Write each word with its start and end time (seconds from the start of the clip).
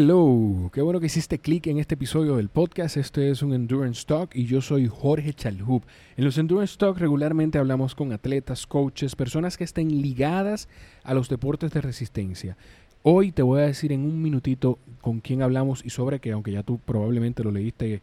Hello, 0.00 0.70
qué 0.72 0.80
bueno 0.80 1.00
que 1.00 1.06
hiciste 1.06 1.40
clic 1.40 1.66
en 1.66 1.80
este 1.80 1.96
episodio 1.96 2.36
del 2.36 2.50
podcast. 2.50 2.96
Este 2.96 3.32
es 3.32 3.42
un 3.42 3.52
Endurance 3.52 4.04
Talk 4.06 4.30
y 4.32 4.44
yo 4.44 4.60
soy 4.60 4.86
Jorge 4.86 5.32
Chalhub. 5.32 5.82
En 6.16 6.24
los 6.24 6.38
Endurance 6.38 6.76
Talk 6.78 6.98
regularmente 6.98 7.58
hablamos 7.58 7.96
con 7.96 8.12
atletas, 8.12 8.68
coaches, 8.68 9.16
personas 9.16 9.56
que 9.56 9.64
estén 9.64 10.00
ligadas 10.00 10.68
a 11.02 11.14
los 11.14 11.28
deportes 11.28 11.72
de 11.72 11.80
resistencia. 11.80 12.56
Hoy 13.02 13.32
te 13.32 13.42
voy 13.42 13.60
a 13.60 13.66
decir 13.66 13.90
en 13.90 14.02
un 14.02 14.22
minutito 14.22 14.78
con 15.00 15.18
quién 15.18 15.42
hablamos 15.42 15.84
y 15.84 15.90
sobre 15.90 16.20
qué, 16.20 16.30
aunque 16.30 16.52
ya 16.52 16.62
tú 16.62 16.78
probablemente 16.78 17.42
lo 17.42 17.50
leíste 17.50 18.00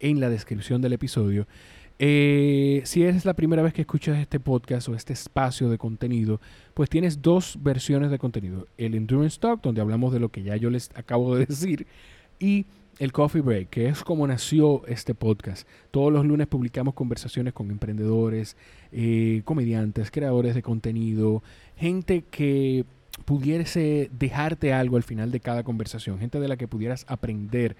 en 0.00 0.20
la 0.20 0.30
descripción 0.30 0.80
del 0.80 0.94
episodio. 0.94 1.46
Eh, 1.98 2.82
si 2.84 3.04
es 3.04 3.24
la 3.24 3.34
primera 3.34 3.62
vez 3.62 3.72
que 3.72 3.82
escuchas 3.82 4.18
este 4.18 4.40
podcast 4.40 4.88
o 4.88 4.94
este 4.94 5.12
espacio 5.12 5.68
de 5.68 5.78
contenido, 5.78 6.40
pues 6.74 6.90
tienes 6.90 7.22
dos 7.22 7.58
versiones 7.60 8.10
de 8.10 8.18
contenido. 8.18 8.66
El 8.76 8.94
Endurance 8.94 9.38
Talk, 9.38 9.62
donde 9.62 9.80
hablamos 9.80 10.12
de 10.12 10.20
lo 10.20 10.30
que 10.30 10.42
ya 10.42 10.56
yo 10.56 10.70
les 10.70 10.90
acabo 10.94 11.36
de 11.36 11.46
decir, 11.46 11.86
y 12.38 12.66
el 12.98 13.12
Coffee 13.12 13.42
Break, 13.42 13.70
que 13.70 13.88
es 13.88 14.02
como 14.02 14.26
nació 14.26 14.86
este 14.86 15.14
podcast. 15.14 15.68
Todos 15.90 16.12
los 16.12 16.24
lunes 16.24 16.46
publicamos 16.46 16.94
conversaciones 16.94 17.52
con 17.52 17.70
emprendedores, 17.70 18.56
eh, 18.92 19.42
comediantes, 19.44 20.10
creadores 20.10 20.54
de 20.54 20.62
contenido, 20.62 21.42
gente 21.76 22.24
que 22.30 22.84
pudiese 23.24 24.10
dejarte 24.18 24.72
algo 24.72 24.96
al 24.96 25.04
final 25.04 25.30
de 25.30 25.40
cada 25.40 25.62
conversación, 25.62 26.18
gente 26.18 26.40
de 26.40 26.48
la 26.48 26.56
que 26.56 26.68
pudieras 26.68 27.04
aprender 27.08 27.76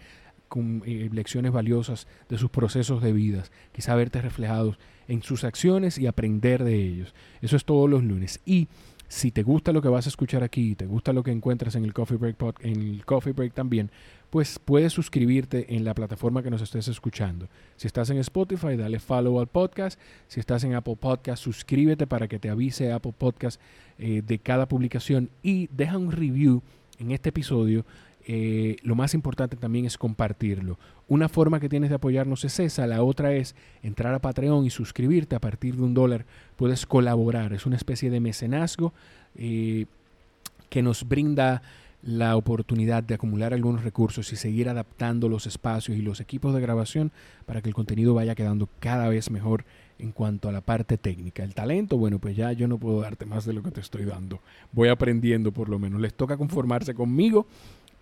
con 0.48 0.82
eh, 0.86 1.08
lecciones 1.12 1.52
valiosas 1.52 2.06
de 2.28 2.38
sus 2.38 2.50
procesos 2.50 3.02
de 3.02 3.12
vida, 3.12 3.44
quizá 3.72 3.94
verte 3.94 4.20
reflejados 4.20 4.78
en 5.08 5.22
sus 5.22 5.44
acciones 5.44 5.98
y 5.98 6.06
aprender 6.06 6.64
de 6.64 6.74
ellos. 6.74 7.14
Eso 7.42 7.56
es 7.56 7.64
todos 7.64 7.88
los 7.88 8.02
lunes. 8.02 8.40
Y 8.44 8.68
si 9.08 9.30
te 9.30 9.42
gusta 9.42 9.72
lo 9.72 9.82
que 9.82 9.88
vas 9.88 10.06
a 10.06 10.08
escuchar 10.08 10.42
aquí, 10.42 10.74
te 10.74 10.86
gusta 10.86 11.12
lo 11.12 11.22
que 11.22 11.30
encuentras 11.30 11.76
en 11.76 11.84
el 11.84 11.92
Coffee 11.92 12.16
Break, 12.16 12.36
en 12.60 12.82
el 12.82 13.04
Coffee 13.04 13.32
Break 13.32 13.52
también, 13.52 13.90
pues 14.30 14.58
puedes 14.58 14.92
suscribirte 14.92 15.76
en 15.76 15.84
la 15.84 15.94
plataforma 15.94 16.42
que 16.42 16.50
nos 16.50 16.62
estés 16.62 16.88
escuchando. 16.88 17.48
Si 17.76 17.86
estás 17.86 18.10
en 18.10 18.18
Spotify, 18.18 18.76
dale 18.76 18.98
follow 18.98 19.38
al 19.38 19.46
podcast. 19.46 20.00
Si 20.26 20.40
estás 20.40 20.64
en 20.64 20.74
Apple 20.74 20.96
Podcast, 20.96 21.44
suscríbete 21.44 22.08
para 22.08 22.26
que 22.26 22.40
te 22.40 22.50
avise 22.50 22.90
Apple 22.90 23.14
Podcast 23.16 23.60
eh, 23.98 24.22
de 24.26 24.38
cada 24.40 24.66
publicación 24.66 25.30
y 25.42 25.68
deja 25.68 25.98
un 25.98 26.10
review 26.10 26.62
en 26.98 27.12
este 27.12 27.28
episodio 27.28 27.84
eh, 28.26 28.76
lo 28.82 28.94
más 28.94 29.14
importante 29.14 29.56
también 29.56 29.84
es 29.84 29.98
compartirlo. 29.98 30.78
Una 31.08 31.28
forma 31.28 31.60
que 31.60 31.68
tienes 31.68 31.90
de 31.90 31.96
apoyarnos 31.96 32.44
es 32.44 32.58
esa, 32.58 32.86
la 32.86 33.02
otra 33.02 33.34
es 33.34 33.54
entrar 33.82 34.14
a 34.14 34.20
Patreon 34.20 34.64
y 34.64 34.70
suscribirte 34.70 35.36
a 35.36 35.40
partir 35.40 35.76
de 35.76 35.82
un 35.82 35.92
dólar. 35.92 36.24
Puedes 36.56 36.86
colaborar, 36.86 37.52
es 37.52 37.66
una 37.66 37.76
especie 37.76 38.10
de 38.10 38.20
mecenazgo 38.20 38.94
eh, 39.36 39.86
que 40.70 40.82
nos 40.82 41.06
brinda 41.06 41.62
la 42.02 42.36
oportunidad 42.36 43.02
de 43.02 43.14
acumular 43.14 43.54
algunos 43.54 43.82
recursos 43.82 44.30
y 44.32 44.36
seguir 44.36 44.68
adaptando 44.68 45.28
los 45.28 45.46
espacios 45.46 45.96
y 45.96 46.02
los 46.02 46.20
equipos 46.20 46.54
de 46.54 46.60
grabación 46.60 47.12
para 47.46 47.62
que 47.62 47.68
el 47.68 47.74
contenido 47.74 48.12
vaya 48.12 48.34
quedando 48.34 48.68
cada 48.78 49.08
vez 49.08 49.30
mejor 49.30 49.64
en 49.98 50.12
cuanto 50.12 50.48
a 50.48 50.52
la 50.52 50.60
parte 50.60 50.98
técnica. 50.98 51.44
El 51.44 51.54
talento, 51.54 51.96
bueno, 51.96 52.18
pues 52.18 52.36
ya 52.36 52.52
yo 52.52 52.68
no 52.68 52.78
puedo 52.78 53.00
darte 53.00 53.24
más 53.24 53.46
de 53.46 53.54
lo 53.54 53.62
que 53.62 53.70
te 53.70 53.80
estoy 53.80 54.04
dando. 54.04 54.40
Voy 54.72 54.88
aprendiendo 54.88 55.52
por 55.52 55.68
lo 55.68 55.78
menos. 55.78 56.00
Les 56.00 56.12
toca 56.12 56.36
conformarse 56.36 56.94
conmigo 56.94 57.46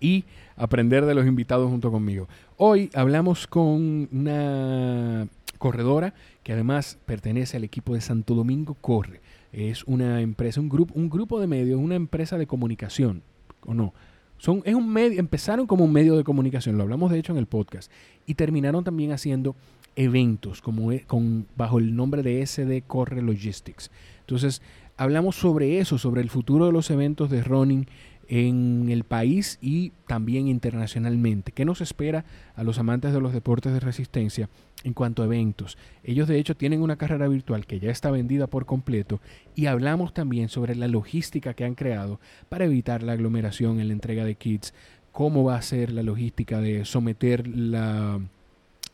y 0.03 0.25
aprender 0.57 1.07
de 1.07 1.15
los 1.15 1.27
invitados 1.27 1.71
junto 1.71 1.91
conmigo. 1.91 2.29
Hoy 2.57 2.91
hablamos 2.95 3.47
con 3.47 4.09
una 4.13 5.29
corredora 5.59 6.13
que 6.43 6.53
además 6.53 6.99
pertenece 7.07 7.57
al 7.57 7.65
equipo 7.65 7.95
de 7.95 8.01
Santo 8.01 8.35
Domingo 8.35 8.75
Corre. 8.75 9.21
Es 9.53 9.85
una 9.85 10.21
empresa, 10.21 10.61
un 10.61 10.69
grupo, 10.69 10.93
un 10.95 11.09
grupo 11.09 11.41
de 11.41 11.47
medios, 11.47 11.81
una 11.81 11.95
empresa 11.95 12.37
de 12.37 12.47
comunicación, 12.47 13.23
¿o 13.65 13.75
no? 13.75 13.95
Son, 14.39 14.61
es 14.65 14.75
un 14.75 14.93
medio, 14.93 15.21
empezaron 15.21 15.69
como 15.69 15.85
un 15.85 15.93
medio 15.93 16.17
de 16.17 16.25
comunicación, 16.25 16.77
lo 16.77 16.83
hablamos 16.83 17.13
de 17.13 17.19
hecho 17.21 17.33
en 17.33 17.39
el 17.39 17.47
podcast, 17.47 17.93
y 18.27 18.35
terminaron 18.35 18.83
también 18.83 19.13
haciendo 19.13 19.55
eventos 19.95 20.61
como, 20.63 20.91
e, 20.91 21.03
con, 21.03 21.47
bajo 21.57 21.79
el 21.79 21.95
nombre 21.95 22.25
de 22.25 22.45
SD 22.45 22.83
Corre 22.89 23.23
Logistics. 23.23 23.93
Entonces, 24.21 24.63
hablamos 24.97 25.37
sobre 25.37 25.79
eso, 25.79 25.97
sobre 25.97 26.23
el 26.23 26.31
futuro 26.31 26.67
de 26.67 26.73
los 26.73 26.91
eventos 26.91 27.31
de 27.31 27.43
running 27.45 27.87
en 28.29 28.89
el 28.91 29.05
país 29.05 29.59
y 29.61 29.93
también 30.07 30.49
internacionalmente. 30.49 31.53
¿Qué 31.53 31.65
nos 31.65 31.81
espera 31.81 32.25
a 32.55 32.65
los 32.65 32.79
amantes 32.79 33.13
de 33.13 33.21
los 33.21 33.33
deportes 33.33 33.73
de 33.73 33.81
resistencia 33.81 34.49
en 34.85 34.95
cuanto 34.95 35.23
a 35.23 35.27
eventos? 35.27 35.79
Ellos 36.05 36.29
de 36.29 36.39
hecho 36.39 36.57
tienen 36.57 36.83
una 36.83 36.97
carrera 36.97 37.29
virtual 37.29 37.67
que 37.67 37.81
ya 37.81 37.91
está 37.91 38.11
vendida 38.11 38.47
por 38.47 38.67
completo 38.67 39.21
y 39.55 39.67
hablamos 39.67 40.15
también 40.15 40.49
sobre 40.49 40.75
la 40.75 40.89
logística 40.89 41.55
que 41.55 41.65
han 41.65 41.75
creado 41.75 42.21
para 42.49 42.65
evitar 42.65 43.03
la 43.03 43.13
aglomeración 43.13 43.81
en 43.81 43.89
la 43.89 43.95
entrega 43.95 44.25
de 44.25 44.35
kits, 44.35 44.75
cómo 45.13 45.45
va 45.45 45.57
a 45.57 45.63
ser 45.63 45.93
la 45.93 46.03
logística 46.03 46.61
de 46.61 46.85
someter 46.85 47.47
la 47.47 48.21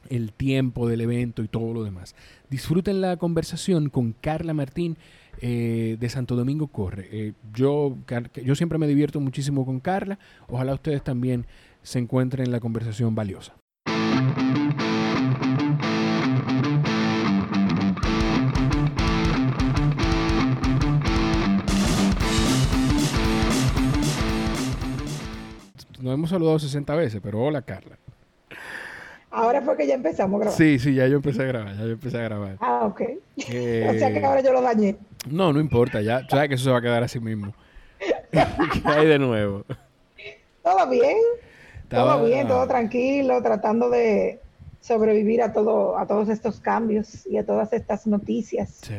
el 0.08 0.32
tiempo 0.32 0.88
del 0.88 1.00
evento 1.00 1.42
y 1.42 1.48
todo 1.48 1.72
lo 1.72 1.84
demás. 1.84 2.14
Disfruten 2.50 3.00
la 3.00 3.16
conversación 3.16 3.90
con 3.90 4.14
Carla 4.20 4.54
Martín 4.54 4.96
eh, 5.40 5.96
de 5.98 6.08
Santo 6.08 6.36
Domingo 6.36 6.68
Corre. 6.68 7.08
Eh, 7.10 7.32
yo, 7.54 7.96
yo 8.44 8.54
siempre 8.54 8.78
me 8.78 8.86
divierto 8.86 9.20
muchísimo 9.20 9.64
con 9.64 9.80
Carla. 9.80 10.18
Ojalá 10.48 10.74
ustedes 10.74 11.02
también 11.02 11.46
se 11.82 11.98
encuentren 11.98 12.46
en 12.46 12.52
la 12.52 12.60
conversación 12.60 13.14
valiosa. 13.14 13.54
Nos 26.00 26.14
hemos 26.14 26.30
saludado 26.30 26.58
60 26.58 26.94
veces, 26.94 27.20
pero 27.22 27.40
hola 27.42 27.62
Carla. 27.62 27.98
Ahora 29.30 29.60
fue 29.62 29.76
que 29.76 29.86
ya 29.86 29.94
empezamos 29.94 30.36
a 30.36 30.44
grabar. 30.44 30.56
Sí, 30.56 30.78
sí, 30.78 30.94
ya 30.94 31.06
yo 31.06 31.16
empecé 31.16 31.42
a 31.42 31.46
grabar, 31.46 31.76
ya 31.76 31.84
yo 31.84 31.92
empecé 31.92 32.18
a 32.18 32.22
grabar. 32.22 32.56
Ah, 32.60 32.86
ok. 32.86 33.02
o 33.36 33.42
sea 33.42 34.12
que 34.12 34.24
ahora 34.24 34.40
yo 34.40 34.52
lo 34.52 34.62
dañé. 34.62 34.96
No, 35.26 35.52
no 35.52 35.60
importa, 35.60 36.00
ya 36.00 36.26
sabes 36.28 36.48
que 36.48 36.54
eso 36.54 36.64
se 36.64 36.70
va 36.70 36.78
a 36.78 36.82
quedar 36.82 37.02
así 37.02 37.20
mismo. 37.20 37.54
¿Qué 38.30 38.82
hay 38.84 39.06
de 39.06 39.18
nuevo? 39.18 39.64
Todo 40.62 40.88
bien. 40.88 41.16
Todo 41.88 42.24
bien, 42.24 42.46
todo 42.46 42.66
tranquilo, 42.66 43.42
tratando 43.42 43.88
de 43.88 44.40
sobrevivir 44.80 45.42
a 45.42 45.52
todo, 45.52 45.96
a 45.96 46.06
todos 46.06 46.28
estos 46.28 46.60
cambios 46.60 47.26
y 47.26 47.38
a 47.38 47.46
todas 47.46 47.72
estas 47.72 48.06
noticias. 48.06 48.80
Sí 48.82 48.94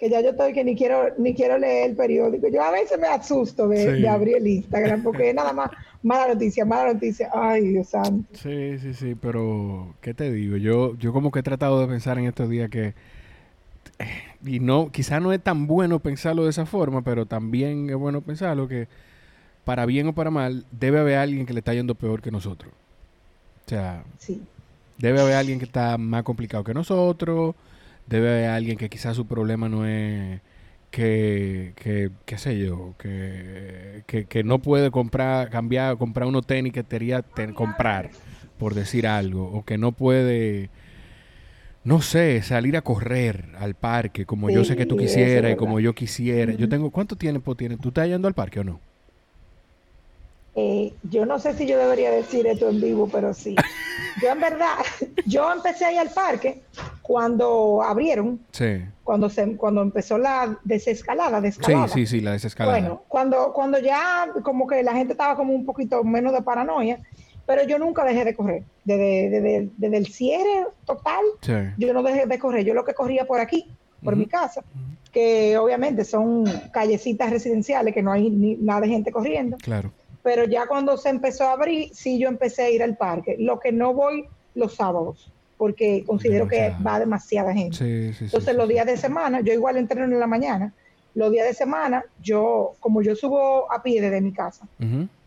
que 0.00 0.08
ya 0.08 0.22
yo 0.22 0.30
estoy 0.30 0.54
que 0.54 0.64
ni 0.64 0.74
quiero 0.74 1.14
ni 1.18 1.34
quiero 1.34 1.58
leer 1.58 1.90
el 1.90 1.96
periódico. 1.96 2.48
Yo 2.48 2.62
a 2.62 2.70
veces 2.70 2.98
me 2.98 3.06
asusto 3.06 3.68
de, 3.68 4.08
abrir 4.08 4.38
el 4.38 4.46
Instagram 4.46 5.02
porque 5.02 5.28
es 5.28 5.34
nada 5.34 5.52
más 5.52 5.70
mala 6.02 6.32
noticia, 6.32 6.64
mala 6.64 6.94
noticia. 6.94 7.28
Ay, 7.34 7.68
Dios 7.68 7.90
santo. 7.90 8.26
Sí, 8.32 8.78
sí, 8.78 8.94
sí, 8.94 9.14
pero 9.14 9.94
¿qué 10.00 10.14
te 10.14 10.32
digo? 10.32 10.56
Yo 10.56 10.96
yo 10.96 11.12
como 11.12 11.30
que 11.30 11.40
he 11.40 11.42
tratado 11.42 11.82
de 11.82 11.86
pensar 11.86 12.18
en 12.18 12.24
estos 12.24 12.48
días 12.48 12.70
que 12.70 12.94
y 14.44 14.60
no, 14.60 14.90
quizá 14.90 15.20
no 15.20 15.32
es 15.32 15.42
tan 15.42 15.66
bueno 15.66 16.00
pensarlo 16.00 16.44
de 16.44 16.50
esa 16.50 16.66
forma, 16.66 17.02
pero 17.02 17.26
también 17.26 17.90
es 17.90 17.96
bueno 17.96 18.20
pensarlo 18.20 18.68
que 18.68 18.88
para 19.64 19.86
bien 19.86 20.08
o 20.08 20.14
para 20.14 20.30
mal 20.30 20.64
debe 20.70 20.98
haber 20.98 21.18
alguien 21.18 21.46
que 21.46 21.52
le 21.52 21.60
está 21.60 21.74
yendo 21.74 21.94
peor 21.94 22.22
que 22.22 22.30
nosotros. 22.30 22.72
O 23.66 23.68
sea, 23.68 24.04
debe 24.98 25.20
haber 25.20 25.34
alguien 25.34 25.58
que 25.58 25.64
está 25.64 25.96
más 25.98 26.22
complicado 26.22 26.64
que 26.64 26.74
nosotros 26.74 27.54
debe 28.10 28.28
haber 28.28 28.50
alguien 28.50 28.76
que 28.76 28.90
quizás 28.90 29.16
su 29.16 29.26
problema 29.26 29.68
no 29.68 29.86
es 29.86 30.40
que, 30.90 31.72
que 31.76 32.10
qué 32.26 32.38
sé 32.38 32.58
yo, 32.58 32.94
que, 32.98 34.02
que, 34.28 34.42
no 34.42 34.58
puede 34.58 34.90
comprar, 34.90 35.48
cambiar, 35.48 35.96
comprar 35.96 36.26
unos 36.26 36.44
tenis 36.44 36.72
que 36.72 36.82
quería 36.82 37.22
comprar, 37.54 38.10
por 38.58 38.74
decir 38.74 39.06
algo, 39.06 39.44
o 39.52 39.64
que 39.64 39.78
no 39.78 39.92
puede, 39.92 40.68
no 41.82 42.02
sé, 42.02 42.42
salir 42.42 42.76
a 42.76 42.82
correr 42.82 43.46
al 43.58 43.74
parque, 43.74 44.26
como 44.26 44.50
yo 44.50 44.64
sé 44.64 44.76
que 44.76 44.86
tú 44.86 44.96
quisieras 44.96 45.52
y 45.52 45.56
como 45.56 45.80
yo 45.80 45.94
quisiera. 45.94 46.52
Yo 46.52 46.68
tengo, 46.68 46.90
¿cuánto 46.90 47.16
tiempo 47.16 47.54
tienes? 47.54 47.80
¿Tú 47.80 47.88
estás 47.88 48.06
yendo 48.06 48.28
al 48.28 48.34
parque 48.34 48.60
o 48.60 48.64
no? 48.64 48.80
Eh, 50.56 50.92
yo 51.04 51.24
no 51.26 51.38
sé 51.38 51.54
si 51.54 51.66
yo 51.66 51.78
debería 51.78 52.10
decir 52.10 52.46
esto 52.46 52.68
en 52.68 52.80
vivo, 52.80 53.08
pero 53.10 53.32
sí. 53.32 53.54
Yo 54.20 54.30
en 54.30 54.40
verdad, 54.40 54.74
yo 55.26 55.50
empecé 55.52 55.86
a 55.86 55.92
ir 55.92 55.98
al 56.00 56.10
parque 56.10 56.60
cuando 57.00 57.82
abrieron, 57.82 58.40
sí. 58.50 58.82
cuando 59.04 59.30
se, 59.30 59.56
cuando 59.56 59.80
empezó 59.80 60.18
la 60.18 60.58
desescalada, 60.64 61.40
desescalada. 61.40 61.88
Sí, 61.88 62.06
sí, 62.06 62.18
sí, 62.18 62.20
la 62.20 62.32
desescalada. 62.32 62.78
Bueno, 62.78 63.02
cuando, 63.08 63.52
cuando 63.52 63.78
ya 63.78 64.28
como 64.42 64.66
que 64.66 64.82
la 64.82 64.94
gente 64.94 65.12
estaba 65.12 65.36
como 65.36 65.54
un 65.54 65.64
poquito 65.64 66.02
menos 66.02 66.32
de 66.32 66.42
paranoia, 66.42 66.98
pero 67.46 67.64
yo 67.64 67.78
nunca 67.78 68.04
dejé 68.04 68.24
de 68.24 68.34
correr. 68.34 68.62
Desde, 68.84 69.70
desde, 69.78 69.96
el 69.96 70.06
cierre 70.06 70.66
total, 70.84 71.24
yo 71.76 71.92
no 71.92 72.02
dejé 72.02 72.26
de 72.26 72.38
correr. 72.38 72.64
Yo 72.64 72.74
lo 72.74 72.84
que 72.84 72.94
corría 72.94 73.26
por 73.26 73.40
aquí, 73.40 73.70
por 74.02 74.16
mi 74.16 74.26
casa, 74.26 74.62
que 75.12 75.58
obviamente 75.58 76.04
son 76.04 76.44
callecitas 76.72 77.30
residenciales, 77.30 77.94
que 77.94 78.02
no 78.02 78.12
hay 78.12 78.30
ni, 78.30 78.56
nada 78.56 78.82
de 78.82 78.88
gente 78.88 79.12
corriendo. 79.12 79.56
Claro 79.58 79.92
pero 80.22 80.44
ya 80.44 80.66
cuando 80.66 80.96
se 80.96 81.08
empezó 81.08 81.44
a 81.44 81.52
abrir, 81.52 81.90
sí 81.94 82.18
yo 82.18 82.28
empecé 82.28 82.62
a 82.62 82.70
ir 82.70 82.82
al 82.82 82.96
parque. 82.96 83.36
Lo 83.38 83.58
que 83.58 83.72
no 83.72 83.94
voy 83.94 84.26
los 84.54 84.74
sábados, 84.74 85.32
porque 85.56 86.04
considero 86.06 86.46
que 86.48 86.74
va 86.86 86.98
demasiada 86.98 87.52
gente. 87.52 88.14
Entonces 88.20 88.54
los 88.54 88.68
días 88.68 88.86
de 88.86 88.96
semana, 88.96 89.40
yo 89.40 89.52
igual 89.52 89.76
entreno 89.76 90.04
en 90.04 90.20
la 90.20 90.26
mañana, 90.26 90.72
los 91.14 91.30
días 91.30 91.46
de 91.46 91.54
semana, 91.54 92.04
yo, 92.22 92.74
como 92.80 93.02
yo 93.02 93.16
subo 93.16 93.70
a 93.72 93.82
pie 93.82 94.00
desde 94.00 94.20
mi 94.20 94.32
casa, 94.32 94.66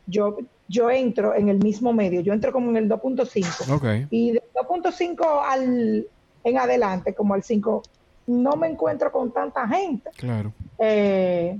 yo, 0.05 0.37
yo 0.73 0.89
entro 0.89 1.35
en 1.35 1.49
el 1.49 1.59
mismo 1.59 1.93
medio, 1.93 2.21
yo 2.21 2.33
entro 2.33 2.51
como 2.51 2.71
en 2.71 2.77
el 2.77 2.89
2.5. 2.89 4.07
Y 4.09 4.31
de 4.31 4.43
2.5 4.55 5.41
al 5.47 6.07
en 6.43 6.57
adelante, 6.57 7.13
como 7.13 7.35
al 7.35 7.43
5, 7.43 7.83
no 8.27 8.55
me 8.55 8.67
encuentro 8.67 9.11
con 9.11 9.31
tanta 9.31 9.67
gente. 9.67 10.09
Claro. 10.17 10.51
Eh, 10.79 11.57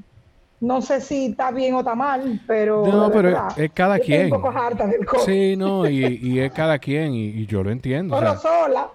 no 0.59 0.81
sé 0.81 0.99
si 0.99 1.27
está 1.27 1.51
bien 1.51 1.75
o 1.75 1.79
está 1.79 1.93
mal, 1.93 2.41
pero. 2.47 2.87
No, 2.87 3.11
pero 3.11 3.47
es, 3.55 3.71
cada 3.71 3.99
quien. 3.99 4.25
un 4.33 4.41
poco 4.41 4.49
harta 4.49 4.87
del 4.87 5.05
Sí, 5.25 5.55
no, 5.55 5.87
y, 5.87 6.39
es 6.39 6.51
cada 6.51 6.79
quien, 6.79 7.13
y, 7.13 7.45
yo 7.45 7.63
lo 7.63 7.69
entiendo. 7.69 8.15
Corro 8.15 8.37
sola, 8.39 8.89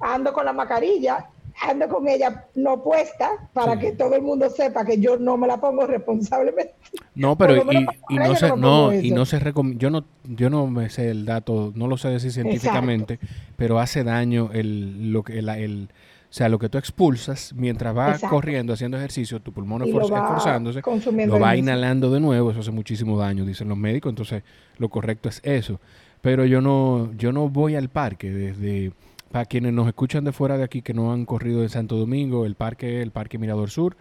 ando 0.00 0.32
con 0.32 0.44
la 0.44 0.52
mascarilla, 0.52 1.26
ando 1.60 1.88
con 1.88 2.08
ella 2.08 2.46
no 2.54 2.82
puesta, 2.82 3.30
para 3.52 3.78
que 3.78 3.92
todo 3.92 4.14
el 4.14 4.22
mundo 4.22 4.50
sepa 4.50 4.84
que 4.84 4.98
yo 4.98 5.16
no 5.16 5.36
me 5.36 5.46
la 5.46 5.58
pongo 5.58 5.86
responsablemente. 5.86 6.74
No, 7.14 7.36
pero 7.36 7.56
y, 7.56 8.14
no 8.16 8.34
se, 8.34 8.56
no, 8.56 8.92
y 8.92 9.10
no 9.10 9.24
se 9.24 9.40
yo 9.76 9.90
no, 9.90 10.04
yo 10.24 10.50
no 10.50 10.66
me 10.66 10.90
sé 10.90 11.10
el 11.10 11.24
dato, 11.24 11.72
no 11.74 11.86
lo 11.86 11.96
sé 11.96 12.08
decir 12.08 12.32
científicamente, 12.32 13.18
pero 13.56 13.78
hace 13.78 14.04
daño 14.04 14.50
el, 14.52 15.12
lo 15.12 15.22
que, 15.22 15.38
el 15.38 15.88
o 16.34 16.36
sea, 16.36 16.48
lo 16.48 16.58
que 16.58 16.68
tú 16.68 16.78
expulsas 16.78 17.52
mientras 17.54 17.94
vas 17.94 18.20
corriendo, 18.22 18.72
haciendo 18.72 18.96
ejercicio, 18.96 19.38
tu 19.38 19.52
pulmón 19.52 19.82
esforzándose, 19.82 20.82
lo 21.28 21.38
va 21.38 21.56
inhalando 21.56 22.10
de 22.10 22.18
nuevo, 22.18 22.50
eso 22.50 22.58
hace 22.58 22.72
muchísimo 22.72 23.16
daño, 23.16 23.44
dicen 23.44 23.68
los 23.68 23.78
médicos, 23.78 24.10
entonces 24.10 24.42
lo 24.78 24.88
correcto 24.88 25.28
es 25.28 25.40
eso. 25.44 25.78
Pero 26.22 26.44
yo 26.44 26.60
no, 26.60 27.12
yo 27.16 27.32
no 27.32 27.48
voy 27.48 27.76
al 27.76 27.88
parque 27.88 28.30
desde, 28.30 28.90
para 29.34 29.46
quienes 29.46 29.72
nos 29.72 29.88
escuchan 29.88 30.22
de 30.22 30.30
fuera 30.30 30.56
de 30.56 30.62
aquí 30.62 30.80
que 30.80 30.94
no 30.94 31.12
han 31.12 31.24
corrido 31.24 31.64
en 31.64 31.68
Santo 31.68 31.96
Domingo, 31.96 32.46
el 32.46 32.54
parque, 32.54 33.02
el 33.02 33.10
Parque 33.10 33.36
Mirador 33.36 33.68
Sur, 33.68 33.96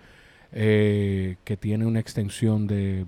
eh, 0.51 1.37
que 1.43 1.57
tiene 1.57 1.87
una 1.87 1.99
extensión 1.99 2.67
de 2.67 3.07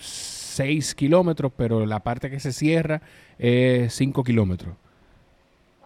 6 0.00 0.90
eh, 0.90 0.96
kilómetros, 0.96 1.52
pero 1.56 1.86
la 1.86 2.00
parte 2.00 2.28
que 2.28 2.40
se 2.40 2.52
cierra 2.52 3.02
es 3.38 3.94
5 3.94 4.24
kilómetros 4.24 4.74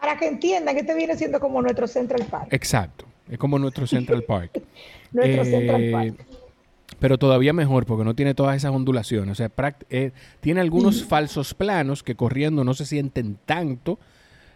para 0.01 0.17
que 0.17 0.27
entiendan 0.27 0.75
que 0.75 0.81
este 0.81 0.95
viene 0.95 1.15
siendo 1.19 1.39
como 1.39 1.61
nuestro 1.61 1.87
Central 1.87 2.25
Park. 2.31 2.49
Exacto, 2.53 3.05
es 3.29 3.37
como 3.37 3.59
nuestro 3.59 3.87
Central 3.87 4.23
Park. 4.23 4.63
nuestro 5.13 5.45
Central 5.45 5.83
eh, 5.83 5.93
Park. 5.93 6.27
Pero 6.99 7.19
todavía 7.19 7.53
mejor 7.53 7.85
porque 7.85 8.05
no 8.05 8.15
tiene 8.15 8.33
todas 8.33 8.57
esas 8.57 8.73
ondulaciones. 8.73 9.33
O 9.33 9.35
sea, 9.35 9.53
eh, 9.91 10.13
tiene 10.41 10.63
algunos 10.63 11.05
falsos 11.05 11.53
planos 11.53 12.03
que 12.03 12.15
corriendo 12.15 12.65
no 12.65 12.73
se 12.73 12.87
sienten 12.87 13.37
tanto. 13.45 13.99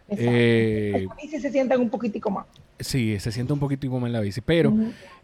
Eh, 0.08 1.06
la 1.08 1.14
bici 1.14 1.40
se 1.40 1.50
sienten 1.50 1.80
un 1.80 1.90
poquitico 1.90 2.30
más. 2.30 2.46
Sí, 2.78 3.18
se 3.18 3.32
siente 3.32 3.52
un 3.52 3.58
poquitico 3.58 3.98
más 3.98 4.08
en 4.08 4.12
la 4.12 4.20
bici. 4.20 4.40
Pero 4.40 4.74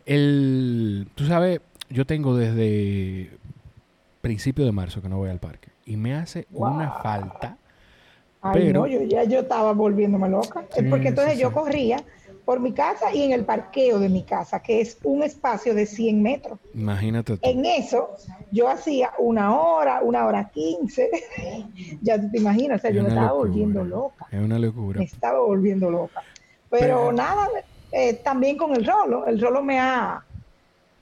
el, 0.06 1.08
tú 1.14 1.26
sabes, 1.26 1.60
yo 1.88 2.06
tengo 2.06 2.36
desde 2.36 3.30
principio 4.20 4.64
de 4.64 4.72
marzo 4.72 5.02
que 5.02 5.08
no 5.08 5.18
voy 5.18 5.30
al 5.30 5.38
parque. 5.40 5.70
Y 5.84 5.96
me 5.96 6.14
hace 6.14 6.46
una 6.52 6.90
falta 6.90 7.56
Ay, 8.42 8.72
no, 8.72 8.86
yo 8.86 9.02
ya 9.02 9.24
yo 9.24 9.40
estaba 9.40 9.72
volviéndome 9.72 10.28
loca. 10.28 10.64
porque 10.88 11.08
entonces 11.08 11.38
yo 11.38 11.52
corría 11.52 12.02
por 12.50 12.58
mi 12.58 12.72
casa 12.72 13.14
y 13.14 13.22
en 13.22 13.30
el 13.30 13.44
parqueo 13.44 14.00
de 14.00 14.08
mi 14.08 14.24
casa, 14.24 14.60
que 14.60 14.80
es 14.80 14.98
un 15.04 15.22
espacio 15.22 15.72
de 15.72 15.86
100 15.86 16.20
metros. 16.20 16.58
Imagínate. 16.74 17.38
En 17.42 17.64
eso 17.64 18.16
yo 18.50 18.68
hacía 18.68 19.12
una 19.18 19.56
hora, 19.56 20.00
una 20.02 20.26
hora 20.26 20.50
quince. 20.52 21.08
ya 22.02 22.20
te 22.20 22.38
imaginas, 22.38 22.80
o 22.80 22.82
sea, 22.82 22.90
yo 22.90 23.04
me 23.04 23.10
estaba 23.10 23.34
volviendo 23.34 23.84
loca. 23.84 24.26
Es 24.32 24.40
una 24.40 24.58
locura. 24.58 24.98
Me 24.98 25.04
estaba 25.04 25.38
volviendo 25.38 25.92
loca. 25.92 26.24
Pero, 26.68 27.12
nada, 27.12 27.46
eh, 27.92 28.14
también 28.14 28.56
con 28.56 28.74
el 28.74 28.84
rolo. 28.84 29.28
El 29.28 29.40
rolo 29.40 29.62
me 29.62 29.78
ha, 29.78 30.20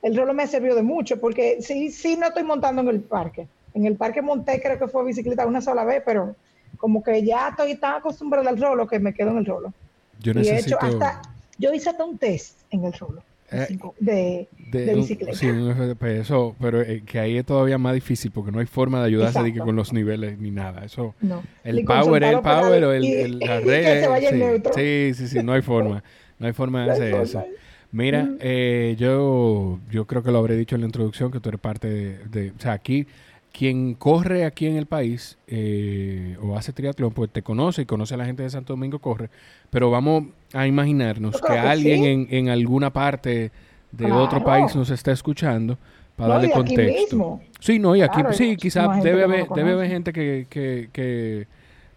el 0.03 0.15
rolo 0.15 0.35
me 0.35 0.43
ha 0.43 0.47
servido 0.47 0.75
de 0.75 0.83
mucho 0.83 1.19
porque 1.19 1.63
sí, 1.63 1.89
sí 1.89 2.15
no 2.15 2.27
estoy 2.27 2.43
montando 2.43 2.83
en 2.83 2.89
el 2.89 2.99
parque. 2.99 3.47
En 3.73 3.87
el 3.87 3.95
parque 3.95 4.21
monté, 4.21 4.61
creo 4.61 4.77
que 4.77 4.87
fue 4.87 5.03
bicicleta 5.03 5.47
una 5.47 5.61
sola 5.61 5.83
vez, 5.83 6.03
pero 6.05 6.35
como 6.77 7.01
que 7.01 7.25
ya 7.25 7.49
estoy 7.49 7.73
tan 7.77 7.95
acostumbrada 7.95 8.51
al 8.51 8.61
rolo 8.61 8.85
que 8.85 8.99
me 8.99 9.15
quedo 9.15 9.31
en 9.31 9.39
el 9.39 9.47
rolo. 9.47 9.73
Yo 10.19 10.35
necesito... 10.35 10.77
Y 10.83 10.85
hasta, 10.85 11.21
yo 11.59 11.73
hice 11.73 11.91
hasta 11.91 12.03
un 12.03 12.17
test 12.17 12.61
en 12.71 12.85
el 12.85 12.93
rolo. 12.93 13.21
Eh, 13.51 13.79
de, 13.99 14.47
de, 14.69 14.93
bicicleta. 14.93 15.35
sí, 15.35 15.47
un 15.47 15.73
FDP, 15.73 16.03
eso, 16.19 16.55
pero 16.61 16.81
eh, 16.81 17.01
que 17.03 17.17
ahí 17.17 17.35
es 17.35 17.45
todavía 17.45 17.79
más 17.79 17.95
difícil 17.95 18.29
porque 18.29 18.51
no 18.51 18.59
hay 18.59 18.67
forma 18.67 18.99
de 18.99 19.07
ayudarse 19.07 19.41
de 19.41 19.51
que 19.51 19.59
con 19.59 19.75
los 19.75 19.91
niveles 19.91 20.37
ni 20.37 20.51
nada. 20.51 20.85
Eso, 20.85 21.15
el 21.63 21.83
power 21.83 22.23
es 22.23 22.33
el 22.33 22.41
power 22.41 22.83
o 22.83 22.93
el, 22.93 23.05
el, 23.05 23.39
la 23.39 23.59
red. 23.59 24.61
Sí, 24.75 25.13
sí, 25.15 25.27
sí, 25.27 25.43
no 25.43 25.53
hay 25.53 25.63
forma. 25.63 26.03
No 26.37 26.45
hay 26.45 26.53
forma 26.53 26.85
de 26.85 26.91
hacer 26.91 27.15
eso. 27.15 27.43
Mira, 27.91 28.29
eh, 28.39 28.95
yo, 28.99 29.79
yo 29.89 30.05
creo 30.05 30.21
que 30.21 30.31
lo 30.31 30.37
habré 30.37 30.55
dicho 30.55 30.75
en 30.75 30.81
la 30.81 30.87
introducción 30.87 31.31
que 31.31 31.39
tú 31.39 31.49
eres 31.49 31.59
parte 31.59 31.87
de, 31.87 32.17
de 32.27 32.51
o 32.51 32.59
sea, 32.59 32.73
aquí 32.73 33.07
quien 33.51 33.93
corre 33.95 34.45
aquí 34.45 34.67
en 34.67 34.77
el 34.77 34.85
país 34.85 35.37
eh, 35.47 36.37
o 36.41 36.55
hace 36.55 36.71
triatlón, 36.71 37.11
pues 37.11 37.29
te 37.31 37.41
conoce 37.41 37.83
y 37.83 37.85
conoce 37.85 38.13
a 38.13 38.17
la 38.17 38.25
gente 38.25 38.43
de 38.43 38.49
Santo 38.49 38.73
Domingo 38.73 38.99
corre, 38.99 39.29
pero 39.69 39.89
vamos 39.89 40.25
a 40.53 40.67
imaginarnos 40.67 41.41
que, 41.41 41.57
alguien 41.57 42.27
en, 42.29 42.49
alguna 42.49 42.91
parte 42.91 43.51
de 43.91 44.11
otro 44.11 44.43
país 44.43 44.75
nos 44.75 44.89
está 44.89 45.11
escuchando 45.11 45.77
para 46.15 46.35
darle 46.35 46.51
contexto. 46.51 47.39
Sí, 47.59 47.79
no, 47.79 47.95
y 47.95 48.01
aquí 48.01 48.21
sí, 48.31 48.55
quizás 48.55 49.01
debe 49.03 49.23
haber, 49.23 49.47
debe 49.49 49.71
haber 49.71 49.89
gente 49.89 50.13
que, 50.13 50.47
que, 50.49 51.47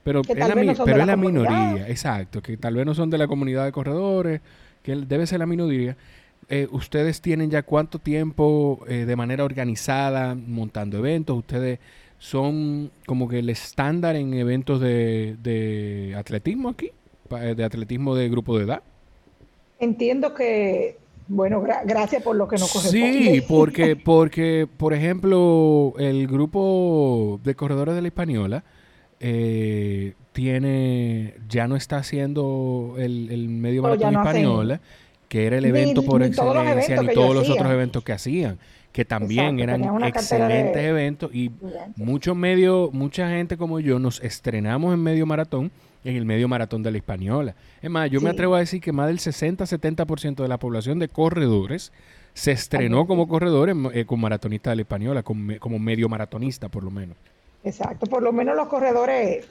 pero, 0.02 0.22
es 0.22 0.37
la, 0.37 0.55
pero 0.84 1.00
es 1.00 1.06
la 1.06 1.16
minoría, 1.16 1.88
exacto, 1.88 2.43
que 2.43 2.56
tal 2.56 2.75
vez 2.75 2.87
no 2.87 2.94
son 2.94 3.10
de 3.10 3.19
la 3.19 3.28
comunidad 3.28 3.64
de 3.64 3.72
corredores, 3.72 4.40
que 4.82 4.96
debe 4.96 5.26
ser 5.26 5.38
la 5.38 5.46
minoría. 5.46 5.96
Eh, 6.54 6.69
ustedes 6.70 7.22
tienen 7.22 7.50
ya 7.50 7.62
cuánto 7.62 7.99
tiempo 7.99 8.81
eh, 8.87 9.06
de 9.06 9.16
manera 9.16 9.43
organizada 9.43 10.34
montando 10.34 10.99
eventos. 10.99 11.38
Ustedes 11.38 11.78
son 12.19 12.90
como 13.06 13.26
que 13.26 13.38
el 13.38 13.49
estándar 13.49 14.16
en 14.16 14.34
eventos 14.34 14.78
de, 14.78 16.14
atletismo 16.14 16.69
aquí, 16.69 16.90
eh, 17.40 17.54
de 17.56 17.64
atletismo 17.64 18.14
de 18.14 18.28
grupo 18.28 18.58
de 18.58 18.64
edad. 18.64 18.82
Entiendo 19.81 20.34
que, 20.34 20.99
bueno, 21.26 21.64
gracias 21.87 22.22
por 22.22 22.37
lo 22.37 22.46
que 22.46 22.56
nos 22.56 22.70
corresponde. 22.70 23.32
Sí, 23.32 23.40
porque, 23.48 23.96
porque, 23.96 24.69
por 24.76 24.93
ejemplo, 24.93 25.94
el 25.96 26.26
grupo 26.26 27.40
de 27.43 27.55
corredores 27.55 27.94
de 27.94 28.02
la 28.02 28.08
Española 28.08 28.62
tiene, 30.32 31.34
ya 31.48 31.66
no 31.66 31.76
está 31.76 31.96
haciendo 31.96 32.96
el, 32.98 33.48
medio 33.48 33.81
maratón 33.81 34.16
española 34.16 34.82
que 35.32 35.46
era 35.46 35.56
el 35.56 35.64
evento 35.64 36.02
por 36.02 36.23
excelencia, 36.23 37.00
ni 37.00 37.14
todos 37.14 37.34
los 37.34 37.49
otros 37.49 37.73
eventos 37.73 38.05
que 38.05 38.12
hacían, 38.12 38.58
que 38.93 39.06
también 39.06 39.61
eran 39.61 39.82
excelentes 40.05 40.76
eventos. 40.76 41.34
Y 41.34 41.50
muchos 41.96 42.37
medios, 42.37 42.93
mucha 42.93 43.31
gente 43.31 43.56
como 43.56 43.81
yo 43.81 43.99
nos 43.99 44.23
estrenamos 44.23 44.93
en 44.93 45.02
medio 45.02 45.25
maratón, 45.25 45.72
en 46.05 46.17
el 46.17 46.27
medio 46.27 46.48
maratón 46.48 46.82
de 46.82 46.91
la 46.91 46.98
Española. 46.98 47.55
Es 47.81 47.89
más, 47.89 48.10
yo 48.10 48.20
me 48.20 48.29
atrevo 48.29 48.56
a 48.56 48.58
decir 48.58 48.82
que 48.82 48.93
más 48.93 49.06
del 49.06 49.20
60-70% 49.20 50.43
de 50.43 50.48
la 50.48 50.58
población 50.58 50.98
de 50.98 51.08
corredores 51.08 51.93
se 52.34 52.53
estrenó 52.53 53.06
como 53.06 53.27
corredores 53.27 53.74
eh, 53.94 54.05
con 54.05 54.20
maratonista 54.20 54.69
de 54.69 54.77
la 54.77 54.82
Española, 54.82 55.22
como, 55.22 55.79
medio 55.79 56.10
maratonista 56.10 56.69
por 56.69 56.84
lo 56.84 56.91
menos. 56.91 57.17
Exacto, 57.65 58.05
por 58.05 58.22
lo 58.22 58.34
menos 58.34 58.55
los 58.55 58.69
corredores 58.69 59.46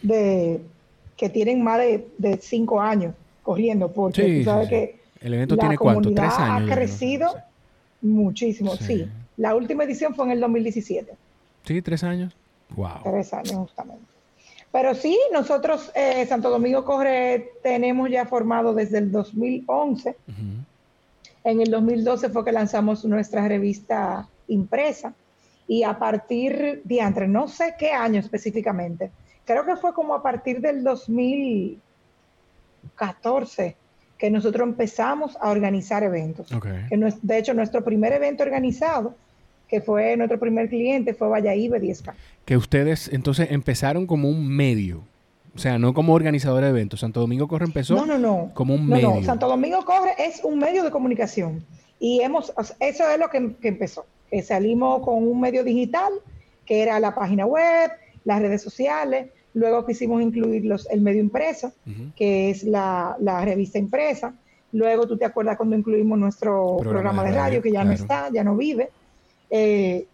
de 0.00 0.60
que 1.16 1.28
tienen 1.28 1.64
más 1.64 1.80
de, 1.80 2.38
cinco 2.40 2.80
años 2.80 3.16
corriendo, 3.42 3.90
porque 3.90 4.38
tú 4.38 4.44
sabes 4.44 4.68
que 4.68 5.03
el 5.24 5.34
evento 5.34 5.56
tiene 5.56 5.78
cuánto, 5.78 6.12
tres 6.12 6.34
años. 6.34 6.70
Ha 6.70 6.74
crecido 6.74 7.34
muchísimo, 8.02 8.76
sí. 8.76 9.08
La 9.38 9.54
última 9.54 9.84
edición 9.84 10.14
fue 10.14 10.26
en 10.26 10.32
el 10.32 10.40
2017. 10.40 11.14
Sí, 11.64 11.80
tres 11.80 12.04
años. 12.04 12.36
Wow. 12.76 12.98
Tres 13.02 13.32
años 13.32 13.54
justamente. 13.54 14.04
Pero 14.70 14.94
sí, 14.94 15.18
nosotros, 15.32 15.90
eh, 15.94 16.26
Santo 16.26 16.50
Domingo 16.50 16.84
Corre, 16.84 17.52
tenemos 17.62 18.10
ya 18.10 18.26
formado 18.26 18.74
desde 18.74 18.98
el 18.98 19.10
2011. 19.10 20.14
En 21.42 21.62
el 21.62 21.70
2012 21.70 22.28
fue 22.28 22.44
que 22.44 22.52
lanzamos 22.52 23.02
nuestra 23.06 23.48
revista 23.48 24.28
impresa. 24.48 25.14
Y 25.66 25.84
a 25.84 25.98
partir 25.98 26.82
de 26.84 26.98
entre, 26.98 27.28
no 27.28 27.48
sé 27.48 27.76
qué 27.78 27.92
año 27.92 28.20
específicamente, 28.20 29.10
creo 29.46 29.64
que 29.64 29.76
fue 29.76 29.94
como 29.94 30.14
a 30.14 30.22
partir 30.22 30.60
del 30.60 30.84
2014 30.84 33.76
que 34.24 34.30
nosotros 34.30 34.66
empezamos 34.66 35.36
a 35.38 35.50
organizar 35.50 36.02
eventos. 36.02 36.48
de 36.48 37.38
hecho, 37.38 37.52
nuestro 37.52 37.84
primer 37.84 38.10
evento 38.14 38.42
organizado, 38.42 39.14
que 39.68 39.82
fue 39.82 40.16
nuestro 40.16 40.40
primer 40.40 40.70
cliente, 40.70 41.12
fue 41.12 41.28
Valladolid 41.28 41.74
10K. 41.74 42.14
Que 42.46 42.56
ustedes 42.56 43.10
entonces 43.12 43.50
empezaron 43.50 44.06
como 44.06 44.30
un 44.30 44.48
medio. 44.48 45.02
O 45.54 45.58
sea, 45.58 45.78
no 45.78 45.92
como 45.92 46.14
organizador 46.14 46.62
de 46.62 46.70
eventos. 46.70 47.00
Santo 47.00 47.20
Domingo 47.20 47.46
Corre 47.48 47.66
empezó 47.66 47.96
no, 47.96 48.06
no, 48.06 48.18
no. 48.18 48.50
como 48.54 48.76
un 48.76 48.88
medio. 48.88 49.16
No, 49.16 49.22
Santo 49.22 49.46
Domingo 49.46 49.84
Corre 49.84 50.14
es 50.16 50.42
un 50.42 50.58
medio 50.58 50.84
de 50.84 50.90
comunicación. 50.90 51.62
Y 52.00 52.22
hemos, 52.22 52.50
eso 52.80 53.10
es 53.10 53.18
lo 53.18 53.28
que, 53.28 53.56
que 53.60 53.68
empezó. 53.68 54.06
Que 54.30 54.40
salimos 54.40 55.02
con 55.02 55.16
un 55.16 55.38
medio 55.38 55.62
digital, 55.64 56.14
que 56.64 56.80
era 56.80 56.98
la 56.98 57.14
página 57.14 57.44
web, 57.44 57.90
las 58.24 58.40
redes 58.40 58.62
sociales, 58.62 59.28
Luego 59.54 59.86
quisimos 59.86 60.20
incluir 60.20 60.64
los, 60.64 60.90
el 60.90 61.00
medio 61.00 61.20
impreso, 61.20 61.72
que 62.16 62.50
es 62.50 62.64
la, 62.64 63.16
revista 63.44 63.78
impresa. 63.78 64.34
Luego 64.72 65.06
tú 65.06 65.16
te 65.16 65.24
acuerdas 65.24 65.56
cuando 65.56 65.76
incluimos 65.76 66.18
nuestro 66.18 66.76
programa, 66.78 67.22
de 67.24 67.32
radio, 67.32 67.62
que 67.62 67.70
ya 67.70 67.84
no 67.84 67.92
está, 67.92 68.28
ya 68.32 68.42
no 68.42 68.56
vive. 68.56 68.90
Eh, 69.50 70.06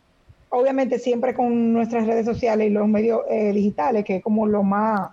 obviamente 0.50 0.98
siempre 0.98 1.34
con 1.34 1.72
nuestras 1.72 2.06
redes 2.06 2.26
sociales 2.26 2.68
y 2.68 2.70
los 2.70 2.86
medios 2.86 3.22
eh, 3.30 3.52
digitales, 3.52 4.04
que 4.04 4.16
es 4.16 4.22
como 4.22 4.46
lo 4.46 4.62
más, 4.62 5.10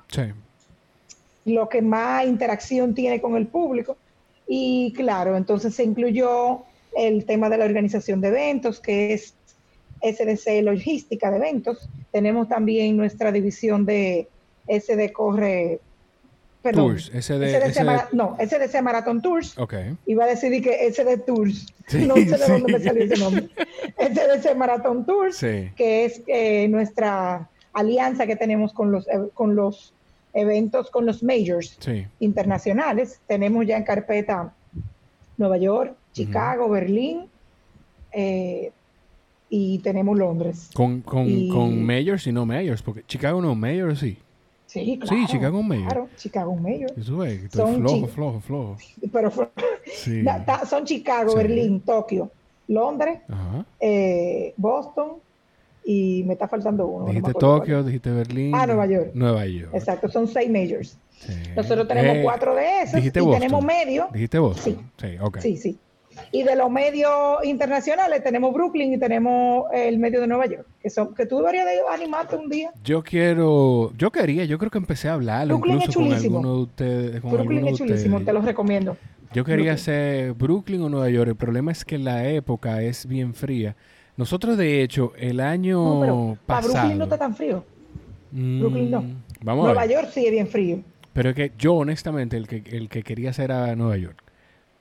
lo 1.46 1.70
que 1.70 1.82
más 1.82 2.26
interacción 2.26 2.94
tiene 2.94 3.22
con 3.22 3.38
el 3.38 3.48
público. 3.48 3.96
Y 4.48 4.94
claro, 4.94 5.38
entonces 5.38 5.76
se 5.76 5.84
incluyó 5.84 6.64
el 6.98 7.26
tema 7.26 7.50
de 7.50 7.58
la 7.58 7.66
organización 7.66 8.22
de 8.22 8.30
eventos, 8.30 8.80
que 8.80 9.14
es 9.14 9.34
SDC 10.02 10.64
Logística 10.64 11.32
de 11.32 11.38
Eventos. 11.38 11.90
Tenemos 12.12 12.48
también 12.48 12.98
nuestra 12.98 13.32
división 13.32 13.86
de 13.86 14.28
SD 14.68 15.12
Corre 15.14 15.80
perdón, 16.62 16.88
Tours, 16.88 17.12
SDC, 17.14 18.14
no, 18.14 18.36
SDC 18.40 18.82
Marathon 18.82 19.22
Tours. 19.22 19.58
Okay. 19.58 19.96
Iba 20.06 20.26
a 20.26 20.28
decir 20.28 20.62
que 20.62 20.92
SD 20.92 21.20
Tours. 21.20 21.74
no 21.94 22.16
sé 22.16 22.26
de 22.26 22.48
dónde 22.48 22.74
me 22.74 22.80
salió 22.80 23.04
ese 23.04 23.18
nombre. 23.18 23.50
SDC 23.98 24.56
Marathon 24.56 25.06
Tours, 25.06 25.40
que 25.40 26.06
es 26.06 26.22
eh, 26.28 26.68
nuestra 26.68 27.50
alianza 27.74 28.26
que 28.26 28.36
tenemos 28.36 28.74
con 28.74 28.92
los, 28.92 29.08
eh, 29.08 29.30
con 29.34 29.56
los 29.56 29.94
eventos, 30.34 30.90
con 30.90 31.06
los 31.06 31.24
majors 31.24 31.78
internacionales. 32.20 33.22
Tenemos 33.28 33.66
ya 33.66 33.78
en 33.78 33.84
carpeta 33.84 34.54
Nueva 35.38 35.58
York, 35.58 35.96
Chicago, 36.12 36.68
Berlín 36.70 37.30
eh, 38.12 38.72
y 39.50 39.80
tenemos 39.80 40.18
Londres. 40.18 40.70
Con, 40.74 41.02
con, 41.02 41.50
con 41.50 41.84
majors 41.84 42.28
y 42.28 42.32
no 42.32 42.46
majors, 42.46 42.82
porque 42.82 43.04
Chicago 43.06 43.42
no 43.42 43.56
majors, 43.56 44.00
sí. 44.00 44.18
Sí, 44.68 45.00
claro. 45.00 45.18
Sí, 45.18 45.26
Chicago 45.28 45.64
Mayor. 45.64 45.86
Claro, 45.88 46.10
Chicago 46.18 46.56
Mayor. 46.56 46.92
Eso 46.98 47.24
es, 47.24 47.52
son 47.52 47.76
flojo, 47.76 48.08
flojo, 48.08 48.40
flojo. 48.42 48.78
Pero 49.12 49.32
sí. 49.86 50.24
son 50.70 50.86
Chicago, 50.86 51.36
Berlín, 51.36 51.80
Tokio, 51.80 52.30
Londres, 52.68 53.20
eh, 53.80 54.54
Boston 54.58 55.14
y 55.86 56.24
me 56.26 56.34
está 56.34 56.50
faltando 56.50 56.86
uno. 56.86 57.06
Dijiste 57.06 57.34
Tokio, 57.34 57.82
dijiste 57.82 58.12
Berlín. 58.12 58.54
Ah, 58.54 58.68
Nueva 58.68 58.86
York. 58.88 59.12
Nueva 59.14 59.46
York. 59.46 59.74
Exacto, 59.74 60.10
son 60.10 60.28
seis 60.28 60.50
majors. 60.50 60.98
Sí. 61.18 61.34
Nosotros 61.56 61.88
tenemos 61.88 62.18
eh, 62.18 62.22
cuatro 62.24 62.54
de 62.54 62.82
esos 62.82 63.04
y 63.04 63.10
tenemos 63.10 63.64
medio. 63.64 64.10
Dijiste 64.12 64.38
Boston. 64.38 64.92
Sí, 64.98 65.08
sí, 65.08 65.18
okay. 65.20 65.42
sí. 65.42 65.58
sí. 65.58 65.80
Y 66.32 66.44
de 66.44 66.56
los 66.56 66.70
medios 66.70 67.44
internacionales 67.44 68.24
tenemos 68.24 68.54
Brooklyn 68.54 68.94
y 68.94 68.98
tenemos 68.98 69.66
el 69.74 69.98
medio 70.00 70.22
de 70.22 70.28
Nueva 70.28 70.46
York, 70.46 70.68
que 70.82 70.90
son 70.90 71.14
que 71.14 71.26
tú 71.26 71.38
deberías 71.38 71.66
de 71.66 71.80
animarte 71.92 72.36
un 72.36 72.50
día. 72.50 72.72
Yo 72.84 73.04
quiero, 73.04 73.94
yo 73.98 74.12
quería, 74.12 74.46
yo 74.46 74.58
creo 74.58 74.72
que 74.72 74.78
empecé 74.78 75.10
a 75.10 75.14
hablar 75.14 75.48
Brooklyn 75.48 75.76
incluso 75.76 75.90
es 75.90 75.94
chulísimo. 75.94 76.36
con 76.36 76.46
alguno 76.46 76.56
de 76.56 76.64
ustedes. 76.64 77.22
Brooklyn 77.22 77.68
es 77.68 77.78
chulísimo, 77.78 78.22
te 78.22 78.34
lo 78.34 78.42
recomiendo. 78.42 78.98
Yo 79.34 79.44
quería 79.44 79.74
hacer 79.74 80.34
Brooklyn 80.34 80.82
o 80.82 80.90
Nueva 80.90 81.10
York. 81.10 81.30
El 81.30 81.36
problema 81.36 81.72
es 81.72 81.84
que 81.84 81.98
la 81.98 82.28
época 82.28 82.82
es 82.82 83.06
bien 83.06 83.34
fría. 83.34 83.76
Nosotros, 84.16 84.58
de 84.58 84.82
hecho, 84.82 85.14
el 85.18 85.40
año 85.40 86.06
no, 86.06 86.38
pasado. 86.46 86.74
Brooklyn 86.74 86.98
no 86.98 87.04
está 87.04 87.18
tan 87.18 87.36
frío. 87.36 87.64
Brooklyn 88.32 88.92
no. 88.92 89.02
Mm, 89.02 89.24
vamos 89.42 89.66
Nueva 89.66 89.86
York 89.86 90.10
sí 90.12 90.26
es 90.26 90.32
bien 90.32 90.48
frío. 90.48 90.82
Pero 91.14 91.30
es 91.30 91.36
que 91.36 91.52
yo, 91.58 91.76
honestamente, 91.76 92.38
el 92.38 92.48
que, 92.48 92.64
el 92.66 92.90
que 92.90 93.04
quería 93.04 93.32
hacer 93.32 93.46
era 93.46 93.76
Nueva 93.76 93.98
York. 93.98 94.24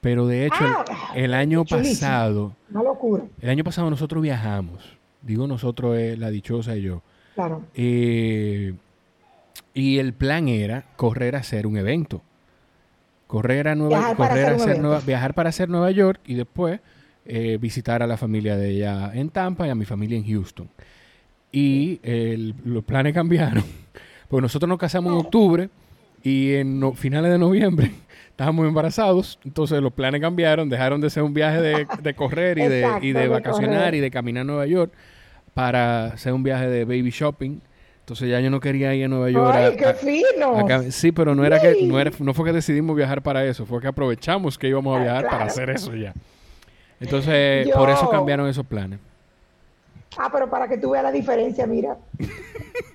Pero 0.07 0.29
de 0.29 0.47
hecho, 0.47 0.65
el, 1.17 1.35
ah, 1.35 1.39
año 1.39 1.65
pasado. 1.65 2.55
Una 2.71 2.85
locura. 2.85 3.25
El 3.41 3.51
año 3.51 3.65
pasado 3.65 3.91
nosotros 3.91 4.23
viajamos. 4.23 4.97
Digo 5.21 5.49
nosotros, 5.49 5.99
es 5.99 6.17
la 6.17 6.31
dichosa 6.31 6.77
y 6.77 6.83
yo. 6.83 7.03
Claro. 7.35 7.65
Eh, 7.75 8.73
y 9.75 9.99
el 9.99 10.13
plan 10.13 10.47
era 10.47 10.85
correr 10.95 11.35
a 11.35 11.41
hacer 11.41 11.67
un 11.67 11.77
evento. 11.77 12.23
Correr 13.27 13.67
a 13.67 13.75
Nueva 13.75 14.01
York. 14.01 14.17
Correr 14.17 14.47
a 14.47 14.55
hacer 14.55 14.79
Nueva, 14.79 15.01
viajar 15.01 15.35
para 15.35 15.49
hacer 15.49 15.69
Nueva 15.69 15.91
York 15.91 16.21
y 16.25 16.35
después 16.35 16.79
eh, 17.25 17.59
visitar 17.61 18.01
a 18.01 18.07
la 18.07 18.17
familia 18.17 18.57
de 18.57 18.71
ella 18.71 19.11
en 19.13 19.31
Tampa 19.31 19.67
y 19.67 19.71
a 19.71 19.75
mi 19.75 19.87
familia 19.87 20.17
en 20.17 20.25
Houston. 20.25 20.69
Y 21.51 22.01
los 22.65 22.85
planes 22.85 23.13
cambiaron. 23.13 23.65
Pues 24.29 24.41
nosotros 24.41 24.69
nos 24.69 24.79
casamos 24.79 25.13
en 25.13 25.19
octubre 25.19 25.69
y 26.23 26.55
en 26.55 26.95
finales 26.95 27.33
de 27.33 27.39
noviembre 27.39 27.91
estábamos 28.37 28.69
embarazados, 28.69 29.39
entonces 29.47 29.81
los 29.81 29.95
planes 29.95 30.21
cambiaron, 30.21 30.69
dejaron 30.69 31.01
de 31.01 31.09
ser 31.09 31.23
un 31.23 31.33
viaje 31.33 31.63
de, 31.63 32.15
correr 32.15 32.59
y 32.59 32.69
de, 32.69 32.87
y 33.01 33.13
de, 33.13 33.29
vacacionar 33.29 33.95
y 33.95 34.01
de 34.01 34.11
caminar 34.11 34.43
a 34.43 34.45
Nueva 34.45 34.67
York 34.67 34.93
para 35.55 36.15
ser 36.19 36.35
un 36.35 36.43
viaje 36.43 36.69
de 36.69 36.85
baby 36.85 37.09
shopping. 37.09 37.61
Entonces 38.01 38.29
ya 38.29 38.39
yo 38.41 38.51
no 38.51 38.61
quería 38.61 38.95
ir 38.95 39.07
a 39.07 39.09
Nueva 39.09 39.31
York. 39.31 39.55
¡Ay, 39.57 39.77
qué 39.77 39.95
fino! 39.95 40.91
sí, 40.91 41.13
pero 41.13 41.35
no 41.35 41.47
era 41.47 41.59
que 41.59 41.83
no, 41.87 41.99
era, 41.99 42.11
no 42.19 42.35
fue 42.35 42.45
que 42.45 42.53
decidimos 42.53 42.95
viajar 42.95 43.23
para 43.23 43.43
eso, 43.43 43.65
fue 43.65 43.81
que 43.81 43.87
aprovechamos 43.87 44.59
que 44.59 44.69
íbamos 44.69 44.95
a 44.95 45.01
ah, 45.01 45.03
viajar 45.03 45.29
para 45.31 45.45
hacer 45.47 45.71
eso 45.71 45.95
ya. 45.95 46.13
Entonces, 47.01 47.71
por 47.71 47.89
eso 47.89 48.11
cambiaron 48.11 48.51
esos 48.51 48.67
planes. 48.67 48.99
Ah, 50.19 50.29
pero 50.31 50.51
para 50.51 50.69
que 50.69 50.77
tú 50.77 50.91
veas 50.91 51.05
la 51.05 51.13
diferencia, 51.13 51.67
mira. 51.67 51.97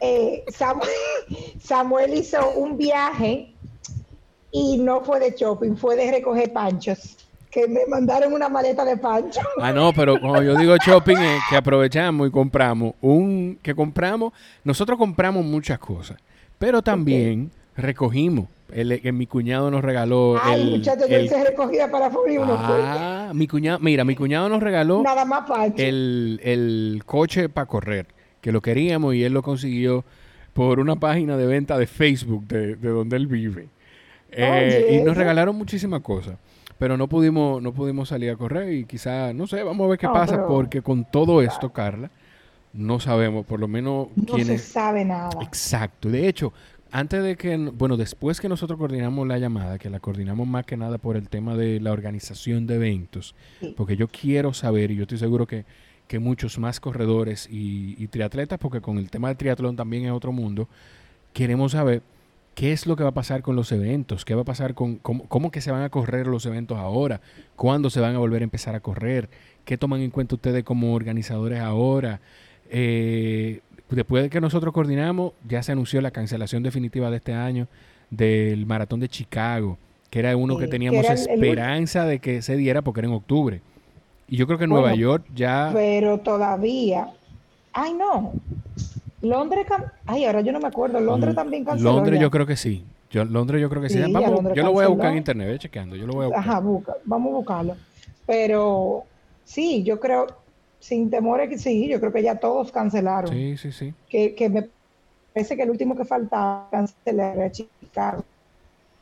Eh, 0.04 0.46
Samuel 1.60 2.14
hizo 2.14 2.52
un 2.52 2.76
viaje 2.78 3.51
y 4.52 4.78
no 4.78 5.02
fue 5.02 5.20
de 5.20 5.36
shopping, 5.38 5.76
fue 5.76 5.96
de 5.96 6.12
recoger 6.12 6.52
panchos. 6.52 7.18
Que 7.50 7.68
me 7.68 7.86
mandaron 7.86 8.32
una 8.32 8.48
maleta 8.48 8.86
de 8.86 8.96
panchos. 8.96 9.44
Ah, 9.60 9.74
no, 9.74 9.92
pero 9.94 10.20
cuando 10.20 10.42
yo 10.42 10.56
digo 10.56 10.76
shopping 10.78 11.18
es 11.18 11.42
que 11.50 11.58
aprovechamos 11.58 12.28
y 12.28 12.32
compramos 12.32 12.94
un 13.02 13.60
que 13.62 13.76
compramos, 13.76 14.32
nosotros 14.64 14.98
compramos 14.98 15.44
muchas 15.44 15.78
cosas, 15.80 16.18
pero 16.58 16.82
también 16.82 17.52
recogimos. 17.76 18.48
El, 18.72 19.02
mi 19.12 19.28
cuñado 19.28 19.70
nos 19.70 19.84
regaló. 19.84 20.40
Ay, 20.42 20.62
el, 20.62 20.72
muchacho, 20.78 21.06
yo 21.06 21.28
se 21.28 21.44
recogía 21.44 21.92
para 21.92 22.08
uno. 22.08 22.56
Ah, 22.58 23.32
mi 23.36 23.46
cuñado, 23.46 23.80
mira, 23.80 24.06
mi 24.06 24.16
cuñado 24.16 24.48
nos 24.48 24.64
regaló. 24.64 25.02
Nada 25.04 25.26
más 25.26 25.44
el, 25.76 26.40
el 26.42 27.04
coche 27.06 27.50
para 27.50 27.66
correr, 27.66 28.08
que 28.40 28.54
lo 28.54 28.62
queríamos 28.62 29.14
y 29.16 29.26
él 29.26 29.34
lo 29.34 29.44
consiguió 29.44 30.06
por 30.54 30.80
una 30.80 30.96
página 30.96 31.36
de 31.36 31.48
venta 31.48 31.78
de 31.78 31.86
Facebook 31.86 32.48
de, 32.48 32.78
de 32.78 32.90
donde 32.90 33.18
él 33.18 33.28
vive. 33.28 33.68
Eh, 34.32 35.00
y 35.00 35.04
nos 35.04 35.18
regalaron 35.18 35.56
muchísimas 35.56 36.02
cosas. 36.02 36.38
Pero 36.78 36.98
no 36.98 37.08
pudimos, 37.08 37.62
no 37.62 37.74
pudimos 37.74 38.10
salir 38.10 38.32
a 38.32 38.36
correr 38.36 38.74
y 38.74 38.86
quizá, 38.86 39.34
no 39.34 39.46
sé, 39.46 39.62
vamos 39.62 39.86
a 39.86 39.90
ver 39.90 40.00
qué 40.00 40.08
pasa, 40.08 40.48
porque 40.48 40.82
con 40.82 41.06
todo 41.06 41.44
esto, 41.44 41.72
Carla, 41.72 42.10
no 42.74 43.00
sabemos, 43.00 43.46
por 43.46 43.60
lo 43.60 43.68
menos 43.68 44.08
no 44.16 44.38
se 44.40 44.58
sabe 44.58 45.06
nada. 45.06 45.30
Exacto. 45.42 46.10
De 46.10 46.28
hecho, 46.28 46.54
antes 46.92 47.24
de 47.24 47.36
que, 47.36 47.56
bueno, 47.56 47.98
después 47.98 48.42
que 48.42 48.50
nosotros 48.50 48.80
coordinamos 48.80 49.28
la 49.28 49.38
llamada, 49.38 49.78
que 49.78 49.90
la 49.92 50.00
coordinamos 50.00 50.48
más 50.48 50.66
que 50.66 50.76
nada 50.76 50.98
por 50.98 51.18
el 51.18 51.30
tema 51.30 51.56
de 51.56 51.80
la 51.80 51.92
organización 51.92 52.66
de 52.66 52.76
eventos, 52.76 53.36
porque 53.78 53.96
yo 53.96 54.08
quiero 54.08 54.52
saber, 54.54 54.90
y 54.90 54.96
yo 54.96 55.04
estoy 55.04 55.20
seguro 55.20 55.46
que, 55.46 55.66
que 56.08 56.18
muchos 56.20 56.58
más 56.58 56.80
corredores 56.80 57.48
y, 57.50 57.96
y 57.98 58.08
triatletas, 58.08 58.58
porque 58.58 58.82
con 58.82 58.98
el 58.98 59.12
tema 59.12 59.28
del 59.28 59.38
triatlón 59.38 59.76
también 59.76 60.06
es 60.06 60.12
otro 60.12 60.32
mundo, 60.32 60.68
queremos 61.32 61.74
saber 61.74 62.02
¿Qué 62.56 62.74
es 62.74 62.86
lo 62.86 62.96
que 62.96 63.04
va 63.04 63.10
a 63.10 63.14
pasar 63.14 63.42
con 63.42 63.56
los 63.56 63.72
eventos? 63.72 64.26
¿Qué 64.26 64.36
va 64.36 64.42
a 64.42 64.46
pasar 64.46 64.74
con 64.74 64.98
cómo, 64.98 65.52
que 65.52 65.62
se 65.62 65.72
van 65.72 65.84
a 65.84 65.90
correr 65.90 66.28
los 66.28 66.46
eventos 66.46 66.78
ahora? 66.78 67.22
¿Cuándo 67.56 67.90
se 67.90 68.02
van 68.02 68.16
a 68.16 68.20
volver 68.20 68.42
a 68.42 68.44
empezar 68.44 68.76
a 68.76 68.82
correr? 68.82 69.30
¿Qué 69.64 69.78
toman 69.78 70.02
en 70.02 70.12
cuenta 70.12 70.36
ustedes 70.36 70.64
como 70.64 70.94
organizadores 70.94 71.62
ahora? 71.62 72.20
Eh, 72.70 73.62
después 73.90 74.24
de 74.24 74.30
que 74.30 74.42
nosotros 74.42 74.74
coordinamos, 74.74 75.34
ya 75.48 75.64
se 75.64 75.72
anunció 75.72 76.02
la 76.02 76.12
cancelación 76.12 76.62
definitiva 76.62 77.10
de 77.10 77.18
este 77.18 77.34
año 77.34 77.68
del 78.10 78.66
maratón 78.66 79.00
de 79.00 79.08
Chicago, 79.08 79.78
que 80.10 80.20
era 80.20 80.36
uno 80.36 80.58
que 80.58 80.68
teníamos 80.68 81.06
esperanza 81.06 82.06
de 82.06 82.20
que 82.20 82.42
se 82.42 82.58
diera 82.58 82.82
porque 82.82 83.00
era 83.00 83.08
en 83.08 83.14
octubre. 83.14 83.62
Y 84.28 84.38
yo 84.38 84.46
creo 84.46 84.58
que 84.58 84.66
en 84.66 84.70
Nueva 84.70 84.94
York 84.94 85.26
ya... 85.34 85.72
Pero 85.74 86.18
todavía... 86.20 87.08
Ay, 87.74 87.94
no. 87.94 88.34
Londres, 89.22 89.66
ay, 90.06 90.26
ahora 90.26 90.42
yo 90.42 90.52
no 90.52 90.60
me 90.60 90.68
acuerdo. 90.68 91.00
Londres 91.00 91.36
también 91.36 91.64
canceló. 91.64 91.94
Londres 91.94 92.20
yo 92.20 92.32
creo 92.32 92.46
que 92.46 92.56
sí. 92.56 92.84
Yo, 93.10 93.26
Londres 93.26 93.62
yo 93.62 93.70
creo 93.70 93.82
que 93.82 93.90
sí. 93.90 94.02
Vamos, 94.12 94.54
yo 94.56 94.64
lo 94.64 94.72
voy 94.72 94.86
a 94.86 94.88
buscar 94.88 95.12
en 95.12 95.18
internet, 95.18 95.50
voy 95.50 95.60
chequeando. 95.60 95.96
Yo 95.96 96.08
lo 96.08 96.14
voy 96.14 96.26
a 96.26 96.28
buscar. 96.28 96.44
Ajá, 96.44 96.60
busca, 96.60 96.96
vamos 97.04 97.32
a 97.32 97.36
buscarlo. 97.36 97.76
Pero 98.26 99.04
sí, 99.44 99.84
yo 99.84 100.00
creo, 100.00 100.28
sin 100.80 101.10
temor 101.10 101.48
que 101.48 101.58
sí, 101.58 101.88
yo 101.88 102.00
creo 102.00 102.12
que 102.12 102.24
ya 102.24 102.36
todos 102.36 102.72
cancelaron. 102.72 103.30
Sí, 103.30 103.58
sí, 103.58 103.72
sí. 103.72 103.94
Que, 104.10 104.34
que 104.34 104.50
me 104.50 104.70
parece 105.34 105.56
que 105.56 105.64
el 105.64 105.70
último 105.70 105.96
que 105.96 106.06
faltaba 106.06 106.68
cancelar 106.72 107.38
era 107.38 107.52
Chicago. 107.52 108.24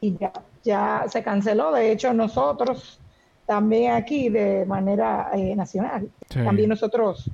Y 0.02 0.18
ya, 0.18 0.34
ya 0.64 1.06
se 1.08 1.22
canceló. 1.22 1.72
De 1.72 1.92
hecho, 1.92 2.14
nosotros 2.14 3.00
también 3.46 3.94
aquí 3.94 4.30
de 4.30 4.66
manera 4.66 5.32
eh, 5.34 5.56
nacional, 5.56 6.08
también 6.28 6.70
nosotros 6.70 7.32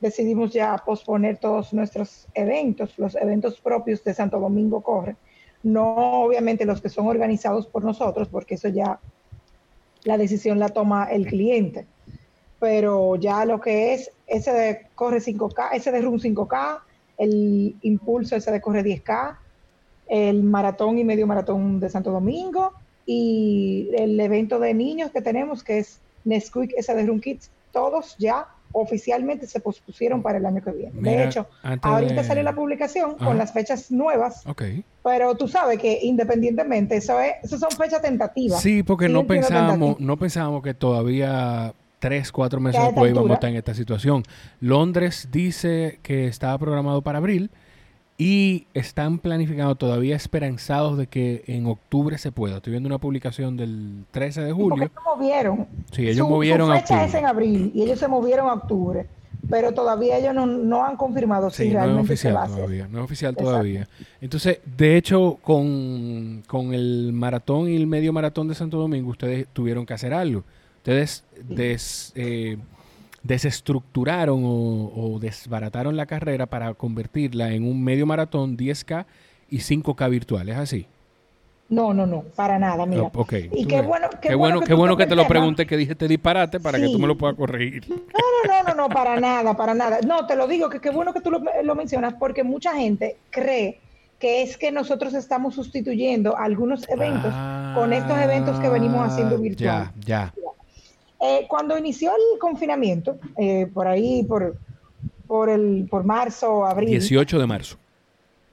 decidimos 0.00 0.52
ya 0.52 0.76
posponer 0.84 1.36
todos 1.38 1.72
nuestros 1.72 2.26
eventos, 2.34 2.98
los 2.98 3.14
eventos 3.14 3.60
propios 3.60 4.02
de 4.02 4.14
Santo 4.14 4.40
Domingo 4.40 4.80
Corre, 4.80 5.16
no 5.62 6.22
obviamente 6.22 6.64
los 6.64 6.80
que 6.80 6.88
son 6.88 7.06
organizados 7.06 7.66
por 7.66 7.84
nosotros, 7.84 8.28
porque 8.28 8.54
eso 8.54 8.68
ya 8.68 8.98
la 10.04 10.16
decisión 10.16 10.58
la 10.58 10.70
toma 10.70 11.04
el 11.04 11.26
cliente, 11.26 11.86
pero 12.58 13.16
ya 13.16 13.44
lo 13.44 13.60
que 13.60 13.94
es 13.94 14.10
ese 14.26 14.52
de 14.52 14.86
Corre 14.94 15.18
5K, 15.18 15.68
ese 15.74 15.92
de 15.92 16.00
Run 16.00 16.18
5K, 16.18 16.80
el 17.18 17.76
impulso 17.82 18.36
ese 18.36 18.50
de 18.50 18.60
Corre 18.60 18.82
10K, 18.82 19.36
el 20.08 20.42
maratón 20.42 20.98
y 20.98 21.04
medio 21.04 21.26
maratón 21.26 21.78
de 21.78 21.90
Santo 21.90 22.10
Domingo 22.10 22.72
y 23.04 23.90
el 23.94 24.18
evento 24.18 24.58
de 24.58 24.72
niños 24.72 25.10
que 25.10 25.20
tenemos 25.20 25.62
que 25.62 25.78
es 25.78 26.00
Nesquik, 26.24 26.72
ese 26.76 26.94
de 26.94 27.06
Run 27.06 27.20
Kids, 27.20 27.50
todos 27.72 28.16
ya 28.18 28.48
oficialmente 28.72 29.46
se 29.46 29.60
pospusieron 29.60 30.22
para 30.22 30.38
el 30.38 30.46
año 30.46 30.62
que 30.62 30.70
viene. 30.70 31.00
de 31.00 31.24
hecho, 31.24 31.48
ahorita 31.82 32.24
sale 32.24 32.42
la 32.42 32.54
publicación 32.54 33.16
con 33.16 33.38
las 33.38 33.52
fechas 33.52 33.90
nuevas, 33.90 34.44
pero 35.02 35.34
tú 35.34 35.48
sabes 35.48 35.78
que 35.78 35.98
independientemente, 36.02 36.96
eso, 36.96 37.18
es, 37.20 37.50
son 37.50 37.70
fechas 37.70 38.02
tentativas. 38.02 38.60
Sí, 38.60 38.82
porque 38.82 39.08
no 39.08 39.26
pensábamos, 39.26 39.98
no 40.00 40.16
pensábamos 40.16 40.62
que 40.62 40.74
todavía 40.74 41.74
tres, 41.98 42.32
cuatro 42.32 42.60
meses 42.60 42.82
después 42.82 43.12
íbamos 43.12 43.30
a 43.30 43.34
estar 43.34 43.50
en 43.50 43.56
esta 43.56 43.74
situación. 43.74 44.24
Londres 44.60 45.28
dice 45.30 46.00
que 46.02 46.26
estaba 46.26 46.58
programado 46.58 47.02
para 47.02 47.18
abril 47.18 47.50
y 48.20 48.66
están 48.74 49.18
planificando 49.18 49.74
todavía 49.76 50.14
esperanzados 50.14 50.98
de 50.98 51.06
que 51.06 51.42
en 51.46 51.64
octubre 51.64 52.18
se 52.18 52.30
pueda. 52.30 52.58
Estoy 52.58 52.72
viendo 52.72 52.86
una 52.86 52.98
publicación 52.98 53.56
del 53.56 54.04
13 54.10 54.42
de 54.42 54.52
julio. 54.52 54.84
ellos 54.84 55.02
movieron. 55.02 55.66
Sí, 55.90 56.06
ellos 56.06 56.28
movieron 56.28 56.68
su 56.68 56.74
fecha 56.74 57.06
es 57.06 57.14
en 57.14 57.24
abril 57.24 57.72
y 57.74 57.82
ellos 57.82 57.98
se 57.98 58.08
movieron 58.08 58.50
a 58.50 58.52
octubre. 58.52 59.06
Pero 59.48 59.72
todavía 59.72 60.18
ellos 60.18 60.34
no, 60.34 60.84
han 60.84 60.98
confirmado 60.98 61.48
si 61.48 61.70
realmente 61.70 61.94
no 61.94 62.00
es 62.00 62.10
oficial 62.10 62.46
todavía, 62.46 62.88
No 62.88 62.98
es 62.98 63.04
oficial 63.04 63.34
todavía. 63.34 63.88
Entonces, 64.20 64.58
de 64.76 64.98
hecho, 64.98 65.38
con, 65.40 66.42
el 66.74 67.12
maratón 67.14 67.70
y 67.70 67.76
el 67.76 67.86
medio 67.86 68.12
maratón 68.12 68.48
de 68.48 68.54
Santo 68.54 68.76
Domingo, 68.76 69.08
ustedes 69.08 69.46
tuvieron 69.50 69.86
que 69.86 69.94
hacer 69.94 70.12
algo. 70.12 70.44
Ustedes 70.76 71.24
des, 71.48 72.12
eh, 72.16 72.58
desestructuraron 73.22 74.42
o, 74.44 75.18
desbarataron 75.20 75.96
la 75.96 76.06
carrera 76.06 76.46
para 76.46 76.72
convertirla 76.74 77.52
en 77.52 77.64
un 77.64 77.82
medio 77.82 78.06
maratón 78.06 78.56
10K 78.56 79.06
y 79.50 79.58
5K 79.58 80.10
virtuales, 80.10 80.56
así. 80.56 80.86
No, 81.68 81.94
no, 81.94 82.04
no, 82.04 82.22
para 82.34 82.58
nada, 82.58 82.84
mira. 82.84 83.12
Oh, 83.14 83.26
y 83.30 83.64
qué 83.64 83.80
bueno, 83.80 84.08
qué, 84.20 84.34
bueno, 84.34 84.60
qué 84.60 84.74
bueno 84.74 84.96
que 84.96 85.06
te 85.06 85.14
lo 85.14 85.28
pregunte, 85.28 85.66
que 85.66 85.76
dije 85.76 85.94
te 85.94 86.08
disparate 86.08 86.58
para 86.58 86.78
que 86.80 86.86
tú 86.86 86.98
me 86.98 87.06
lo 87.06 87.16
puedas 87.16 87.36
corregir. 87.36 87.88
No, 87.88 87.96
no, 88.48 88.62
no, 88.68 88.74
no, 88.74 88.88
para 88.88 89.20
nada, 89.20 89.56
para 89.56 89.72
nada. 89.72 90.00
No, 90.04 90.26
te 90.26 90.34
lo 90.34 90.48
digo, 90.48 90.68
que 90.68 90.80
qué 90.80 90.90
bueno 90.90 91.12
que 91.12 91.20
tú 91.20 91.30
lo, 91.30 91.74
mencionas, 91.76 92.14
porque 92.14 92.42
mucha 92.42 92.74
gente 92.74 93.18
cree 93.30 93.78
que 94.18 94.42
es 94.42 94.58
que 94.58 94.72
nosotros 94.72 95.14
estamos 95.14 95.54
sustituyendo 95.54 96.36
algunos 96.36 96.88
eventos 96.88 97.32
con 97.76 97.92
estos 97.92 98.18
eventos 98.18 98.58
que 98.58 98.68
venimos 98.68 99.06
haciendo 99.06 99.36
ah, 99.36 99.40
virtual. 99.40 99.92
Ya, 100.04 100.32
ya. 100.32 100.34
Eh, 101.20 101.46
cuando 101.48 101.76
inició 101.76 102.12
el 102.12 102.38
confinamiento, 102.38 103.18
eh, 103.36 103.66
por 103.72 103.86
ahí, 103.86 104.24
por, 104.24 104.56
por, 105.26 105.50
el, 105.50 105.86
por 105.90 106.04
marzo, 106.04 106.64
abril. 106.64 106.88
18 106.88 107.38
de 107.38 107.46
marzo. 107.46 107.76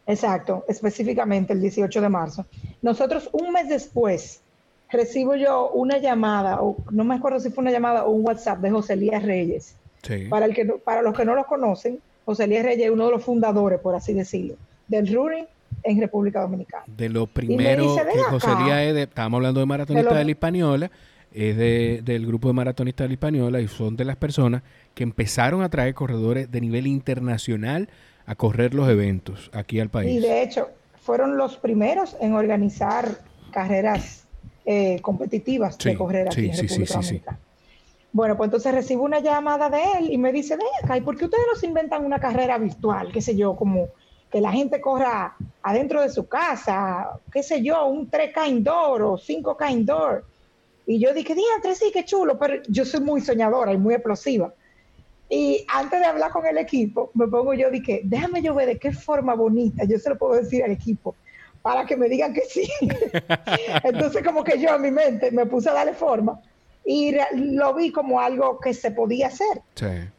Exacto, 0.06 0.64
específicamente 0.68 1.54
el 1.54 1.62
18 1.62 2.02
de 2.02 2.10
marzo. 2.10 2.46
Nosotros 2.82 3.30
un 3.34 3.52
mes 3.52 3.68
después 3.68 4.42
recibo 4.90 5.36
yo 5.36 5.70
una 5.72 5.98
llamada, 5.98 6.62
o 6.62 6.78
no 6.92 7.04
me 7.04 7.16
acuerdo 7.16 7.40
si 7.40 7.50
fue 7.50 7.62
una 7.62 7.72
llamada 7.72 8.06
o 8.06 8.12
un 8.12 8.26
WhatsApp 8.26 8.60
de 8.60 8.72
José 8.72 8.94
Elías 8.94 9.24
Reyes. 9.24 9.76
Para, 10.30 10.46
el 10.46 10.54
que, 10.54 10.64
para 10.66 11.02
los 11.02 11.14
que 11.14 11.26
no 11.26 11.36
lo 11.36 11.46
conocen, 11.46 12.00
José 12.24 12.46
Elías 12.46 12.64
Reyes 12.64 12.86
es 12.86 12.92
uno 12.92 13.06
de 13.06 13.12
los 13.12 13.24
fundadores, 13.24 13.80
por 13.80 13.96
así 13.96 14.14
decirlo, 14.14 14.56
del 14.88 15.14
running 15.14 15.46
en 15.84 16.00
República 16.00 16.42
Dominicana. 16.42 16.84
De 16.88 17.10
lo 17.10 17.28
primero 17.28 17.96
que 17.96 18.24
José 18.30 18.52
Elías 18.54 18.80
es 18.84 18.94
de, 18.94 19.04
estábamos 19.04 19.40
hablando 19.40 19.60
de 19.60 19.66
maratonista 19.66 20.14
de, 20.14 20.24
la 20.24 20.32
Hispaniola, 20.32 20.92
es 21.34 21.58
de, 21.58 22.02
del 22.04 22.26
grupo 22.26 22.48
de 22.48 22.54
maratonistas 22.54 23.06
de 23.06 23.10
la 23.10 23.14
Hispaniola 23.14 23.62
y 23.62 23.68
son 23.68 23.96
de 23.96 24.06
las 24.06 24.16
personas 24.16 24.64
que 24.94 25.04
empezaron 25.04 25.62
a 25.62 25.70
traer 25.70 25.94
corredores 25.94 26.52
de 26.52 26.62
nivel 26.62 26.88
internacional 26.88 27.90
a 28.26 28.36
correr 28.36 28.74
los 28.74 28.90
eventos 28.90 29.50
aquí 29.54 29.80
al 29.80 29.90
país. 29.90 30.12
Y 30.12 30.20
de 30.20 30.44
hecho, 30.44 30.70
fueron 31.02 31.38
los 31.38 31.58
primeros 31.58 32.18
en 32.20 32.34
organizar 32.34 33.20
carreras 33.52 34.26
eh, 34.66 35.00
competitivas 35.02 35.78
de 35.78 35.96
correr 35.96 36.28
aquí 36.28 36.50
en 36.50 36.58
República 36.58 36.94
Dominicana. 36.96 37.40
Bueno, 38.12 38.36
pues 38.36 38.48
entonces 38.48 38.74
recibo 38.74 39.04
una 39.04 39.20
llamada 39.20 39.70
de 39.70 39.82
él 40.00 40.12
y 40.12 40.18
me 40.18 40.32
dice, 40.32 40.58
acá, 40.84 40.98
¿y 40.98 41.02
por 41.02 41.18
qué 41.18 41.26
ustedes 41.26 41.46
no 41.54 41.60
se 41.60 41.68
inventan 41.68 42.04
una 42.04 42.20
carrera 42.20 42.58
virtual? 42.58 43.12
Qué 43.12 43.22
sé 43.22 43.36
yo, 43.36 43.56
como 43.56 43.90
que 44.32 44.42
la 44.42 44.52
gente 44.52 44.82
corra 44.82 45.36
adentro 45.62 46.02
de 46.02 46.10
su 46.10 46.28
casa, 46.28 47.20
qué 47.32 47.44
sé 47.44 47.62
yo, 47.62 47.86
un 47.86 48.10
3K 48.10 48.50
indoor 48.50 49.02
o 49.04 49.18
5K 49.18 49.72
indoor 49.72 50.26
y 50.88 51.00
yo 51.00 51.14
dije, 51.14 51.36
diantre, 51.36 51.76
sí, 51.76 51.92
qué 51.94 52.06
chulo, 52.06 52.40
pero 52.40 52.64
yo 52.70 52.86
soy 52.86 53.02
muy 53.02 53.20
soñadora 53.20 53.74
y 53.74 53.78
muy 53.78 53.94
explosiva. 53.94 54.54
Y 55.30 55.66
antes 55.68 56.00
de 56.00 56.06
hablar 56.06 56.32
con 56.32 56.46
el 56.46 56.58
equipo, 56.58 57.12
me 57.14 57.28
pongo 57.28 57.54
yo, 57.54 57.70
dije, 57.70 58.00
déjame 58.06 58.42
yo 58.42 58.56
ver 58.56 58.70
de 58.70 58.80
qué 58.80 58.94
forma 58.94 59.36
bonita 59.36 59.84
yo 59.84 60.00
se 60.00 60.10
lo 60.10 60.18
puedo 60.18 60.36
decir 60.36 60.64
al 60.64 60.72
equipo 60.72 61.14
para 61.62 61.86
que 61.86 61.98
me 61.98 62.08
digan 62.08 62.34
que 62.34 62.42
sí. 62.42 62.66
Entonces 63.84 64.24
como 64.24 64.46
que 64.46 64.58
yo 64.58 64.74
en 64.76 64.82
mi 64.82 64.92
mente 64.92 65.30
me 65.32 65.46
puse 65.46 65.70
a 65.70 65.74
darle 65.74 65.94
forma 65.94 66.40
y 66.86 67.14
lo 67.34 67.74
vi 67.74 67.92
como 67.92 68.22
algo 68.22 68.58
que 68.62 68.74
se 68.74 68.92
podía 68.92 69.28
hacer. 69.28 69.62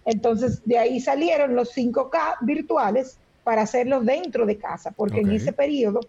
Entonces 0.05 0.61
de 0.67 0.77
ahí 0.77 1.01
salieron 1.01 1.55
los 1.55 1.75
5K 1.75 2.37
virtuales 2.43 3.17
para 3.43 3.63
hacerlos 3.63 4.05
dentro 4.05 4.45
de 4.45 4.59
casa, 4.59 4.91
porque 4.91 5.21
en 5.21 5.31
ese 5.31 5.55
periodo, 5.55 6.01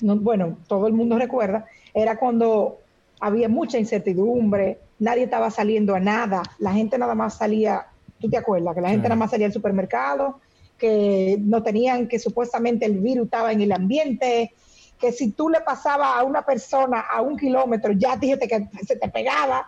bueno, 0.00 0.56
todo 0.66 0.86
el 0.86 0.94
mundo 0.94 1.18
recuerda, 1.18 1.66
era 1.92 2.16
cuando 2.16 2.78
había 3.20 3.48
mucha 3.48 3.78
incertidumbre, 3.78 4.78
nadie 4.98 5.24
estaba 5.24 5.50
saliendo 5.50 5.94
a 5.94 6.00
nada, 6.00 6.42
la 6.58 6.72
gente 6.72 6.98
nada 6.98 7.14
más 7.14 7.36
salía, 7.36 7.86
¿tú 8.20 8.28
te 8.28 8.36
acuerdas? 8.36 8.74
Que 8.74 8.80
la 8.80 8.90
gente 8.90 9.08
nada 9.08 9.18
más 9.18 9.30
salía 9.30 9.46
al 9.46 9.52
supermercado, 9.52 10.40
que 10.78 11.38
no 11.40 11.62
tenían, 11.62 12.08
que 12.08 12.18
supuestamente 12.18 12.84
el 12.86 12.98
virus 12.98 13.26
estaba 13.26 13.52
en 13.52 13.62
el 13.62 13.72
ambiente, 13.72 14.52
que 15.00 15.12
si 15.12 15.30
tú 15.30 15.48
le 15.48 15.60
pasabas 15.60 16.16
a 16.16 16.24
una 16.24 16.42
persona 16.42 17.00
a 17.00 17.20
un 17.22 17.36
kilómetro, 17.36 17.92
ya 17.92 18.16
dijiste 18.16 18.48
que 18.48 18.68
se 18.86 18.96
te 18.96 19.08
pegaba. 19.08 19.66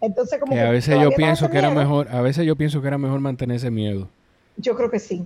Entonces, 0.00 0.38
como 0.38 0.52
que, 0.52 0.60
a 0.60 0.70
veces 0.70 1.00
yo 1.00 1.10
pienso 1.12 1.48
que 1.48 1.58
era 1.58 1.70
mejor, 1.70 2.08
a 2.10 2.20
veces 2.20 2.44
yo 2.44 2.56
pienso 2.56 2.80
que 2.80 2.88
era 2.88 2.98
mejor 2.98 3.20
mantener 3.20 3.56
ese 3.56 3.70
miedo. 3.70 4.08
Yo 4.56 4.76
creo 4.76 4.90
que 4.90 4.98
sí, 4.98 5.24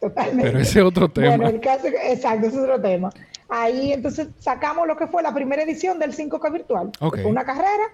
totalmente. 0.00 0.42
Pero 0.42 0.58
ese 0.58 0.80
es 0.80 0.84
otro 0.84 1.08
tema. 1.08 1.36
Bueno, 1.36 1.48
el 1.48 1.60
caso, 1.60 1.86
exacto, 1.86 2.48
ese 2.48 2.56
es 2.56 2.62
otro 2.62 2.80
tema. 2.80 3.10
Ahí 3.48 3.92
entonces 3.92 4.28
sacamos 4.38 4.86
lo 4.86 4.96
que 4.96 5.06
fue 5.06 5.22
la 5.22 5.32
primera 5.32 5.62
edición 5.62 5.98
del 5.98 6.14
5K 6.14 6.52
virtual. 6.52 6.90
Fue 6.98 7.24
una 7.24 7.44
carrera 7.44 7.84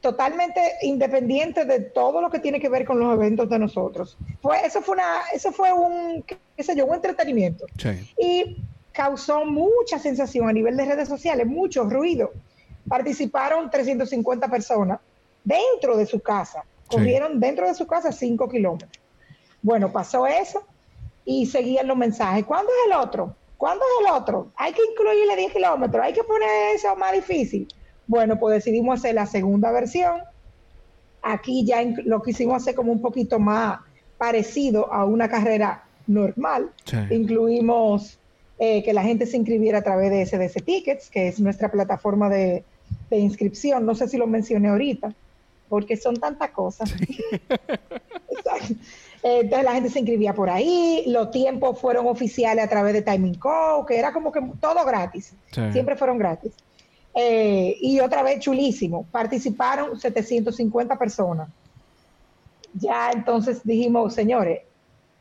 totalmente 0.00 0.60
independiente 0.82 1.64
de 1.64 1.80
todo 1.80 2.20
lo 2.20 2.30
que 2.30 2.38
tiene 2.38 2.60
que 2.60 2.68
ver 2.68 2.84
con 2.84 2.98
los 2.98 3.12
eventos 3.14 3.48
de 3.50 3.58
nosotros. 3.58 4.16
Fue, 4.40 4.64
eso 4.64 4.80
fue 4.80 4.94
una, 4.94 5.22
eso 5.34 5.52
fue 5.52 5.72
un, 5.72 6.22
qué 6.22 6.62
sé 6.62 6.74
yo, 6.74 6.86
un 6.86 6.94
entretenimiento. 6.94 7.66
Y 8.18 8.62
causó 8.92 9.44
mucha 9.44 9.98
sensación 9.98 10.48
a 10.48 10.52
nivel 10.52 10.76
de 10.76 10.86
redes 10.86 11.08
sociales, 11.08 11.46
mucho 11.46 11.84
ruido. 11.84 12.32
Participaron 12.88 13.70
350 13.70 14.48
personas 14.48 15.00
dentro 15.44 15.96
de 15.96 16.06
su 16.06 16.20
casa. 16.20 16.64
Corrieron 16.86 17.40
dentro 17.40 17.66
de 17.66 17.74
su 17.74 17.86
casa 17.86 18.12
5 18.12 18.48
kilómetros. 18.48 18.92
Bueno, 19.60 19.92
pasó 19.92 20.26
eso 20.26 20.62
y 21.24 21.46
seguían 21.46 21.88
los 21.88 21.96
mensajes. 21.96 22.44
¿Cuándo 22.44 22.70
es 22.70 22.92
el 22.92 22.98
otro? 22.98 23.34
¿Cuándo 23.56 23.84
es 23.84 24.06
el 24.06 24.12
otro? 24.12 24.52
Hay 24.56 24.72
que 24.72 24.82
incluirle 24.84 25.36
10 25.36 25.52
kilómetros, 25.52 26.04
hay 26.04 26.12
que 26.12 26.24
poner 26.24 26.74
eso 26.74 26.94
más 26.96 27.12
difícil. 27.12 27.66
Bueno, 28.06 28.38
pues 28.38 28.56
decidimos 28.56 29.00
hacer 29.00 29.14
la 29.14 29.26
segunda 29.26 29.70
versión. 29.72 30.20
Aquí 31.22 31.64
ya 31.64 31.82
lo 32.04 32.22
quisimos 32.22 32.62
hacer 32.62 32.74
como 32.74 32.92
un 32.92 33.00
poquito 33.00 33.38
más 33.38 33.80
parecido 34.18 34.92
a 34.92 35.04
una 35.04 35.28
carrera 35.28 35.84
normal. 36.06 36.70
Incluimos 37.10 38.18
eh, 38.58 38.82
que 38.84 38.92
la 38.92 39.02
gente 39.02 39.26
se 39.26 39.36
inscribiera 39.36 39.78
a 39.78 39.82
través 39.82 40.10
de 40.10 40.24
SDC 40.24 40.64
Tickets, 40.64 41.10
que 41.10 41.28
es 41.28 41.40
nuestra 41.40 41.70
plataforma 41.70 42.28
de, 42.28 42.64
de 43.10 43.18
inscripción. 43.18 43.84
No 43.84 43.94
sé 43.94 44.08
si 44.08 44.16
lo 44.16 44.26
mencioné 44.26 44.68
ahorita, 44.68 45.14
porque 45.68 45.96
son 45.96 46.16
tantas 46.16 46.50
cosas. 46.50 46.92
Eh, 46.92 47.30
entonces 49.28 49.64
la 49.64 49.72
gente 49.72 49.90
se 49.90 49.98
inscribía 49.98 50.34
por 50.34 50.48
ahí, 50.48 51.02
los 51.08 51.32
tiempos 51.32 51.80
fueron 51.80 52.06
oficiales 52.06 52.64
a 52.64 52.68
través 52.68 52.92
de 52.92 53.02
Timing 53.02 53.34
Code, 53.34 53.84
que 53.88 53.98
era 53.98 54.12
como 54.12 54.30
que 54.30 54.40
todo 54.60 54.84
gratis, 54.84 55.34
siempre 55.72 55.96
fueron 55.96 56.16
gratis. 56.16 56.52
Eh, 57.12 57.76
y 57.80 57.98
otra 57.98 58.22
vez 58.22 58.38
chulísimo, 58.38 59.04
participaron 59.10 59.98
750 59.98 60.96
personas. 60.96 61.48
Ya 62.74 63.10
entonces 63.10 63.62
dijimos, 63.64 64.14
señores, 64.14 64.60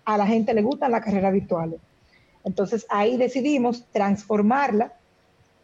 a 0.03 0.17
la 0.17 0.27
gente 0.27 0.53
le 0.53 0.61
gustan 0.61 0.91
las 0.91 1.03
carreras 1.03 1.33
virtuales. 1.33 1.79
Entonces 2.43 2.85
ahí 2.89 3.17
decidimos 3.17 3.85
transformarla 3.91 4.93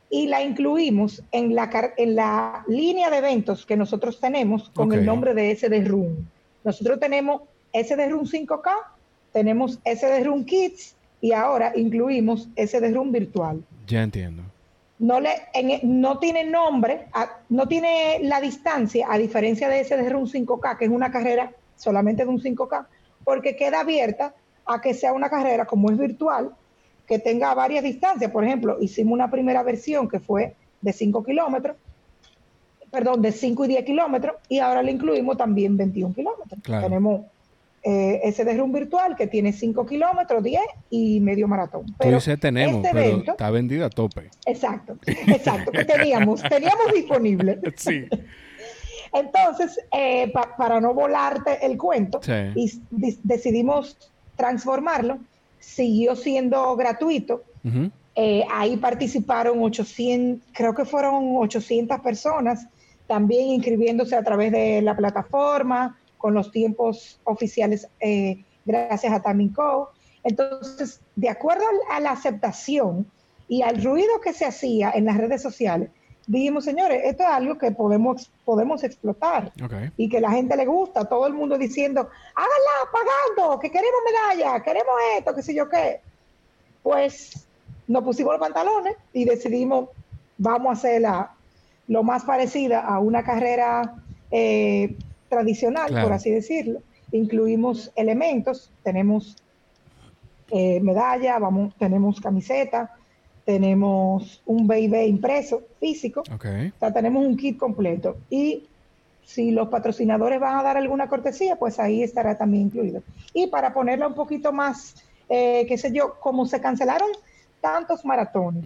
y 0.10 0.26
la 0.28 0.42
incluimos 0.42 1.22
en 1.32 1.54
la, 1.54 1.70
en 1.96 2.16
la 2.16 2.64
línea 2.68 3.12
de 3.12 3.18
eventos 3.18 3.68
que 3.68 3.78
nosotros 3.78 4.20
tenemos 4.20 4.70
con 4.70 4.92
el 4.94 5.06
nombre 5.06 5.36
de 5.36 5.56
SD 5.56 5.84
Room. 5.86 6.28
Nosotros 6.64 7.00
tenemos 7.00 7.42
ese 7.74 7.96
de 7.96 8.10
Room 8.10 8.26
5K, 8.26 8.72
tenemos 9.32 9.80
ese 9.84 10.08
de 10.08 10.24
Room 10.24 10.46
Kids 10.46 10.96
y 11.22 11.32
ahora 11.32 11.72
incluimos 11.76 12.50
ese 12.56 12.80
de 12.80 12.92
Room 12.92 13.12
virtual. 13.12 13.64
Ya 13.88 14.04
entiendo. 14.04 14.44
No, 15.00 15.20
le, 15.20 15.32
no 15.84 16.20
tiene 16.20 16.44
nombre, 16.44 17.08
no 17.50 17.68
tiene 17.68 18.20
la 18.22 18.40
distancia, 18.40 19.08
a 19.10 19.18
diferencia 19.18 19.68
de 19.68 19.80
ese 19.80 19.98
de 19.98 20.08
Room 20.08 20.28
5K, 20.28 20.78
que 20.78 20.86
es 20.86 20.92
una 20.92 21.12
carrera 21.12 21.52
solamente 21.76 22.24
de 22.24 22.30
un 22.30 22.40
5K, 22.40 22.86
porque 23.24 23.56
queda 23.56 23.80
abierta 23.80 24.36
a 24.66 24.80
que 24.80 24.94
sea 24.94 25.14
una 25.14 25.30
carrera 25.30 25.66
como 25.66 25.90
es 25.90 25.98
virtual, 25.98 26.52
que 27.08 27.20
tenga 27.20 27.54
varias 27.56 27.84
distancias. 27.84 28.32
Por 28.32 28.44
ejemplo, 28.44 28.78
hicimos 28.80 29.14
una 29.14 29.32
primera 29.32 29.64
versión 29.64 30.08
que 30.08 30.20
fue 30.20 30.56
de 30.82 30.94
5 30.94 31.24
kilómetros, 31.24 31.76
perdón, 32.92 33.22
de 33.22 33.32
5 33.32 33.66
y 33.66 33.68
10 33.70 33.86
kilómetros 33.86 34.36
y 34.50 34.60
ahora 34.60 34.84
le 34.84 34.92
incluimos 34.92 35.36
también 35.38 35.78
21 35.78 36.14
kilómetros. 36.14 36.62
Tenemos 36.64 37.22
eh, 37.84 38.22
ese 38.24 38.46
de 38.46 38.56
run 38.56 38.72
virtual 38.72 39.16
que 39.16 39.26
tiene 39.26 39.54
5 39.54 39.86
kilómetros, 39.88 40.44
10 40.44 40.62
y 40.92 41.20
medio 41.20 41.48
maratón. 41.48 41.86
Pero 41.98 42.20
Tú 42.20 42.38
tenemos, 42.38 42.86
este 42.86 42.90
pero 42.94 43.24
está 43.32 43.50
vendido 43.50 43.86
a 43.86 43.90
tope. 43.90 44.30
Exacto, 44.46 44.98
exacto, 45.06 45.72
que 45.72 45.86
teníamos, 45.86 46.44
teníamos 46.50 46.94
disponible. 46.94 47.60
Sí. 47.76 48.06
Entonces, 49.14 49.80
eh, 49.92 50.32
para 50.58 50.80
no 50.80 50.94
volarte 50.94 51.66
el 51.66 51.78
cuento, 51.78 52.22
y 52.56 52.72
decidimos 53.24 54.12
transformarlo, 54.36 55.20
siguió 55.60 56.16
siendo 56.16 56.76
gratuito. 56.76 57.44
Eh, 58.16 58.46
ahí 58.52 58.78
participaron 58.78 59.62
800, 59.62 60.48
creo 60.54 60.76
que 60.76 60.86
fueron 60.86 61.36
800 61.38 62.00
personas, 62.02 62.68
también 63.08 63.48
inscribiéndose 63.48 64.16
a 64.16 64.24
través 64.24 64.52
de 64.52 64.82
la 64.82 64.96
plataforma, 64.96 65.98
con 66.22 66.34
los 66.34 66.52
tiempos 66.52 67.20
oficiales, 67.24 67.88
eh, 68.00 68.44
gracias 68.64 69.12
a 69.12 69.22
Taminco. 69.22 69.92
Entonces, 70.24 71.02
de 71.16 71.30
acuerdo 71.30 71.64
a 71.90 72.00
la 72.00 72.12
aceptación 72.12 73.10
y 73.48 73.64
al 73.64 73.84
ruido 73.84 74.22
que 74.24 74.34
se 74.34 74.46
hacía 74.46 74.92
en 74.92 75.06
las 75.06 75.18
redes 75.18 75.42
sociales, 75.42 75.90
dijimos, 76.28 76.64
señores, 76.64 77.02
esto 77.04 77.24
es 77.24 77.30
algo 77.30 77.58
que 77.58 77.72
podemos, 77.72 78.32
podemos 78.46 78.84
explotar 78.84 79.52
y 79.98 80.08
que 80.08 80.22
la 80.22 80.32
gente 80.32 80.56
le 80.56 80.66
gusta, 80.66 81.06
todo 81.06 81.26
el 81.26 81.34
mundo 81.34 81.58
diciendo, 81.58 82.08
háganla 82.36 83.36
pagando, 83.36 83.60
que 83.60 83.72
queremos 83.72 84.00
medalla, 84.06 84.62
queremos 84.62 84.94
esto, 85.18 85.34
qué 85.34 85.42
sé 85.42 85.56
yo 85.56 85.68
qué. 85.68 86.02
Pues 86.84 87.48
nos 87.88 88.04
pusimos 88.04 88.34
los 88.34 88.40
pantalones 88.40 88.96
y 89.12 89.26
decidimos, 89.26 89.90
vamos 90.38 90.70
a 90.70 90.74
hacerla 90.74 91.32
lo 91.88 92.04
más 92.04 92.24
parecida 92.24 92.82
a 92.82 93.00
una 93.00 93.24
carrera 93.24 93.96
eh, 94.30 94.96
tradicional, 95.32 95.90
por 96.04 96.12
así 96.12 96.30
decirlo. 96.30 96.82
Incluimos 97.14 97.92
elementos, 97.96 98.70
tenemos 98.84 99.38
eh, 100.52 100.82
medalla, 100.82 101.40
vamos, 101.40 101.74
tenemos 101.80 102.20
camiseta, 102.20 102.92
tenemos 103.46 104.42
un 104.46 104.68
BIB 104.68 105.08
impreso 105.08 105.64
físico, 105.80 106.22
o 106.22 106.80
sea, 106.80 106.94
tenemos 106.94 107.26
un 107.26 107.38
kit 107.38 107.58
completo. 107.58 108.18
Y 108.30 108.68
si 109.24 109.52
los 109.52 109.70
patrocinadores 109.70 110.42
van 110.42 110.60
a 110.60 110.64
dar 110.64 110.76
alguna 110.76 111.08
cortesía, 111.08 111.56
pues 111.56 111.80
ahí 111.80 112.04
estará 112.04 112.38
también 112.38 112.64
incluido. 112.64 113.02
Y 113.34 113.48
para 113.48 113.74
ponerla 113.74 114.08
un 114.08 114.14
poquito 114.14 114.52
más, 114.52 114.96
eh, 115.30 115.66
qué 115.66 115.78
sé 115.78 115.94
yo, 115.94 116.20
como 116.20 116.46
se 116.46 116.60
cancelaron 116.60 117.10
tantos 117.62 118.04
maratones, 118.04 118.66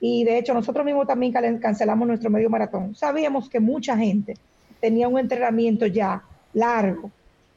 y 0.00 0.24
de 0.24 0.38
hecho 0.38 0.54
nosotros 0.54 0.84
mismos 0.84 1.06
también 1.06 1.32
cancelamos 1.60 2.08
nuestro 2.08 2.30
medio 2.30 2.50
maratón, 2.50 2.96
sabíamos 2.96 3.48
que 3.48 3.60
mucha 3.60 3.96
gente 3.96 4.34
tenía 4.80 5.08
un 5.08 5.18
entrenamiento 5.18 5.86
ya 5.86 6.22
largo 6.52 7.10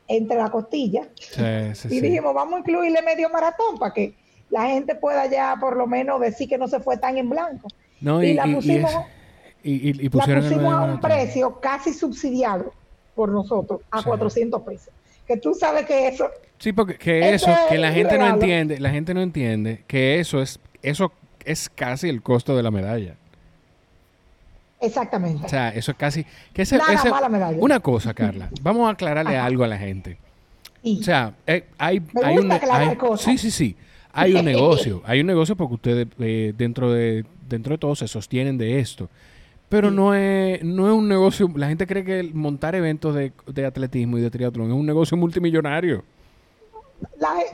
entre 0.08 0.38
la 0.38 0.50
costilla. 0.50 1.08
y 1.90 2.02
dijimos, 2.02 2.34
vamos 2.34 2.56
a 2.56 2.60
incluirle 2.60 3.02
medio 3.02 3.30
maratón 3.30 3.80
para 3.80 3.94
que 3.94 4.14
la 4.50 4.68
gente 4.68 4.96
pueda 4.96 5.26
ya 5.28 5.56
por 5.60 5.76
lo 5.76 5.88
menos 5.88 6.20
decir 6.22 6.48
que 6.48 6.58
no 6.58 6.68
se 6.68 6.80
fue 6.80 6.98
tan 6.98 7.18
en 7.18 7.30
blanco. 7.30 7.68
y, 8.00 8.34
la 8.34 8.44
pusimos, 8.44 8.92
y, 9.64 10.10
pusimos 10.10 10.74
a 10.74 10.82
un 10.82 11.00
precio 11.00 11.60
casi 11.60 11.94
subsidiado 11.94 12.74
por 13.16 13.30
nosotros, 13.30 13.82
a 13.92 14.04
400 14.04 14.62
pesos. 14.62 14.94
Que 15.26 15.38
tú 15.38 15.54
sabes 15.54 15.86
que 15.86 16.08
eso... 16.08 16.30
Sí, 16.58 16.74
porque 16.74 16.98
que 16.98 17.34
eso, 17.34 17.48
que 17.70 17.78
la 17.78 17.92
gente 17.92 18.18
no 18.18 18.28
entiende, 18.28 18.80
la 18.80 18.90
gente 18.90 19.14
no 19.14 19.22
entiende 19.22 19.84
que 19.88 20.20
eso 20.20 20.42
es, 20.42 20.60
eso 20.82 21.12
es 21.46 21.70
casi 21.70 22.10
el 22.10 22.22
costo 22.22 22.56
de 22.56 22.64
la 22.64 22.72
medalla. 22.72 23.16
Exactamente. 24.84 25.46
O 25.46 25.50
sea, 25.50 25.70
eso 25.70 25.92
es 25.92 25.98
casi... 25.98 26.26
Que 26.54 26.66
medalla. 27.30 27.58
Una 27.60 27.80
cosa, 27.80 28.14
Carla. 28.14 28.50
Vamos 28.62 28.88
a 28.88 28.92
aclararle 28.92 29.38
algo 29.38 29.64
a 29.64 29.68
la 29.68 29.78
gente. 29.78 30.18
O 30.84 31.02
sea, 31.02 31.34
eh, 31.48 31.66
hay, 31.78 32.02
hay 32.22 32.38
un... 32.38 32.52
sí, 33.18 33.38
sí, 33.38 33.52
sí 33.52 33.76
hay 34.14 34.36
un 34.36 34.46
negocio, 34.46 35.02
hay 35.06 35.20
un 35.20 35.28
negocio 35.28 35.56
porque 35.58 35.74
ustedes 35.74 36.08
eh, 36.20 36.54
dentro, 36.56 36.92
de, 36.92 37.26
dentro 37.50 37.74
de 37.74 37.78
todo 37.78 37.96
se 37.96 38.08
sostienen 38.08 38.58
de 38.58 38.80
esto. 38.80 39.10
Pero 39.68 39.90
no, 39.90 40.14
es, 40.14 40.64
no 40.64 40.86
es 40.88 40.94
un 40.94 41.10
negocio, 41.10 41.52
la 41.56 41.68
gente 41.68 41.88
cree 41.88 42.06
que 42.06 42.24
montar 42.32 42.76
eventos 42.76 43.16
de, 43.16 43.66
atletismo 43.66 44.20
y 44.20 44.22
de 44.22 44.30
triatlón 44.30 44.68
es 44.68 44.74
un 44.74 44.86
negocio 44.86 45.18
multimillonario. 45.18 46.04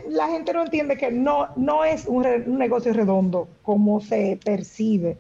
La, 0.09 0.27
gente 0.27 0.51
no 0.53 0.63
entiende 0.63 0.97
que 0.97 1.11
no, 1.11 1.47
no 1.55 1.85
es 1.85 2.05
un, 2.05 2.25
negocio 2.57 2.91
redondo 2.91 3.47
como 3.63 4.01
se 4.01 4.37
percibe. 4.43 5.17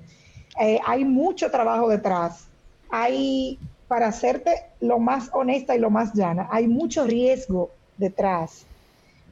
Eh, 0.59 0.79
hay 0.85 1.05
mucho 1.05 1.51
trabajo 1.51 1.89
detrás. 1.89 2.47
Hay, 2.89 3.59
para 3.87 4.07
hacerte 4.07 4.51
lo 4.79 4.99
más 4.99 5.29
honesta 5.33 5.75
y 5.75 5.79
lo 5.79 5.89
más 5.89 6.13
llana, 6.13 6.47
hay 6.51 6.67
mucho 6.67 7.05
riesgo 7.05 7.71
detrás. 7.97 8.65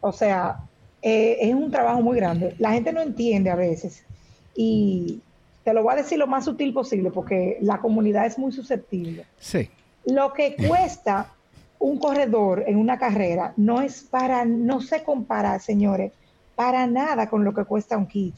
O 0.02 0.12
sea, 0.12 0.58
eh, 1.02 1.38
es 1.42 1.54
un 1.54 1.72
trabajo 1.72 2.02
muy 2.02 2.18
grande. 2.18 2.56
La 2.60 2.72
gente 2.72 2.92
no 2.92 3.02
entiende 3.02 3.50
a 3.50 3.56
veces 3.56 4.04
y 4.56 5.22
te 5.64 5.74
lo 5.74 5.84
voy 5.84 5.94
a 5.94 5.98
decir 5.98 6.18
lo 6.18 6.28
más 6.28 6.46
sutil 6.46 6.74
posible 6.74 7.12
porque 7.12 7.58
la 7.62 7.80
comunidad 7.80 8.26
es 8.26 8.38
muy 8.38 8.52
susceptible. 8.52 9.26
Sí. 9.40 9.70
Lo 10.06 10.34
que 10.34 10.56
cuesta 10.56 11.34
un 11.80 12.00
corredor 12.00 12.64
en 12.66 12.78
una 12.78 12.98
carrera 12.98 13.54
no 13.58 13.82
es 13.82 14.02
para, 14.02 14.46
no 14.46 14.82
se 14.82 15.04
compara, 15.04 15.60
señores, 15.60 16.12
para 16.56 16.88
nada 16.88 17.30
con 17.30 17.44
lo 17.44 17.54
que 17.54 17.66
cuesta 17.66 17.98
un 17.98 18.08
kit. 18.08 18.34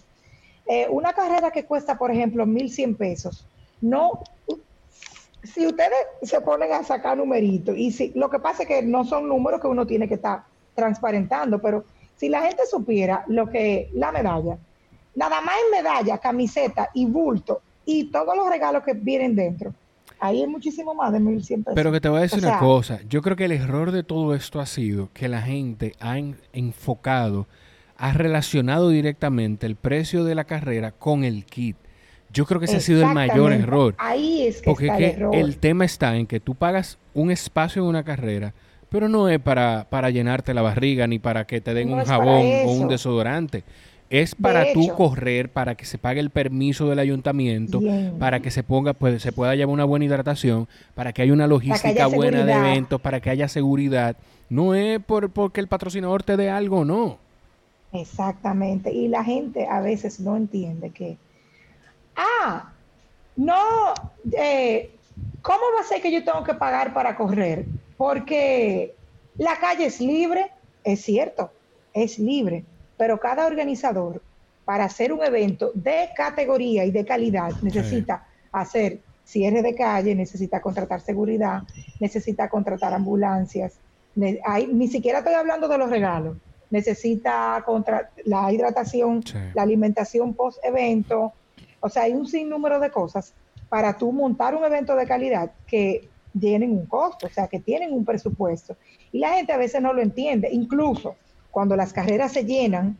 Eh, 0.72 0.86
una 0.88 1.14
carrera 1.14 1.50
que 1.50 1.66
cuesta, 1.66 1.98
por 1.98 2.12
ejemplo, 2.12 2.46
1.100 2.46 2.96
pesos, 2.96 3.44
no, 3.82 4.22
si 5.44 5.66
ustedes 5.66 5.98
se 6.22 6.42
ponen 6.42 6.72
a 6.72 6.84
sacar 6.84 7.18
numeritos, 7.18 7.76
y 7.76 7.92
si, 7.92 8.12
lo 8.14 8.30
que 8.30 8.38
pasa 8.38 8.62
es 8.62 8.68
que 8.68 8.84
no 8.84 9.04
son 9.04 9.28
números 9.28 9.62
que 9.62 9.66
uno 9.66 9.88
tiene 9.88 10.08
que 10.08 10.14
estar 10.14 10.44
transparentando, 10.76 11.60
pero 11.60 11.86
si 12.18 12.30
la 12.30 12.44
gente 12.44 12.68
supiera 12.70 13.24
lo 13.26 13.50
que 13.50 13.90
la 13.94 14.12
medalla, 14.12 14.60
nada 15.16 15.42
más 15.42 15.56
en 15.66 15.84
medalla, 15.84 16.20
camiseta 16.20 16.92
y 16.94 17.08
bulto 17.08 17.62
y 17.84 18.12
todos 18.12 18.38
los 18.38 18.48
regalos 18.48 18.84
que 18.84 18.94
vienen 18.94 19.36
dentro, 19.36 19.74
ahí 20.20 20.44
es 20.44 20.48
muchísimo 20.48 20.94
más 20.94 21.12
de 21.12 21.20
1.100 21.20 21.48
pesos. 21.64 21.74
Pero 21.74 21.92
que 21.92 22.00
te 22.00 22.10
voy 22.10 22.20
a 22.20 22.22
decir 22.22 22.46
una 22.46 22.60
cosa, 22.60 23.00
yo 23.10 23.24
creo 23.24 23.36
que 23.36 23.46
el 23.46 23.54
error 23.54 23.92
de 23.92 24.04
todo 24.04 24.36
esto 24.36 24.60
ha 24.60 24.68
sido 24.68 25.10
que 25.16 25.30
la 25.30 25.42
gente 25.42 25.96
ha 26.00 26.20
enfocado, 26.54 27.48
ha 28.00 28.14
relacionado 28.14 28.90
directamente 28.90 29.68
el 29.68 29.76
precio 29.76 30.24
de 30.24 30.34
la 30.34 30.46
carrera 30.46 30.92
con 30.92 31.24
el 31.24 31.46
kit. 31.46 31.78
Yo 32.32 32.46
creo 32.46 32.60
que 32.60 32.66
ese 32.66 32.78
ha 32.78 32.82
sido 32.82 33.08
el 33.08 33.14
mayor 33.14 33.52
error. 33.54 33.96
Ahí 33.98 34.44
es 34.48 34.62
que 34.62 34.72
está 34.72 34.98
el, 34.98 35.04
error. 35.04 35.36
el 35.36 35.58
tema 35.58 35.86
está 35.86 36.16
en 36.16 36.26
que 36.26 36.40
tú 36.40 36.56
pagas 36.56 36.98
un 37.14 37.30
espacio 37.32 37.82
en 37.82 37.88
una 37.88 38.04
carrera 38.04 38.54
pero 38.90 39.08
no 39.08 39.30
es 39.30 39.40
para, 39.40 39.88
para 39.90 40.10
llenarte 40.10 40.54
la 40.54 40.62
barriga 40.62 41.08
ni 41.08 41.20
para 41.20 41.46
que 41.46 41.62
te 41.62 41.74
den 41.74 41.94
un 41.94 42.04
jabón 42.04 42.46
o 42.66 42.72
un 42.72 42.88
desodorante. 42.88 43.64
Es 44.10 44.34
para 44.34 44.74
tú 44.74 44.88
correr, 44.96 45.50
para 45.50 45.76
que 45.76 45.86
se 45.86 46.00
pague 46.00 46.20
el 46.20 46.32
permiso 46.32 46.90
del 46.90 46.98
ayuntamiento, 46.98 47.80
para 48.18 48.40
que 48.40 48.50
se 48.50 48.64
ponga, 48.64 48.94
pues 48.94 49.22
se 49.22 49.32
pueda 49.32 49.54
llevar 49.54 49.72
una 49.72 49.86
buena 49.86 50.06
hidratación, 50.06 50.68
para 50.96 51.14
que 51.14 51.22
haya 51.22 51.32
una 51.32 51.46
logística 51.46 52.08
buena 52.08 52.44
de 52.44 52.54
eventos, 52.54 53.00
para 53.00 53.20
que 53.20 53.30
haya 53.30 53.48
seguridad. 53.48 54.18
No 54.50 54.74
es 54.74 55.00
por 55.00 55.30
porque 55.30 55.62
el 55.62 55.68
patrocinador 55.68 56.24
te 56.24 56.38
dé 56.38 56.50
algo, 56.50 56.86
no. 56.86 57.20
Exactamente. 57.92 58.92
Y 58.92 59.08
la 59.08 59.24
gente 59.24 59.68
a 59.68 59.82
veces 59.82 60.20
no 60.20 60.36
entiende 60.36 60.92
que, 60.92 61.18
ah, 62.16 62.72
no, 63.36 63.94
eh, 64.34 64.92
¿cómo 65.42 65.62
va 65.76 65.82
a 65.82 65.84
ser 65.84 66.02
que 66.02 66.12
yo 66.12 66.24
tengo 66.24 66.44
que 66.44 66.54
pagar 66.54 66.94
para 66.94 67.16
correr? 67.16 67.66
porque 68.00 68.96
la 69.38 69.58
calle 69.58 69.88
es 69.88 70.00
libre, 70.00 70.50
es 70.86 71.02
cierto, 71.02 71.52
es 71.94 72.18
libre, 72.18 72.64
pero 72.98 73.20
cada 73.20 73.46
organizador 73.46 74.22
para 74.64 74.86
hacer 74.86 75.12
un 75.12 75.22
evento 75.22 75.72
de 75.74 76.08
categoría 76.16 76.86
y 76.86 76.92
de 76.92 77.04
calidad 77.04 77.52
necesita 77.62 78.26
hacer 78.54 79.02
cierre 79.26 79.62
de 79.62 79.76
calle, 79.76 80.16
necesita 80.16 80.62
contratar 80.62 81.02
seguridad, 81.02 81.64
necesita 82.00 82.48
contratar 82.48 82.94
ambulancias, 82.94 83.74
ni 84.16 84.88
siquiera 84.88 85.20
estoy 85.20 85.34
hablando 85.34 85.68
de 85.68 85.78
los 85.78 85.90
regalos, 85.90 86.38
necesita 86.70 87.64
contra 87.66 88.12
la 88.26 88.52
hidratación, 88.52 89.24
la 89.54 89.64
alimentación 89.64 90.34
post 90.34 90.64
evento, 90.64 91.34
o 91.80 91.90
sea, 91.90 92.04
hay 92.04 92.14
un 92.14 92.28
sinnúmero 92.28 92.80
de 92.80 92.92
cosas 92.92 93.34
para 93.70 93.98
tú 93.98 94.12
montar 94.12 94.56
un 94.56 94.64
evento 94.64 94.96
de 94.96 95.06
calidad 95.06 95.52
que 95.68 96.10
tienen 96.40 96.72
un 96.72 96.86
costo, 96.86 97.28
o 97.28 97.30
sea, 97.30 97.48
que 97.48 97.60
tienen 97.60 97.94
un 97.94 98.06
presupuesto. 98.06 98.76
Y 99.12 99.20
la 99.20 99.34
gente 99.36 99.54
a 99.54 99.58
veces 99.58 99.82
no 99.82 99.94
lo 99.94 100.02
entiende. 100.02 100.50
Incluso 100.52 101.16
cuando 101.52 101.76
las 101.76 101.94
carreras 101.94 102.34
se 102.34 102.46
llenan, 102.46 102.98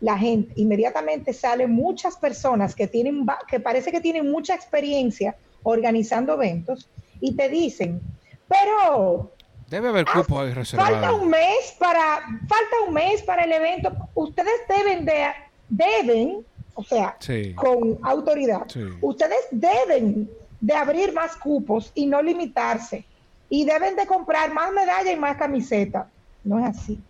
la 0.00 0.16
gente 0.16 0.52
inmediatamente 0.56 1.32
salen 1.32 1.72
muchas 1.72 2.16
personas 2.16 2.74
que 2.74 2.86
tienen 2.86 3.26
que 3.48 3.60
parece 3.60 3.90
que 3.90 4.00
tienen 4.00 4.30
mucha 4.30 4.54
experiencia 4.54 5.36
organizando 5.64 6.34
eventos 6.34 6.88
y 7.20 7.34
te 7.34 7.48
dicen, 7.48 8.00
pero 8.48 9.32
debe 9.68 9.88
haber 9.88 10.06
cupo 10.06 10.40
ahí 10.40 10.52
reservado. 10.52 10.92
Falta 10.92 11.12
un 11.12 11.28
mes 11.28 11.76
para 11.78 12.20
falta 12.48 12.76
un 12.86 12.94
mes 12.94 13.22
para 13.22 13.44
el 13.44 13.52
evento. 13.52 13.92
Ustedes 14.14 14.60
deben 14.68 15.04
de 15.04 15.26
deben, 15.68 16.44
o 16.74 16.82
sea, 16.82 17.16
con 17.54 17.98
autoridad. 18.02 18.66
Ustedes 19.00 19.46
deben 19.50 20.30
de 20.60 20.74
abrir 20.74 21.12
más 21.12 21.36
cupos 21.36 21.92
y 21.94 22.06
no 22.06 22.22
limitarse. 22.22 23.04
Y 23.50 23.64
deben 23.64 23.96
de 23.96 24.06
comprar 24.06 24.52
más 24.52 24.72
medallas 24.72 25.14
y 25.14 25.16
más 25.16 25.36
camisetas. 25.36 26.06
No 26.44 26.58
es 26.58 26.76
así. 26.76 27.00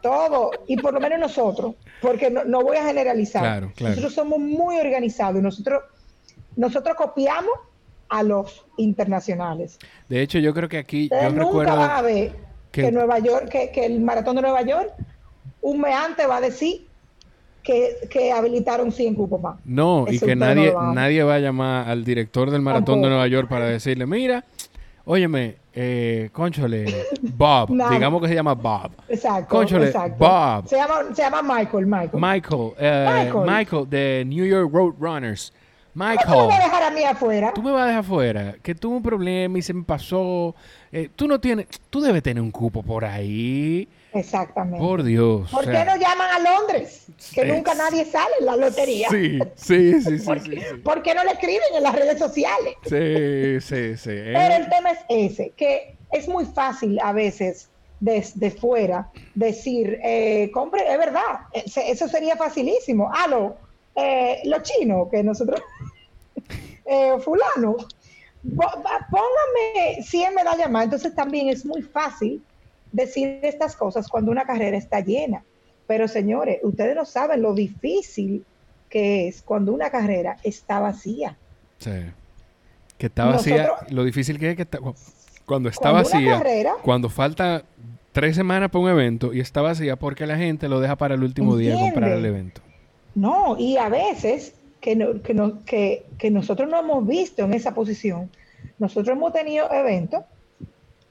Todo, 0.00 0.50
y 0.66 0.76
por 0.76 0.94
lo 0.94 1.00
menos 1.00 1.20
nosotros, 1.20 1.76
porque 2.00 2.28
no, 2.28 2.62
voy 2.62 2.76
a 2.76 2.84
generalizar. 2.84 3.70
Nosotros 3.80 4.14
somos 4.14 4.40
muy 4.40 4.78
organizados 4.78 5.38
y 5.38 5.42
nosotros, 5.42 5.84
nosotros 6.56 6.96
copiamos 6.96 7.52
a 8.12 8.22
los 8.22 8.66
internacionales. 8.76 9.78
De 10.06 10.20
hecho, 10.20 10.38
yo 10.38 10.52
creo 10.52 10.68
que 10.68 10.76
aquí 10.76 11.08
yo 11.08 11.30
nunca 11.30 11.44
recuerdo 11.44 11.80
a 11.80 12.02
ver 12.02 12.32
que, 12.70 12.92
Nueva 12.92 13.18
York, 13.20 13.48
que, 13.48 13.70
que, 13.70 13.86
el 13.86 14.00
maratón 14.00 14.36
de 14.36 14.42
Nueva 14.42 14.60
York, 14.62 14.92
un 15.62 15.80
meante 15.80 16.26
va 16.26 16.36
a 16.36 16.40
decir 16.42 16.86
que, 17.62 18.32
habilitaron 18.36 18.92
100 18.92 19.14
cupos 19.14 19.40
más. 19.40 19.58
No, 19.64 20.04
y 20.10 20.18
que 20.18 20.36
nadie, 20.36 20.74
nadie 20.92 21.22
va 21.22 21.36
a 21.36 21.38
llamar 21.38 21.88
al 21.88 22.04
director 22.04 22.50
del 22.50 22.60
maratón 22.60 23.00
de 23.00 23.08
Nueva 23.08 23.26
York 23.28 23.48
para 23.48 23.66
decirle, 23.66 24.04
mira, 24.04 24.44
óyeme, 25.06 25.56
eh, 25.72 26.28
conchole, 26.34 26.84
Bob, 27.34 27.70
digamos 27.90 28.20
que 28.20 28.28
se 28.28 28.34
llama 28.34 28.54
Bob. 28.54 28.90
Exacto. 29.08 29.56
Conchole, 29.56 29.90
Bob. 30.18 30.68
Se 30.68 30.76
llama, 30.76 31.14
se 31.14 31.22
llama 31.22 31.42
Michael, 31.42 31.86
Michael. 31.86 32.10
Michael, 32.20 32.72
eh, 32.78 33.24
Michael. 33.24 33.50
Michael, 33.50 33.88
de 33.88 34.24
New 34.26 34.44
York 34.44 34.70
Road 34.70 34.94
Runners. 35.00 35.50
Michael. 35.94 36.26
¿Tú 36.26 36.38
me 36.38 36.46
vas 36.46 36.60
a 36.60 36.64
dejar 36.64 36.82
a 36.82 36.90
mí 36.90 37.04
afuera? 37.04 37.52
Tú 37.54 37.62
me 37.62 37.70
vas 37.70 37.82
a 37.82 37.86
dejar 37.86 38.00
afuera. 38.00 38.54
Que 38.62 38.74
tuve 38.74 38.96
un 38.96 39.02
problema 39.02 39.58
y 39.58 39.62
se 39.62 39.74
me 39.74 39.82
pasó. 39.82 40.54
Eh, 40.90 41.10
tú 41.14 41.28
no 41.28 41.40
tienes. 41.40 41.66
Tú 41.90 42.00
debes 42.00 42.22
tener 42.22 42.42
un 42.42 42.50
cupo 42.50 42.82
por 42.82 43.04
ahí. 43.04 43.88
Exactamente. 44.14 44.78
Por 44.78 45.02
Dios. 45.02 45.50
¿Por 45.50 45.64
qué 45.64 45.84
no 45.84 45.96
llaman 45.96 46.30
a 46.30 46.38
Londres? 46.38 47.06
Que 47.34 47.44
nunca 47.46 47.74
nadie 47.74 48.04
sale 48.04 48.32
en 48.40 48.46
la 48.46 48.56
lotería. 48.56 49.08
Sí, 49.10 49.38
sí, 49.54 50.00
sí, 50.02 50.18
sí, 50.18 50.24
¿Por, 50.84 51.02
qué 51.02 51.14
no 51.14 51.24
le 51.24 51.32
escriben 51.32 51.60
en 51.74 51.82
las 51.82 51.94
redes 51.94 52.18
sociales? 52.18 52.74
Sí, 52.84 53.60
sí, 53.60 53.96
sí. 53.96 54.10
Pero 54.10 54.54
el 54.54 54.68
tema 54.68 54.90
es 54.90 54.98
ese, 55.08 55.52
que 55.56 55.96
es 56.10 56.28
muy 56.28 56.44
fácil 56.44 56.98
a 57.00 57.12
veces 57.12 57.70
desde 58.00 58.50
fuera 58.50 59.08
decir, 59.34 59.98
eh, 60.02 60.50
compre, 60.52 60.80
es 60.92 60.98
verdad, 60.98 61.40
eso 61.52 62.08
sería 62.08 62.36
facilísimo. 62.36 63.08
Ah, 63.12 63.54
eh, 63.94 64.40
los 64.44 64.62
chinos, 64.62 65.08
que 65.10 65.22
nosotros, 65.22 65.62
eh, 66.84 67.18
fulano, 67.20 67.76
póngame 68.42 70.02
100 70.02 70.34
medallas 70.34 70.70
más. 70.70 70.84
Entonces 70.84 71.14
también 71.14 71.48
es 71.48 71.64
muy 71.64 71.82
fácil 71.82 72.42
decir 72.90 73.40
estas 73.42 73.76
cosas 73.76 74.08
cuando 74.08 74.30
una 74.30 74.44
carrera 74.44 74.76
está 74.76 75.00
llena. 75.00 75.42
Pero 75.86 76.08
señores, 76.08 76.58
ustedes 76.62 76.94
no 76.94 77.04
saben 77.04 77.42
lo 77.42 77.54
difícil 77.54 78.44
que 78.88 79.28
es 79.28 79.42
cuando 79.42 79.72
una 79.72 79.90
carrera 79.90 80.36
está 80.42 80.78
vacía. 80.78 81.36
Sí. 81.78 81.90
Que 82.98 83.06
está 83.06 83.24
vacía. 83.24 83.70
lo 83.88 84.04
difícil 84.04 84.38
que 84.38 84.50
es 84.50 84.56
que 84.56 84.66
cuando 85.46 85.68
está 85.68 85.90
vacía, 85.90 86.42
cuando 86.82 87.08
falta 87.08 87.64
tres 88.12 88.36
semanas 88.36 88.70
para 88.70 88.84
un 88.84 88.90
evento 88.90 89.32
y 89.32 89.40
está 89.40 89.62
vacía 89.62 89.96
porque 89.96 90.26
la 90.26 90.36
gente 90.36 90.68
lo 90.68 90.80
deja 90.80 90.96
para 90.96 91.14
el 91.14 91.24
último 91.24 91.56
día 91.56 91.74
de 91.74 91.80
comprar 91.80 92.12
el 92.12 92.24
evento. 92.24 92.60
No, 93.14 93.56
y 93.58 93.76
a 93.76 93.88
veces 93.88 94.54
que, 94.82 95.20
que, 95.64 96.06
que 96.18 96.30
nosotros 96.30 96.68
no 96.68 96.80
hemos 96.80 97.06
visto 97.06 97.44
en 97.44 97.54
esa 97.54 97.72
posición, 97.72 98.28
nosotros 98.78 99.16
hemos 99.16 99.32
tenido 99.32 99.72
eventos 99.72 100.24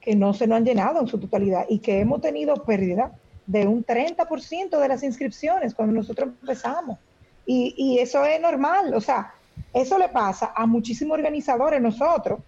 que 0.01 0.15
no 0.15 0.33
se 0.33 0.45
nos 0.45 0.57
han 0.57 0.65
llenado 0.65 0.99
en 0.99 1.07
su 1.07 1.17
totalidad 1.17 1.65
y 1.69 1.79
que 1.79 1.99
hemos 1.99 2.21
tenido 2.21 2.53
pérdida 2.65 3.13
de 3.47 3.65
un 3.65 3.85
30% 3.85 4.77
de 4.77 4.87
las 4.87 5.03
inscripciones 5.03 5.73
cuando 5.73 5.93
nosotros 5.95 6.29
empezamos. 6.41 6.99
Y, 7.45 7.73
y, 7.77 7.99
eso 7.99 8.25
es 8.25 8.39
normal, 8.41 8.93
o 8.93 9.01
sea, 9.01 9.33
eso 9.73 9.97
le 9.97 10.09
pasa 10.09 10.51
a 10.55 10.65
muchísimos 10.65 11.17
organizadores. 11.17 11.81
Nosotros 11.81 12.39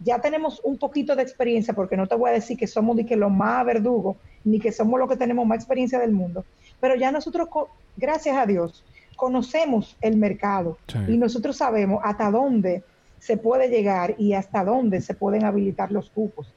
ya 0.00 0.20
tenemos 0.20 0.60
un 0.62 0.76
poquito 0.76 1.16
de 1.16 1.22
experiencia, 1.22 1.74
porque 1.74 1.96
no 1.96 2.06
te 2.06 2.14
voy 2.14 2.30
a 2.30 2.34
decir 2.34 2.58
que 2.58 2.66
somos 2.66 2.96
ni 2.96 3.04
que 3.04 3.16
los 3.16 3.30
más 3.30 3.64
verdugos, 3.64 4.16
ni 4.44 4.60
que 4.60 4.72
somos 4.72 5.00
los 5.00 5.08
que 5.08 5.16
tenemos 5.16 5.46
más 5.46 5.56
experiencia 5.56 5.98
del 5.98 6.12
mundo, 6.12 6.44
pero 6.80 6.94
ya 6.96 7.10
nosotros, 7.10 7.48
gracias 7.96 8.36
a 8.36 8.44
Dios, 8.44 8.84
conocemos 9.16 9.96
el 10.00 10.16
mercado 10.16 10.78
y 11.08 11.16
nosotros 11.16 11.56
sabemos 11.56 12.00
hasta 12.04 12.30
dónde 12.30 12.84
se 13.18 13.36
puede 13.36 13.68
llegar 13.68 14.14
y 14.18 14.34
hasta 14.34 14.64
dónde 14.64 15.00
se 15.00 15.14
pueden 15.14 15.44
habilitar 15.44 15.90
los 15.90 16.10
cupos. 16.10 16.52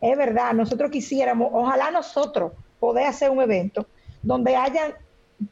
Es 0.00 0.16
verdad, 0.16 0.52
nosotros 0.54 0.90
quisiéramos, 0.90 1.50
ojalá 1.52 1.90
nosotros 1.90 2.52
poder 2.78 3.06
hacer 3.06 3.30
un 3.30 3.42
evento 3.42 3.86
donde 4.22 4.56
hayan 4.56 4.92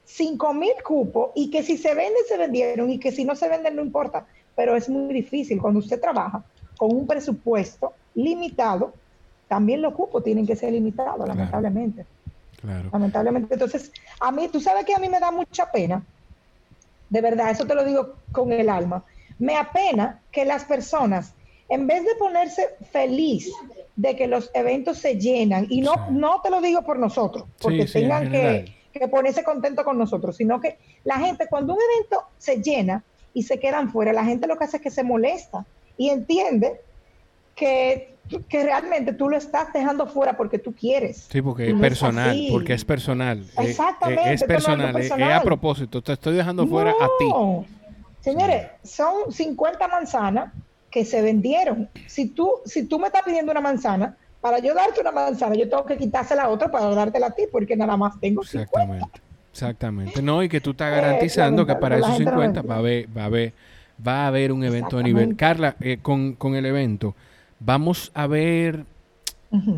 5 0.05 0.55
mil 0.55 0.73
cupos 0.85 1.31
y 1.35 1.51
que 1.51 1.63
si 1.63 1.77
se 1.77 1.95
venden, 1.95 2.23
se 2.29 2.39
vendieron 2.39 2.91
y 2.91 2.99
que 2.99 3.13
si 3.13 3.25
no 3.25 3.35
se 3.35 3.49
venden, 3.49 3.77
no 3.77 3.83
importa. 3.83 4.27
Pero 4.55 4.77
es 4.77 4.89
muy 4.89 5.13
difícil 5.13 5.61
cuando 5.61 5.81
usted 5.81 6.01
trabaja 6.01 6.45
con 6.77 6.95
un 6.95 7.07
presupuesto 7.07 7.93
limitado, 8.15 8.93
también 9.49 9.83
los 9.83 9.95
cupos 9.95 10.23
tienen 10.25 10.47
que 10.47 10.57
ser 10.57 10.73
limitados, 10.73 11.27
lamentablemente. 11.27 12.07
Claro. 12.61 12.91
Lamentablemente. 12.93 13.55
Entonces, 13.55 13.93
a 14.21 14.31
mí, 14.31 14.49
tú 14.49 14.61
sabes 14.61 14.85
que 14.85 14.95
a 14.95 14.99
mí 14.99 15.09
me 15.09 15.21
da 15.21 15.31
mucha 15.31 15.71
pena, 15.71 16.05
de 17.13 17.21
verdad, 17.21 17.51
eso 17.51 17.67
te 17.67 17.75
lo 17.75 17.85
digo 17.85 18.15
con 18.33 18.53
el 18.53 18.71
alma, 18.71 19.05
me 19.39 19.55
apena 19.55 20.23
que 20.33 20.47
las 20.47 20.65
personas, 20.65 21.35
en 21.69 21.87
vez 21.87 22.03
de 22.05 22.15
ponerse 22.15 22.71
feliz 22.91 23.53
de 23.97 24.17
que 24.17 24.27
los 24.27 24.51
eventos 24.55 24.97
se 24.97 25.21
llenan, 25.21 25.67
y 25.69 25.83
no, 25.83 26.11
no 26.11 26.41
te 26.41 26.49
lo 26.49 26.63
digo 26.63 26.81
por 26.81 26.99
nosotros, 26.99 27.45
porque 27.61 27.85
tengan 27.85 28.31
que, 28.31 28.75
ponerse 29.11 29.45
contento 29.45 29.85
con 29.85 29.99
nosotros, 29.99 30.37
sino 30.37 30.59
que 30.59 30.79
la 31.05 31.19
gente, 31.19 31.49
cuando 31.51 31.75
un 31.75 31.81
evento 31.93 32.25
se 32.39 32.63
llena 32.63 33.05
y 33.35 33.43
se 33.43 33.61
quedan 33.61 33.91
fuera, 33.91 34.15
la 34.15 34.25
gente 34.25 34.47
lo 34.47 34.57
que 34.57 34.65
hace 34.65 34.79
es 34.79 34.83
que 34.83 34.91
se 34.91 35.03
molesta 35.03 35.67
y 35.99 36.09
entiende 36.09 36.81
que, 37.55 38.12
que 38.49 38.65
realmente 38.65 39.13
tú 39.13 39.29
lo 39.29 39.37
estás 39.37 39.73
dejando 39.73 40.07
fuera 40.07 40.37
porque 40.37 40.59
tú 40.59 40.75
quieres. 40.75 41.27
Sí, 41.31 41.43
porque 41.43 41.71
es 41.71 41.75
personal, 41.75 42.39
porque 42.51 42.75
es 42.75 42.85
personal. 42.85 43.41
Eh, 43.41 43.51
eh, 43.59 43.71
Exactamente. 43.71 44.33
es, 44.35 44.45
personal, 44.45 44.97
es, 44.97 45.13
a 45.13 45.43
propósito, 45.43 46.03
te 46.03 46.13
estoy 46.13 46.35
dejando 46.35 46.67
fuera 46.67 46.91
a 46.91 47.09
ti. 47.19 47.27
Señores, 48.21 48.69
son 48.85 49.33
50 49.33 49.89
manzanas 49.89 50.53
que 50.91 51.05
se 51.05 51.23
vendieron. 51.23 51.89
Si 52.07 52.29
tú, 52.29 52.61
si 52.65 52.85
tú 52.85 52.99
me 52.99 53.07
estás 53.07 53.23
pidiendo 53.23 53.51
una 53.51 53.61
manzana, 53.61 54.17
para 54.41 54.59
yo 54.59 54.75
darte 54.75 55.01
una 55.01 55.13
manzana, 55.13 55.55
yo 55.55 55.69
tengo 55.69 55.85
que 55.87 55.97
quitarse 55.97 56.37
la 56.37 56.49
otra 56.49 56.71
para 56.71 56.87
dártela 56.95 57.29
a 57.29 57.31
ti, 57.31 57.45
porque 57.51 57.77
nada 57.77 57.97
más 57.97 58.21
tengo 58.21 58.43
Exactamente. 58.43 59.21
Exactamente. 59.53 60.23
No, 60.23 60.43
y 60.43 60.49
que 60.49 60.61
tú 60.61 60.71
estás 60.71 60.93
eh, 60.93 60.97
garantizando 61.01 61.67
que 61.67 61.75
para 61.77 61.99
esos 61.99 62.17
50 62.17 62.63
va 62.63 62.77
a 62.77 62.79
haber, 62.79 63.17
va 63.17 63.23
a 63.23 63.27
haber, 63.27 63.53
va 64.07 64.25
a 64.25 64.27
haber 64.29 64.51
un 64.51 64.65
evento 64.65 64.97
de 64.97 65.05
nivel. 65.05 65.37
Carla, 65.37 65.77
eh, 65.81 65.99
con, 66.01 66.35
con, 66.35 66.55
el 66.55 66.67
evento, 66.67 67.15
vamos 67.65 68.11
a 68.15 68.27
ver 68.27 68.85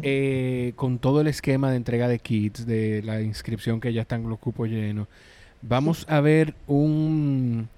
eh, 0.03 0.73
con 0.77 0.99
todo 0.99 1.21
el 1.21 1.27
esquema 1.27 1.71
de 1.71 1.77
entrega 1.77 2.09
de 2.09 2.19
kits, 2.19 2.67
de 2.67 3.03
la 3.03 3.21
inscripción 3.21 3.81
que 3.81 3.93
ya 3.93 4.03
están 4.03 4.29
los 4.29 4.39
cupos 4.39 4.69
llenos, 4.69 5.09
vamos 5.63 6.07
a 6.09 6.21
ver 6.21 6.55
un 6.67 7.69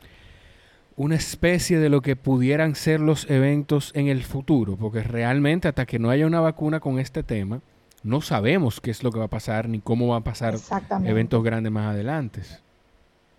una 0.97 1.15
especie 1.15 1.79
de 1.79 1.91
lo 1.91 2.01
que 2.01 2.17
pudieran 2.17 2.75
ser 2.75 3.01
los 3.01 3.29
eventos 3.31 3.93
en 3.95 4.09
el 4.09 4.23
futuro, 4.23 4.77
porque 4.77 5.03
realmente 5.03 5.69
hasta 5.69 5.85
que 5.85 5.99
no 5.99 6.09
haya 6.11 6.27
una 6.27 6.41
vacuna 6.41 6.81
con 6.81 6.99
este 6.99 7.23
tema, 7.23 7.61
no 8.03 8.23
sabemos 8.23 8.81
qué 8.81 8.91
es 8.91 9.03
lo 9.03 9.13
que 9.13 9.19
va 9.19 9.27
a 9.27 9.29
pasar 9.29 9.69
ni 9.69 9.81
cómo 9.81 10.09
va 10.09 10.17
a 10.17 10.21
pasar 10.21 10.57
eventos 11.05 11.43
grandes 11.45 11.71
más 11.71 11.93
adelante. 11.93 12.41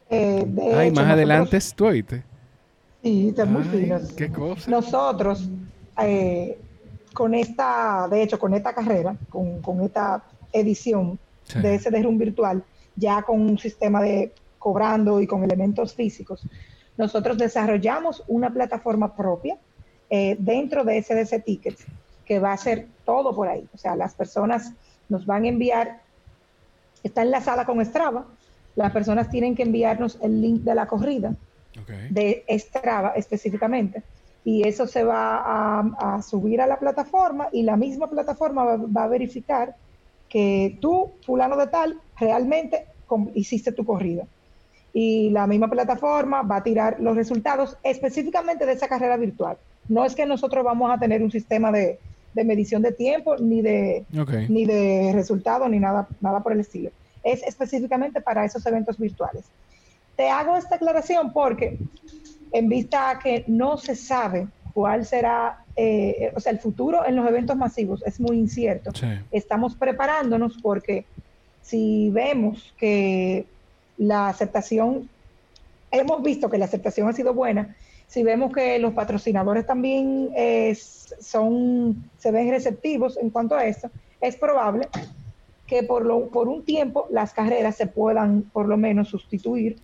Eh, 0.10 0.46
Ay, 0.76 0.92
más 0.92 1.08
adelante 1.08 1.58
estoy. 1.58 2.06
Sí, 3.02 3.30
está 3.30 3.46
muy 3.46 3.64
fino. 3.64 3.98
¿Qué 4.16 4.30
cosa? 4.30 4.70
Nosotros, 4.70 5.50
eh, 6.00 6.58
con 7.14 7.34
esta, 7.34 8.08
de 8.10 8.22
hecho, 8.22 8.38
con 8.38 8.54
esta 8.54 8.74
carrera, 8.74 9.16
con, 9.30 9.82
esta 9.82 10.24
edición 10.54 11.18
de 11.62 11.76
ese 11.76 11.90
derrum 11.90 12.18
virtual, 12.18 12.64
ya 12.96 13.24
con 13.24 13.42
un 13.42 13.58
sistema 13.58 14.02
de 14.02 14.32
cobrando 14.60 15.20
y 15.20 15.28
con 15.28 15.44
elementos 15.44 15.96
físicos, 15.96 16.42
nosotros 16.98 17.38
desarrollamos 17.38 18.24
una 18.28 18.52
plataforma 18.52 19.16
propia 19.16 19.58
eh, 20.10 20.36
dentro 20.40 20.84
de 20.84 21.02
SDC 21.02 21.44
Tickets 21.44 21.86
que 22.26 22.40
va 22.40 22.54
a 22.54 22.58
ser 22.58 22.88
todo 23.06 23.34
por 23.36 23.48
ahí. 23.48 23.68
O 23.74 23.78
sea, 23.78 23.96
las 23.96 24.14
personas 24.14 24.74
nos 25.10 25.26
van 25.26 25.46
a 25.46 25.48
enviar, 25.48 26.02
está 27.04 27.22
enlazada 27.22 27.66
con 27.66 27.84
Strava, 27.84 28.26
las 28.76 28.92
personas 28.92 29.30
tienen 29.30 29.56
que 29.56 29.64
enviarnos 29.64 30.20
el 30.22 30.42
link 30.42 30.62
de 30.62 30.76
la 30.76 30.86
corrida 30.86 31.34
de 32.10 32.44
Strava 32.50 33.14
específicamente 33.16 34.04
y 34.48 34.66
eso 34.66 34.88
se 34.88 35.04
va 35.04 35.90
a, 36.00 36.22
subir 36.22 36.62
a 36.62 36.68
la 36.68 36.80
plataforma 36.80 37.50
y 37.52 37.64
la 37.64 37.76
misma 37.76 38.08
plataforma 38.08 38.78
va, 38.78 39.04
a 39.04 39.08
verificar 39.10 39.76
que 40.30 40.78
tú, 40.80 41.12
fulano 41.26 41.58
de 41.58 41.68
tal, 41.68 42.00
realmente 42.18 42.86
hiciste 43.34 43.74
tu 43.74 43.84
corrida 43.84 44.24
y 44.94 45.32
la 45.32 45.48
misma 45.48 45.70
plataforma 45.70 46.44
va 46.44 46.56
a 46.56 46.64
tirar 46.64 46.96
los 47.02 47.18
resultados 47.18 47.76
específicamente 47.84 48.66
de 48.66 48.72
esa 48.72 48.88
carrera 48.88 49.18
virtual. 49.18 49.58
No 49.90 50.06
es 50.06 50.16
que 50.16 50.26
nosotros 50.26 50.64
vamos 50.64 50.92
a 50.92 50.98
tener 50.98 51.22
un 51.22 51.30
sistema 51.30 51.70
de, 51.70 52.00
medición 52.34 52.82
de 52.82 52.94
tiempo, 52.94 53.36
ni 53.36 53.62
de, 53.62 54.06
ni 54.48 54.64
de 54.64 55.12
resultados, 55.14 55.70
ni 55.70 55.80
nada, 55.80 56.08
nada 56.22 56.40
por 56.40 56.54
el 56.54 56.62
estilo. 56.62 56.92
Es 57.22 57.44
específicamente 57.44 58.22
para 58.22 58.46
esos 58.46 58.66
eventos 58.66 58.98
virtuales. 58.98 59.44
Te 60.16 60.30
hago 60.30 60.56
esta 60.56 60.76
aclaración 60.76 61.34
porque 61.34 61.78
en 62.52 62.70
vista 62.70 63.10
a 63.10 63.20
que 63.20 63.44
no 63.48 63.78
se 63.78 63.96
sabe 63.96 64.48
cuál 64.74 65.06
será, 65.06 65.64
eh, 65.76 66.32
o 66.36 66.40
sea, 66.40 66.52
el 66.52 66.60
futuro 66.60 67.06
en 67.06 67.16
los 67.16 67.28
eventos 67.28 67.56
masivos 67.56 68.04
es 68.06 68.20
muy 68.20 68.38
incierto. 68.38 68.92
Estamos 69.32 69.76
preparándonos 69.76 70.58
porque 70.62 71.06
si 71.62 72.10
vemos 72.12 72.74
que 72.78 73.46
la 73.98 74.30
aceptación, 74.30 75.10
hemos 75.92 76.22
visto 76.22 76.50
que 76.50 76.58
la 76.58 76.66
aceptación 76.66 77.08
ha 77.10 77.14
sido 77.14 77.34
buena, 77.34 77.76
si 78.08 78.24
vemos 78.24 78.54
que 78.54 78.80
los 78.80 78.94
patrocinadores 78.94 79.66
también 79.66 80.30
son, 81.20 82.10
se 82.18 82.32
ven 82.32 82.50
receptivos 82.50 83.18
en 83.18 83.30
cuanto 83.30 83.56
a 83.56 83.66
esto, 83.66 83.90
es 84.22 84.36
probable 84.36 84.88
que 85.68 85.84
por, 85.84 86.06
lo, 86.06 86.28
por 86.30 86.48
un 86.48 86.64
tiempo 86.64 87.08
las 87.12 87.34
carreras 87.34 87.76
se 87.76 87.88
puedan 87.88 88.44
por 88.44 88.68
lo 88.68 88.78
menos 88.78 89.10
sustituir 89.10 89.78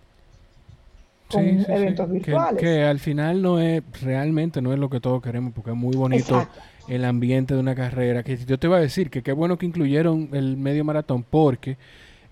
con 1.30 1.44
eventos 1.44 2.10
virtuales. 2.10 2.60
Que, 2.60 2.82
al 2.84 2.98
final 2.98 3.42
no 3.42 3.60
es, 3.60 3.82
realmente 4.02 4.62
no 4.62 4.72
es 4.72 4.78
lo 4.78 4.88
que 4.88 5.00
todos 5.00 5.22
queremos, 5.22 5.52
porque 5.52 5.70
es 5.70 5.76
muy 5.76 5.96
bonito 5.96 6.46
el 6.88 7.04
ambiente 7.04 7.54
de 7.54 7.60
una 7.60 7.74
carrera. 7.74 8.22
Que 8.22 8.36
yo 8.36 8.58
te 8.58 8.66
iba 8.66 8.76
a 8.76 8.80
decir 8.80 9.10
que 9.10 9.22
qué 9.22 9.32
bueno 9.32 9.58
que 9.58 9.66
incluyeron 9.66 10.30
el 10.32 10.56
medio 10.56 10.84
maratón, 10.84 11.24
porque 11.28 11.76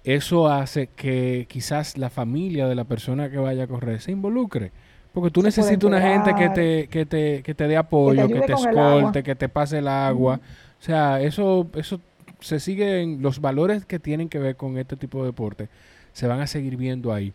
eso 0.05 0.49
hace 0.49 0.89
que 0.89 1.47
quizás 1.49 1.97
la 1.97 2.11
familia 2.11 2.67
de 2.67 2.75
la 2.75 2.85
persona 2.85 3.31
que 3.31 3.39
vaya 3.39 3.65
a 3.65 3.67
correr 3.67 4.01
se 4.01 4.13
involucre. 4.13 4.73
Porque 5.13 5.31
tú 5.31 5.43
necesitas 5.43 5.85
una 5.85 6.01
gente 6.01 6.35
que 6.35 6.49
te, 6.49 6.89
que 6.89 7.05
te, 7.05 7.43
que 7.43 7.55
te 7.55 7.69
dé 7.69 7.77
apoyo, 7.77 8.27
que 8.29 8.41
te, 8.41 8.53
escolte, 8.55 9.23
que 9.23 9.35
te 9.35 9.49
pase 9.49 9.79
el 9.79 9.89
agua. 9.89 10.41
O 10.81 10.83
sea, 10.83 11.21
eso, 11.21 11.69
eso 11.75 12.01
se 12.41 12.59
siguen, 12.59 13.21
los 13.21 13.41
valores 13.41 13.85
que 13.85 13.99
tienen 13.99 14.29
que 14.29 14.39
ver 14.39 14.57
con 14.57 14.79
este 14.79 14.97
tipo 14.97 15.21
de 15.21 15.27
deporte 15.27 15.69
se 16.13 16.27
van 16.27 16.41
a 16.41 16.47
seguir 16.47 16.77
viendo 16.77 17.13
ahí. 17.13 17.33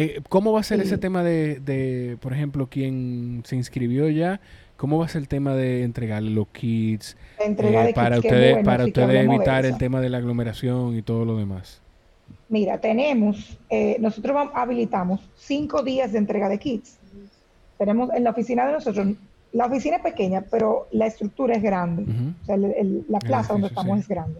Eh, 0.00 0.20
¿Cómo 0.28 0.52
va 0.52 0.60
a 0.60 0.62
ser 0.62 0.80
ese 0.80 0.96
tema 0.96 1.24
de, 1.24 1.58
de, 1.58 2.18
por 2.20 2.32
ejemplo, 2.32 2.68
quien 2.68 3.42
se 3.44 3.56
inscribió 3.56 4.08
ya? 4.08 4.40
¿Cómo 4.76 4.96
va 4.96 5.06
a 5.06 5.08
ser 5.08 5.22
el 5.22 5.26
tema 5.26 5.56
de 5.56 5.82
entregarle 5.82 6.30
los 6.30 6.46
kits? 6.48 7.16
Eh, 7.40 7.92
para 7.96 8.20
ustedes, 8.20 8.64
para 8.64 8.84
ustedes 8.84 9.24
evitar 9.24 9.66
el 9.66 9.76
tema 9.76 10.00
de 10.00 10.08
la 10.08 10.18
aglomeración 10.18 10.96
y 10.96 11.02
todo 11.02 11.24
lo 11.24 11.36
demás. 11.36 11.82
Mira, 12.48 12.78
tenemos, 12.78 13.58
eh, 13.70 13.96
nosotros 13.98 14.36
habilitamos 14.54 15.20
cinco 15.34 15.82
días 15.82 16.12
de 16.12 16.18
entrega 16.18 16.48
de 16.48 16.58
kits. 16.58 16.96
Tenemos 17.76 18.10
en 18.14 18.22
la 18.22 18.30
oficina 18.30 18.68
de 18.68 18.74
nosotros, 18.74 19.08
la 19.52 19.66
oficina 19.66 19.96
es 19.96 20.02
pequeña, 20.02 20.44
pero 20.48 20.86
la 20.92 21.06
estructura 21.06 21.56
es 21.56 21.62
grande. 21.64 22.04
O 22.40 22.46
sea, 22.46 22.56
la 22.56 23.18
plaza 23.18 23.52
donde 23.54 23.66
estamos 23.66 23.98
es 23.98 24.06
grande. 24.06 24.38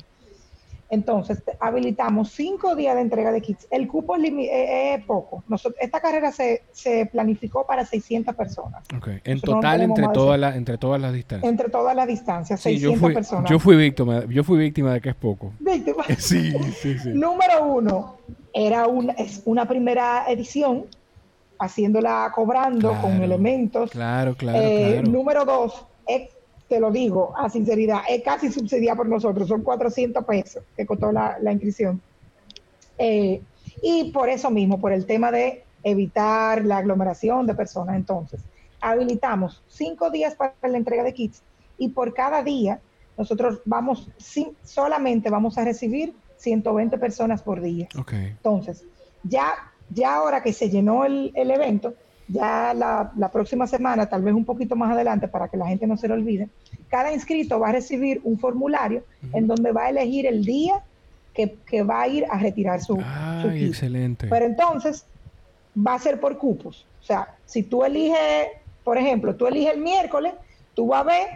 Entonces, 0.91 1.43
habilitamos 1.61 2.31
cinco 2.31 2.75
días 2.75 2.95
de 2.95 3.03
entrega 3.03 3.31
de 3.31 3.43
kits. 3.43 3.67
El 3.71 3.87
cupo 3.89 4.17
es, 4.17 4.23
eh, 4.25 5.05
poco. 5.07 5.45
esta 5.81 6.01
carrera 6.01 6.33
se, 6.33 6.63
planificó 7.13 7.67
para 7.67 7.85
600 7.85 8.35
personas. 8.35 8.85
En 9.25 9.41
total, 9.41 9.83
entre, 9.83 10.09
todas 10.09 10.57
entre 10.57 10.79
todas 10.79 11.01
las 11.01 11.13
distancias. 11.13 11.51
Entre 11.51 11.69
todas 11.69 11.95
las 11.95 12.07
distancias, 12.07 12.61
600 12.61 12.95
yo 12.95 13.01
fui, 13.01 13.15
personas. 13.15 13.51
Yo 13.51 13.59
fui 13.59 13.77
víctima, 13.77 14.25
yo 14.27 14.43
fui 14.45 14.59
víctima 14.59 14.95
de 14.95 15.01
que 15.03 15.11
es 15.11 15.15
poco. 15.15 15.53
¿Víctima? 15.61 16.05
sí, 16.19 16.53
sí, 16.81 16.99
sí. 16.99 17.11
Número 17.11 17.67
uno, 17.67 18.17
era 18.55 18.87
una, 18.87 19.13
es 19.13 19.43
una 19.45 19.69
primera 19.69 20.25
edición, 20.29 20.87
haciéndola 21.59 22.33
cobrando 22.35 22.95
con 23.03 23.23
elementos. 23.23 23.91
Claro, 23.91 24.35
claro, 24.37 24.59
eh, 24.63 24.93
claro. 24.95 25.11
Número 25.11 25.45
dos, 25.45 25.85
es 26.07 26.31
te 26.69 26.81
lo 26.81 26.91
digo 26.91 27.35
a 27.37 27.49
sinceridad, 27.49 28.03
es 28.09 28.23
casi 28.23 28.53
subsidiada 28.53 28.97
por 28.97 29.09
nosotros, 29.09 29.49
son 29.49 29.63
400 29.63 30.25
pesos 30.25 30.63
que 30.77 30.85
costó 30.85 31.11
la, 31.11 31.39
inscripción. 31.51 32.01
Eh, 32.99 33.41
y 33.83 34.11
por 34.13 34.29
eso 34.29 34.51
mismo, 34.51 34.79
por 34.79 34.93
el 34.93 35.07
tema 35.07 35.31
de 35.31 35.65
evitar 35.83 36.65
la 36.65 36.79
aglomeración 36.79 37.47
de 37.47 37.55
personas, 37.55 37.97
entonces, 37.97 38.41
habilitamos 38.81 39.63
cinco 39.69 40.11
días 40.11 40.35
para 40.35 40.55
la 40.63 40.77
entrega 40.77 41.03
de 41.03 41.15
kits 41.15 41.43
y 41.79 41.89
por 41.89 42.13
cada 42.13 42.43
día 42.43 42.81
nosotros 43.17 43.61
vamos, 43.65 44.09
solamente 44.63 45.31
vamos 45.31 45.59
a 45.59 45.65
recibir 45.65 46.15
120 46.37 46.99
personas 46.99 47.43
por 47.43 47.61
día. 47.61 47.89
Entonces, 48.13 48.85
ya, 49.23 49.73
ya 49.91 50.17
ahora 50.17 50.43
que 50.43 50.53
se 50.53 50.71
llenó 50.71 51.05
el, 51.05 51.33
el 51.35 51.51
evento, 51.51 51.95
ya 52.29 52.75
la, 52.75 53.31
próxima 53.33 53.67
semana, 53.67 54.07
tal 54.07 54.23
vez 54.23 54.35
un 54.35 54.45
poquito 54.45 54.77
más 54.77 54.93
adelante 54.93 55.29
para 55.29 55.49
que 55.49 55.57
la 55.57 55.67
gente 55.67 55.87
no 55.87 55.97
se 55.97 56.09
lo 56.09 56.15
olvide, 56.15 56.49
cada 56.89 57.13
inscrito 57.13 57.59
va 57.59 57.71
a 57.71 57.73
recibir 57.73 58.21
un 58.25 58.39
formulario 58.39 59.03
en 59.33 59.47
donde 59.47 59.73
va 59.73 59.87
a 59.87 59.91
elegir 59.91 60.27
el 60.27 60.45
día 60.45 60.83
que, 61.35 61.83
va 61.83 62.03
a 62.03 62.09
ir 62.09 62.27
a 62.29 62.39
retirar 62.39 62.83
su, 62.83 63.01
Ay, 63.05 63.67
excelente. 63.67 64.27
Pero 64.29 64.45
entonces 64.45 65.07
va 65.75 65.95
a 65.95 65.99
ser 65.99 66.19
por 66.19 66.37
cupos. 66.37 66.85
O 67.01 67.05
sea, 67.05 67.37
si 67.47 67.63
tú 67.63 67.85
eliges, 67.85 68.49
por 68.83 68.99
ejemplo, 68.99 69.37
tú 69.37 69.47
eliges 69.47 69.75
el 69.75 69.81
miércoles, 69.81 70.35
tú 70.75 70.89
vas 70.89 71.03
a 71.03 71.05
ver 71.05 71.27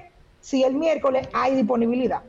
si 0.40 0.64
el 0.64 0.74
miércoles 0.74 1.28
hay 1.32 1.54
disponibilidad. 1.54 2.22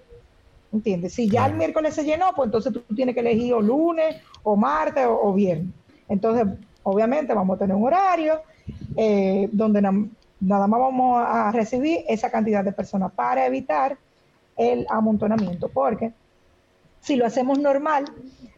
¿Entiendes? 0.72 1.14
Si 1.14 1.30
ya 1.30 1.48
el 1.48 1.56
miércoles 1.56 1.96
se 1.96 2.04
llenó, 2.04 2.32
pues 2.36 2.48
entonces 2.48 2.74
tú 2.74 2.82
tienes 2.96 3.16
que 3.16 3.22
elegir 3.22 3.54
o 3.54 3.62
lunes, 3.62 4.18
o 4.44 4.56
martes, 4.56 5.06
o, 5.06 5.20
o 5.22 5.34
viernes. 5.34 5.74
Entonces, 6.08 6.46
obviamente, 6.84 7.34
vamos 7.34 7.56
a 7.56 7.60
tener 7.60 7.76
un 7.76 7.86
horario 7.86 8.42
eh, 8.96 9.50
donde 9.52 9.82
nada 9.82 10.68
más 10.68 10.80
vamos 10.80 11.24
a 11.26 11.52
recibir 11.52 12.02
esa 12.08 12.30
cantidad 12.30 12.64
de 12.64 12.72
personas 12.72 13.12
para 13.12 13.46
evitar 13.46 13.98
el 14.58 14.86
amontonamiento, 14.90 15.70
porque 15.70 16.12
si 17.04 17.18
lo 17.18 17.26
hacemos 17.26 17.60
normal, 17.60 18.06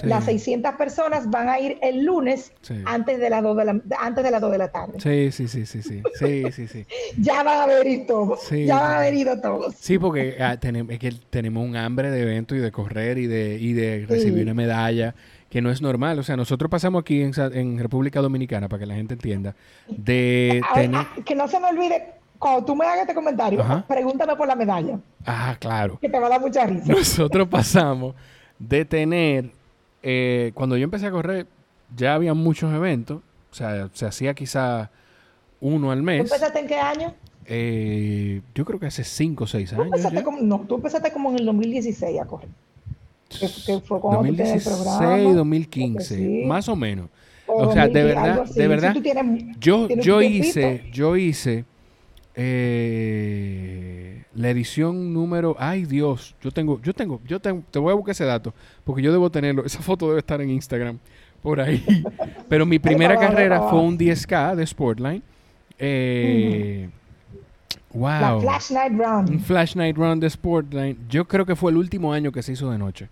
las 0.04 0.26
600 0.26 0.76
personas 0.76 1.30
van 1.30 1.50
a 1.50 1.60
ir 1.60 1.80
el 1.82 2.04
lunes 2.04 2.52
antes 2.86 3.20
de 3.20 3.30
las 3.30 3.42
2 3.42 3.58
de 3.58 3.66
la 3.66 3.82
antes 4.00 4.24
de 4.24 4.32
las 4.32 4.42
2 4.42 4.52
de 4.52 4.58
la 4.58 4.72
tarde. 4.72 5.00
Sí, 5.00 5.32
sí, 5.32 5.48
sí, 5.48 5.66
sí, 5.66 5.82
sí. 5.82 6.04
Sí, 6.20 6.44
sí, 6.52 6.68
sí. 6.68 6.86
ya 7.18 7.42
van 7.42 7.58
a 7.60 7.64
haber 7.64 7.88
ido 7.88 8.06
todos. 8.06 8.50
ya 8.52 8.76
van 8.76 8.92
a 8.92 8.98
haber 8.98 9.14
ido 9.16 9.42
todos. 9.42 9.76
Sí, 9.80 9.98
porque 9.98 10.38
ah, 10.40 10.58
tenemos, 10.58 10.94
es 10.94 11.00
que 11.00 11.12
tenemos 11.30 11.68
un 11.68 11.76
hambre 11.76 12.12
de 12.12 12.22
evento 12.22 12.56
y 12.56 12.60
de 12.60 12.72
correr 12.72 13.18
y 13.18 13.26
de, 13.26 13.58
y 13.60 13.74
de 13.74 14.06
recibir 14.08 14.44
una 14.44 14.54
medalla 14.54 15.16
que 15.56 15.62
no 15.62 15.72
es 15.72 15.82
normal. 15.82 16.20
O 16.20 16.24
sea, 16.24 16.36
nosotros 16.36 16.70
pasamos 16.70 17.00
aquí 17.00 17.22
en, 17.22 17.80
República 17.80 18.20
Dominicana, 18.20 18.68
para 18.68 18.82
que 18.82 18.86
la 18.86 18.96
gente 18.96 19.14
entienda, 19.14 19.56
de 19.88 20.62
tener... 20.74 21.08
Que 21.24 21.34
no 21.34 21.48
se 21.48 21.62
me 21.62 21.70
olvide, 21.70 22.16
cuando 22.38 22.66
tú 22.66 22.76
me 22.76 22.84
hagas 22.84 23.04
este 23.04 23.16
comentario, 23.16 23.64
pregúntame 23.88 24.36
por 24.36 24.50
la 24.50 24.56
medalla. 24.58 25.00
Ah, 25.26 25.56
claro. 25.58 25.98
Que 26.02 26.10
te 26.10 26.20
va 26.20 26.28
a 26.28 26.32
dar 26.32 26.42
mucha 26.42 26.66
risa. 26.66 26.92
Nosotros 26.92 27.48
pasamos 27.48 28.16
de 28.60 28.84
tener, 28.84 29.52
eh, 30.04 30.52
cuando 30.56 30.76
yo 30.76 30.84
empecé 30.84 31.06
a 31.06 31.12
correr, 31.12 31.48
ya 31.96 32.16
había 32.16 32.34
muchos 32.34 32.74
eventos, 32.74 33.22
o 33.50 33.56
sea, 33.56 33.88
se 33.94 34.06
hacía 34.06 34.34
quizá 34.34 34.92
uno 35.62 35.90
al 35.90 36.04
mes. 36.04 36.18
¿Tú 36.18 36.34
empezaste 36.34 36.60
en 36.60 36.68
qué 36.68 36.76
año? 36.76 37.14
Eh, 37.46 38.42
yo 38.54 38.66
creo 38.66 38.78
que 38.78 38.88
hace 38.88 39.06
5 39.06 39.46
o 39.46 39.48
6 39.48 39.72
años. 39.72 40.42
no, 40.42 40.66
tú 40.68 40.76
empezaste 40.76 41.14
como 41.14 41.32
en 41.32 41.40
el 41.40 41.46
2016 41.46 42.20
a 42.20 42.26
correr 42.26 42.50
que, 43.30 43.48
fue 43.80 44.00
cuando 44.00 44.24
2016, 44.24 45.36
2015, 45.36 46.44
más 46.48 46.70
o 46.70 46.76
menos. 46.76 47.10
O, 47.48 47.72
sea, 47.72 47.88
de 47.88 48.04
verdad, 48.04 48.46
de 48.46 48.68
verdad, 48.68 48.96
yo, 49.60 49.88
yo 49.88 50.22
hice, 50.22 50.90
yo 50.92 51.16
hice 51.16 51.66
eh, 52.34 54.24
la 54.34 54.50
edición 54.50 55.14
número, 55.14 55.56
ay 55.60 55.86
Dios, 55.86 56.36
yo 56.42 56.52
tengo, 56.52 56.82
yo 56.82 56.94
tengo, 56.94 57.22
yo 57.26 57.40
tengo, 57.40 57.64
te 57.70 57.80
voy 57.80 57.92
a 57.92 57.96
buscar 57.96 58.12
ese 58.14 58.26
dato, 58.26 58.54
porque 58.84 59.02
yo 59.02 59.12
debo 59.12 59.30
tenerlo, 59.30 59.64
esa 59.64 59.80
foto 59.82 60.08
debe 60.08 60.20
estar 60.20 60.42
en 60.42 60.50
Instagram, 60.50 61.00
por 61.42 61.62
ahí. 61.62 61.84
Pero 62.50 62.66
mi 62.66 62.80
primera 62.80 63.16
carrera 63.18 63.70
fue 63.70 63.80
un 63.80 63.98
10K 63.98 64.56
de 64.56 64.66
Sportline. 64.66 65.24
Eh, 65.78 66.90
Wow. 67.94 68.42
Flash 68.42 68.72
Night 68.72 68.92
Run. 68.92 69.30
Un 69.30 69.40
Flash 69.40 69.76
Night 69.76 69.96
Run 69.96 70.20
de 70.20 70.30
Sportline. 70.30 70.98
Yo 71.10 71.26
creo 71.26 71.46
que 71.46 71.56
fue 71.56 71.72
el 71.72 71.78
último 71.78 72.12
año 72.12 72.32
que 72.32 72.44
se 72.44 72.52
hizo 72.52 72.70
de 72.70 72.78
noche. 72.78 73.10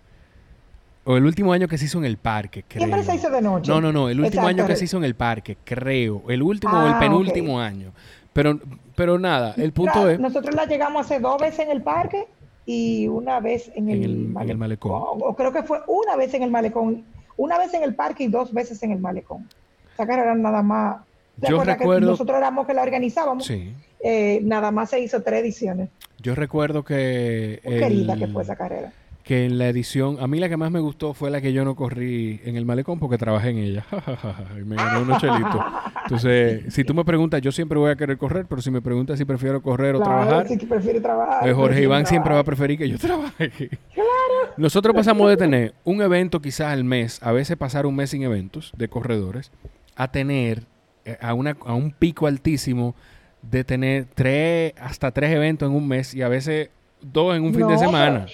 O 1.04 1.16
el 1.16 1.24
último 1.24 1.52
año 1.52 1.68
que 1.68 1.76
se 1.76 1.84
hizo 1.84 1.98
en 1.98 2.06
el 2.06 2.16
parque, 2.16 2.64
creo. 2.66 2.86
Siempre 2.86 3.02
se 3.02 3.14
hizo 3.14 3.30
de 3.30 3.42
noche. 3.42 3.70
No, 3.70 3.80
no, 3.80 3.92
no. 3.92 4.08
El 4.08 4.20
último 4.20 4.46
año 4.46 4.66
que 4.66 4.76
se 4.76 4.84
hizo 4.84 4.96
en 4.96 5.04
el 5.04 5.14
parque, 5.14 5.56
creo. 5.64 6.22
El 6.28 6.42
último 6.42 6.72
o 6.72 6.86
el 6.86 6.94
ah, 6.94 6.98
penúltimo 6.98 7.60
año. 7.60 7.92
Pero, 8.32 8.58
pero 8.96 9.18
nada, 9.18 9.54
el 9.56 9.72
punto 9.72 10.08
es... 10.08 10.18
Nosotros 10.18 10.54
la 10.54 10.66
llegamos 10.66 11.06
hace 11.06 11.20
dos 11.20 11.40
veces 11.40 11.60
en 11.60 11.70
el 11.70 11.82
parque 11.82 12.26
y 12.66 13.06
una 13.06 13.38
vez 13.40 13.70
en 13.74 13.90
el, 13.90 14.28
malecón. 14.56 14.92
O, 14.92 15.34
creo 15.36 15.52
que 15.52 15.62
fue 15.62 15.80
una 15.86 16.16
vez 16.16 16.34
en 16.34 16.42
el 16.42 16.50
malecón. 16.50 17.04
Una 17.36 17.58
vez 17.58 17.72
en 17.74 17.82
el 17.82 17.94
parque 17.94 18.24
y 18.24 18.28
dos 18.28 18.52
veces 18.52 18.82
en 18.82 18.92
el 18.92 18.98
malecón. 18.98 19.48
Carrera 19.96 20.34
nada 20.34 20.62
más... 20.62 20.96
Yo 21.36 21.62
recuerdo... 21.62 22.00
Que 22.00 22.06
nosotros 22.12 22.38
éramos 22.38 22.66
que 22.66 22.74
la 22.74 22.82
organizábamos. 22.82 23.44
Sí. 23.44 23.74
Eh, 24.02 24.40
nada 24.42 24.70
más 24.70 24.90
se 24.90 25.00
hizo 25.00 25.22
tres 25.22 25.42
ediciones. 25.42 25.88
Yo 26.20 26.34
recuerdo 26.34 26.84
que... 26.84 27.60
querida 27.62 28.16
que 28.16 28.26
fue 28.28 28.42
esa 28.42 28.56
carrera. 28.56 28.92
Que 29.24 29.46
en 29.46 29.56
la 29.56 29.68
edición, 29.68 30.18
a 30.20 30.26
mí 30.26 30.38
la 30.38 30.50
que 30.50 30.58
más 30.58 30.70
me 30.70 30.80
gustó 30.80 31.14
fue 31.14 31.30
la 31.30 31.40
que 31.40 31.54
yo 31.54 31.64
no 31.64 31.74
corrí 31.74 32.42
en 32.44 32.56
el 32.56 32.66
malecón 32.66 32.98
porque 32.98 33.16
trabajé 33.16 33.50
en 33.50 33.58
ella. 33.58 33.86
y 34.60 34.64
me 34.64 34.76
gané 34.76 35.00
unos 35.00 35.18
chelitos. 35.18 35.62
Entonces, 36.02 36.64
si 36.74 36.84
tú 36.84 36.92
me 36.92 37.06
preguntas, 37.06 37.40
yo 37.40 37.50
siempre 37.50 37.78
voy 37.78 37.90
a 37.90 37.96
querer 37.96 38.18
correr, 38.18 38.44
pero 38.46 38.60
si 38.60 38.70
me 38.70 38.82
preguntas 38.82 39.18
si 39.18 39.24
prefiero 39.24 39.62
correr 39.62 39.96
o 39.96 40.00
trabajar, 40.00 40.46
sí 40.46 40.58
que 40.58 40.66
prefiere 40.66 41.00
trabajar, 41.00 41.40
pues 41.40 41.54
Jorge 41.54 41.82
Iván 41.82 42.04
siempre 42.04 42.34
va 42.34 42.40
a 42.40 42.44
preferir 42.44 42.76
que 42.78 42.88
yo 42.88 42.98
trabaje. 43.00 43.50
Claro. 43.50 44.54
Nosotros 44.58 44.94
pasamos 44.94 45.28
de 45.30 45.38
tener 45.38 45.74
un 45.84 46.02
evento 46.02 46.42
quizás 46.42 46.72
al 46.72 46.84
mes, 46.84 47.22
a 47.22 47.32
veces 47.32 47.56
pasar 47.56 47.86
un 47.86 47.96
mes 47.96 48.10
sin 48.10 48.22
eventos 48.22 48.72
de 48.76 48.88
corredores, 48.88 49.50
a 49.96 50.12
tener 50.12 50.58
eh, 50.58 50.73
a, 51.20 51.34
una, 51.34 51.56
a 51.64 51.74
un 51.74 51.90
pico 51.92 52.26
altísimo 52.26 52.94
de 53.42 53.64
tener 53.64 54.06
tres, 54.14 54.72
hasta 54.80 55.10
tres 55.10 55.30
eventos 55.30 55.68
en 55.68 55.74
un 55.74 55.86
mes 55.86 56.14
y 56.14 56.22
a 56.22 56.28
veces 56.28 56.70
dos 57.00 57.36
en 57.36 57.42
un 57.42 57.54
fin 57.54 57.68
de 57.68 57.78
semana. 57.78 58.26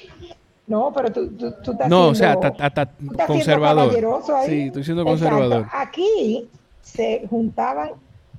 no, 0.66 0.92
pero 0.94 1.12
tú, 1.12 1.30
tú, 1.30 1.72
estás 1.72 1.88
No, 1.88 2.08
o 2.08 2.14
sea, 2.14 2.36
hasta, 2.58 2.90
conservador. 3.26 3.92
Sí, 4.46 4.62
estoy 4.62 4.84
siendo 4.84 5.04
conservador. 5.04 5.66
Aquí 5.72 6.48
se 6.82 7.26
juntaban 7.28 7.90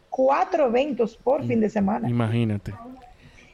cuatro 0.09 0.67
eventos 0.67 1.17
por 1.17 1.45
fin 1.45 1.59
de 1.59 1.69
semana. 1.69 2.09
Imagínate. 2.09 2.73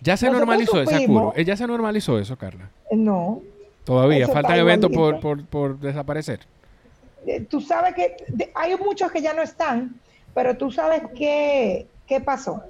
¿Ya 0.01 0.15
se 0.15 0.30
normalizó 0.30 0.82
eso, 0.82 1.34
¿Ya 1.36 1.57
se 1.57 1.67
normalizó 1.67 2.19
eso, 2.19 2.38
Carla? 2.38 2.69
No. 2.91 3.41
Todavía, 3.84 4.28
faltan 4.28 4.57
eventos 4.57 4.91
por, 4.91 5.19
por, 5.19 5.45
por, 5.45 5.80
desaparecer. 5.80 6.41
Eh, 7.25 7.41
tú 7.41 7.61
sabes 7.61 7.95
que 7.95 8.17
hay 8.53 8.75
muchos 8.75 9.11
que 9.11 9.21
ya 9.21 9.34
no 9.34 9.41
están, 9.41 9.95
pero 10.38 10.56
tú 10.56 10.70
sabes 10.70 11.02
qué, 11.16 11.88
qué 12.06 12.22
pasó. 12.22 12.62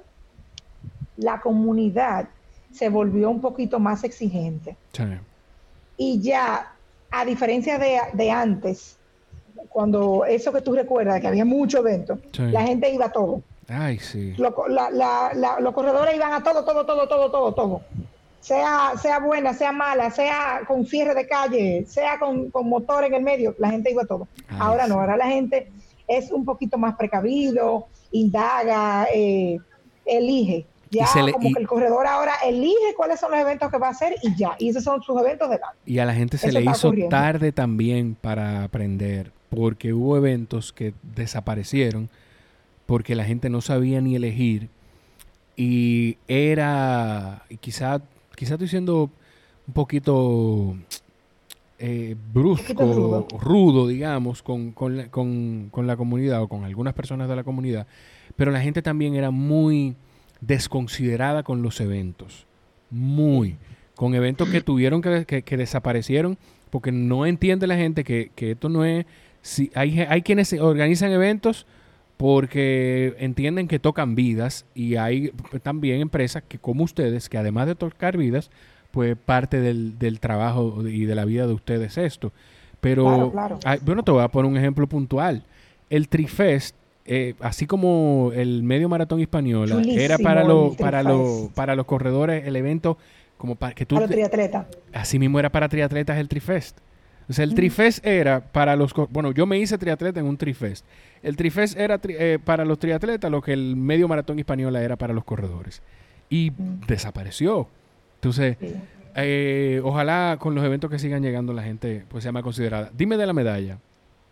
La 1.18 1.38
comunidad 1.38 2.26
se 2.72 2.88
volvió 2.88 3.28
un 3.28 3.42
poquito 3.42 3.78
más 3.78 4.04
exigente. 4.04 4.74
Y 5.98 6.18
ya, 6.22 6.72
a 7.10 7.26
diferencia 7.26 7.78
de, 7.78 7.98
de 8.14 8.30
antes, 8.30 8.96
cuando 9.68 10.24
eso 10.24 10.50
que 10.50 10.62
tú 10.62 10.72
recuerdas, 10.72 11.20
que 11.20 11.26
había 11.26 11.44
muchos 11.44 11.80
eventos, 11.80 12.18
la 12.38 12.62
gente 12.62 12.90
iba 12.90 13.04
a 13.04 13.12
todo. 13.12 13.42
Ay, 13.68 13.98
sí. 13.98 14.32
los 14.38 14.54
corredores 14.54 16.16
iban 16.16 16.32
a 16.32 16.42
todo, 16.42 16.64
todo, 16.64 16.86
todo, 16.86 17.06
todo, 17.06 17.30
todo, 17.30 17.52
todo. 17.52 17.82
Sea, 18.40 18.92
sea 18.96 19.18
buena, 19.18 19.52
sea 19.52 19.72
mala, 19.72 20.10
sea 20.10 20.62
con 20.66 20.86
cierre 20.86 21.14
de 21.14 21.26
calle, 21.26 21.84
sea 21.86 22.18
con, 22.18 22.50
motor 22.66 23.04
en 23.04 23.12
el 23.12 23.22
medio, 23.22 23.54
la 23.58 23.68
gente 23.68 23.90
iba 23.90 24.04
a 24.04 24.06
todo. 24.06 24.26
ahora 24.58 24.86
no, 24.86 24.94
ahora 25.00 25.18
la 25.18 25.26
gente 25.26 25.70
es 26.08 26.32
un 26.32 26.44
poquito 26.44 26.78
más 26.78 26.96
precavido, 26.96 27.86
indaga, 28.10 29.06
eh, 29.14 29.58
elige. 30.04 30.66
Ya 30.90 31.06
como 31.32 31.52
que 31.52 31.60
el 31.60 31.68
corredor 31.68 32.06
ahora 32.06 32.32
elige 32.46 32.94
cuáles 32.96 33.20
son 33.20 33.30
los 33.30 33.40
eventos 33.40 33.70
que 33.70 33.76
va 33.76 33.88
a 33.88 33.90
hacer 33.90 34.16
y 34.22 34.34
ya. 34.34 34.56
Y 34.58 34.70
esos 34.70 34.82
son 34.82 35.02
sus 35.02 35.20
eventos 35.20 35.50
de 35.50 35.58
la. 35.58 35.74
Y 35.84 35.98
a 35.98 36.06
la 36.06 36.14
gente 36.14 36.38
se 36.38 36.50
le 36.50 36.62
hizo 36.62 36.92
tarde 37.10 37.52
también 37.52 38.16
para 38.18 38.64
aprender, 38.64 39.32
porque 39.50 39.92
hubo 39.92 40.16
eventos 40.16 40.72
que 40.72 40.94
desaparecieron 41.02 42.08
porque 42.88 43.14
la 43.14 43.24
gente 43.24 43.50
no 43.50 43.60
sabía 43.60 44.00
ni 44.00 44.16
elegir 44.16 44.70
y 45.56 46.16
era, 46.26 47.44
quizá, 47.60 48.00
quizá 48.34 48.54
estoy 48.54 48.68
siendo 48.68 49.10
un 49.66 49.74
poquito 49.74 50.74
eh, 51.78 52.16
brusco, 52.32 53.26
rudo. 53.40 53.86
digamos, 53.86 54.42
con, 54.42 54.72
con, 54.72 54.96
la 54.96 55.96
comunidad 55.96 56.42
o 56.42 56.48
con 56.48 56.64
algunas 56.64 56.94
personas 56.94 57.28
de 57.28 57.36
la 57.36 57.44
comunidad, 57.44 57.86
pero 58.36 58.50
la 58.50 58.60
gente 58.60 58.82
también 58.82 59.14
era 59.14 59.30
muy 59.30 59.94
desconsiderada 60.40 61.42
con 61.42 61.62
los 61.62 61.80
eventos, 61.80 62.46
muy, 62.90 63.56
con 63.94 64.14
eventos 64.14 64.48
que 64.48 64.60
tuvieron 64.60 65.02
que, 65.02 65.24
que, 65.24 65.56
desaparecieron, 65.56 66.36
porque 66.70 66.92
no 66.92 67.26
entiende 67.26 67.66
la 67.66 67.76
gente 67.76 68.04
que, 68.04 68.30
que 68.34 68.52
esto 68.52 68.68
no 68.68 68.84
es, 68.84 69.06
si 69.42 69.70
hay, 69.74 70.00
hay 70.00 70.22
quienes 70.22 70.52
organizan 70.54 71.12
eventos, 71.12 71.66
porque 72.18 73.14
entienden 73.18 73.68
que 73.68 73.78
tocan 73.78 74.16
vidas 74.16 74.66
y 74.74 74.96
hay 74.96 75.30
también 75.62 76.00
empresas 76.00 76.42
que 76.46 76.58
como 76.58 76.82
ustedes, 76.82 77.28
que 77.28 77.38
además 77.38 77.68
de 77.68 77.76
tocar 77.76 78.16
vidas, 78.16 78.50
pues 78.90 79.16
parte 79.16 79.60
del, 79.60 79.98
del 79.98 80.20
trabajo 80.20 80.86
y 80.86 81.04
de 81.04 81.14
la 81.14 81.24
vida 81.24 81.46
de 81.46 81.52
ustedes 81.52 81.98
esto. 81.98 82.32
Pero, 82.80 83.30
bueno, 83.82 84.02
te 84.04 84.10
voy 84.10 84.22
a 84.22 84.28
poner 84.28 84.50
un 84.50 84.56
ejemplo 84.56 84.86
puntual. 84.86 85.42
El 85.90 86.08
Trifest, 86.08 86.76
eh, 87.06 87.34
así 87.40 87.66
como 87.66 88.30
el 88.34 88.62
medio 88.62 88.88
maratón 88.88 89.20
española, 89.20 89.82
era 89.84 90.18
para, 90.18 90.44
los 90.44 90.76
para, 90.76 91.02
los 91.02 91.48
para 91.54 91.74
los 91.74 91.86
corredores 91.86 92.46
el 92.46 92.56
evento 92.56 92.98
como 93.36 93.56
para 93.56 93.74
que 93.74 93.86
tú... 93.86 93.96
Para 93.96 94.08
triatleta. 94.08 94.66
Así 94.92 95.18
mismo 95.18 95.38
era 95.38 95.50
para 95.50 95.68
triatletas 95.68 96.18
el 96.18 96.28
Trifest. 96.28 96.78
O 97.28 97.32
sea, 97.32 97.44
el 97.44 97.54
Trifest 97.54 98.04
era 98.06 98.40
para 98.40 98.74
los... 98.74 98.92
Bueno, 99.10 99.32
yo 99.32 99.46
me 99.46 99.58
hice 99.58 99.76
triatleta 99.76 100.18
en 100.20 100.26
un 100.26 100.36
Trifest. 100.36 100.84
El 101.22 101.36
Trifest 101.36 101.78
era 101.78 102.00
eh, 102.04 102.38
para 102.42 102.64
los 102.64 102.78
triatletas 102.78 103.30
lo 103.30 103.42
que 103.42 103.52
el 103.52 103.76
medio 103.76 104.08
maratón 104.08 104.38
española 104.38 104.82
era 104.82 104.96
para 104.96 105.12
los 105.12 105.24
corredores. 105.24 105.82
Y 106.30 106.52
desapareció. 106.86 107.68
Entonces, 108.18 108.56
eh, 109.14 109.80
ojalá 109.84 110.36
con 110.40 110.54
los 110.54 110.64
eventos 110.64 110.90
que 110.90 110.98
sigan 110.98 111.22
llegando 111.22 111.52
la 111.52 111.62
gente 111.62 112.04
pues 112.08 112.22
sea 112.22 112.32
más 112.32 112.42
considerada. 112.42 112.90
Dime 112.94 113.16
de 113.16 113.26
la 113.26 113.32
medalla, 113.32 113.78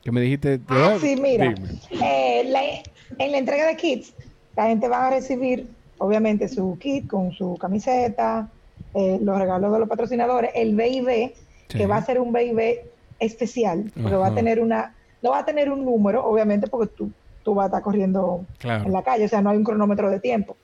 que 0.02 0.12
me 0.12 0.20
dijiste... 0.20 0.60
Ah, 0.68 0.96
sí, 1.00 1.16
mira. 1.16 1.54
Eh, 1.90 2.82
en 3.18 3.32
la 3.32 3.38
entrega 3.38 3.66
de 3.66 3.76
kits, 3.76 4.14
la 4.56 4.66
gente 4.66 4.88
va 4.88 5.06
a 5.06 5.10
recibir, 5.10 5.68
obviamente, 5.98 6.48
su 6.48 6.76
kit 6.78 7.06
con 7.06 7.32
su 7.32 7.56
camiseta, 7.56 8.48
los 8.94 9.38
regalos 9.38 9.72
de 9.72 9.78
los 9.78 9.88
patrocinadores, 9.88 10.50
el 10.54 10.74
BIB 10.74 11.32
que 11.68 11.86
va 11.86 11.96
a 11.96 12.04
ser 12.04 12.20
un 12.20 12.32
BIB 12.32 12.80
especial, 13.18 13.90
porque 14.00 14.16
va 14.16 14.28
a 14.28 14.34
tener 14.34 14.60
una, 14.60 14.94
no 15.22 15.30
va 15.30 15.40
a 15.40 15.44
tener 15.44 15.70
un 15.70 15.84
número, 15.84 16.24
obviamente, 16.24 16.66
porque 16.66 16.92
tú, 16.96 17.10
tú 17.42 17.54
vas 17.54 17.64
a 17.64 17.66
estar 17.66 17.82
corriendo 17.82 18.44
en 18.62 18.92
la 18.92 19.02
calle, 19.02 19.24
o 19.24 19.28
sea, 19.28 19.40
no 19.40 19.50
hay 19.50 19.56
un 19.56 19.64
cronómetro 19.64 20.10
de 20.10 20.20
tiempo. 20.20 20.56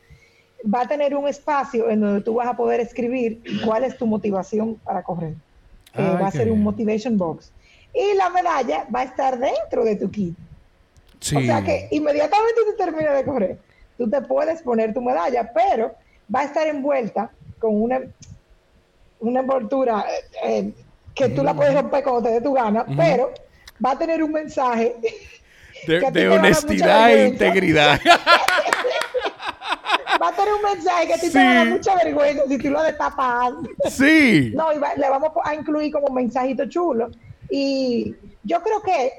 Va 0.64 0.82
a 0.82 0.88
tener 0.88 1.14
un 1.16 1.26
espacio 1.28 1.90
en 1.90 2.00
donde 2.00 2.20
tú 2.20 2.34
vas 2.34 2.48
a 2.48 2.56
poder 2.56 2.80
escribir 2.80 3.42
cuál 3.64 3.84
es 3.84 3.96
tu 3.96 4.06
motivación 4.06 4.76
para 4.76 5.02
correr. 5.02 5.34
va 5.96 6.26
a 6.26 6.30
ser 6.30 6.50
un 6.50 6.62
motivation 6.62 7.18
box. 7.18 7.50
Y 7.94 8.16
la 8.16 8.30
medalla 8.30 8.86
va 8.94 9.00
a 9.00 9.04
estar 9.04 9.38
dentro 9.38 9.84
de 9.84 9.96
tu 9.96 10.10
kit. 10.10 10.36
O 11.36 11.40
sea 11.40 11.62
que 11.62 11.88
inmediatamente 11.90 12.60
tú 12.64 12.76
terminas 12.76 13.14
de 13.14 13.24
correr, 13.24 13.58
tú 13.96 14.10
te 14.10 14.20
puedes 14.22 14.60
poner 14.62 14.92
tu 14.92 15.00
medalla, 15.00 15.52
pero 15.52 15.94
va 16.34 16.40
a 16.40 16.44
estar 16.44 16.66
envuelta 16.66 17.30
con 17.58 17.80
una, 17.80 18.00
una 19.20 19.40
envoltura 19.40 20.04
eh, 20.44 20.72
que 21.14 21.28
tú 21.28 21.44
la 21.44 21.54
puedes 21.54 21.74
romper 21.74 22.02
cuando 22.02 22.22
te 22.22 22.30
dé 22.30 22.40
tu 22.40 22.52
gana, 22.52 22.84
pero 22.96 23.32
va 23.84 23.92
a 23.92 23.98
tener 23.98 24.22
un 24.22 24.32
mensaje 24.32 24.96
de, 25.86 26.28
honestidad 26.28 27.12
e 27.12 27.28
integridad. 27.28 28.00
va 30.23 30.29
a 30.29 30.33
tener 30.33 30.55
un 30.55 30.62
mensaje 30.62 31.07
que 31.07 31.14
a 31.14 31.18
ti 31.18 31.31
te 31.31 31.39
va 31.39 31.51
a 31.51 31.55
dar 31.55 31.68
mucha 31.68 31.95
vergüenza 31.97 32.43
si 32.49 32.59
tú 32.59 32.70
lo 32.70 32.83
destapas. 32.83 33.53
Sí. 33.91 34.53
No, 34.62 34.73
y 34.73 34.77
le 34.77 35.11
vamos 35.11 35.31
a 35.45 35.55
incluir 35.55 35.93
como 35.93 36.12
mensajito 36.14 36.66
chulo. 36.66 37.11
Y 37.51 38.14
yo 38.45 38.62
creo 38.62 38.83
que 38.83 39.12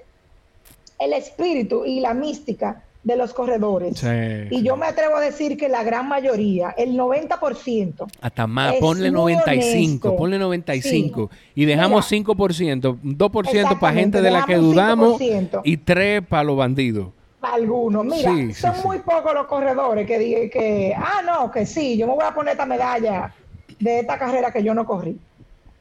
el 0.99 1.14
espíritu 1.14 1.86
y 1.86 1.99
la 1.99 2.14
mística 2.14 2.84
de 3.04 3.18
los 3.18 3.34
corredores. 3.34 4.01
y 4.49 4.64
yo 4.64 4.78
me 4.78 4.86
atrevo 4.86 5.18
a 5.18 5.22
decir 5.22 5.58
que 5.58 5.68
la 5.68 5.84
gran 5.84 6.08
mayoría, 6.08 6.74
el 6.78 6.97
90%. 6.97 8.08
Hasta 8.22 8.47
más, 8.47 8.76
ponle 8.76 9.12
95, 9.12 10.16
ponle 10.16 10.39
95. 10.39 11.30
Y 11.56 11.66
dejamos 11.66 12.10
5%, 12.10 12.99
2% 13.01 13.80
para 13.80 13.93
gente 13.93 14.22
de 14.22 14.32
la 14.32 14.45
que 14.45 14.56
dudamos 14.56 15.22
y 15.64 15.78
3 15.78 16.22
para 16.28 16.43
los 16.43 16.56
bandidos. 16.56 17.08
Algunos. 17.43 18.05
Mira, 18.05 18.53
son 18.53 18.75
muy 18.83 18.99
pocos 18.99 19.33
los 19.33 19.47
corredores 19.47 20.07
que 20.07 20.17
digan 20.17 20.49
que, 20.49 20.95
ah, 20.97 21.21
no, 21.25 21.51
que 21.51 21.65
sí, 21.65 21.97
yo 21.97 22.07
me 22.07 22.13
voy 22.13 22.25
a 22.25 22.33
poner 22.33 22.53
esta 22.53 22.65
medalla 22.65 23.33
de 23.79 23.99
esta 23.99 24.17
carrera 24.17 24.51
que 24.51 24.63
yo 24.63 24.73
no 24.73 24.85
corrí. 24.85 25.19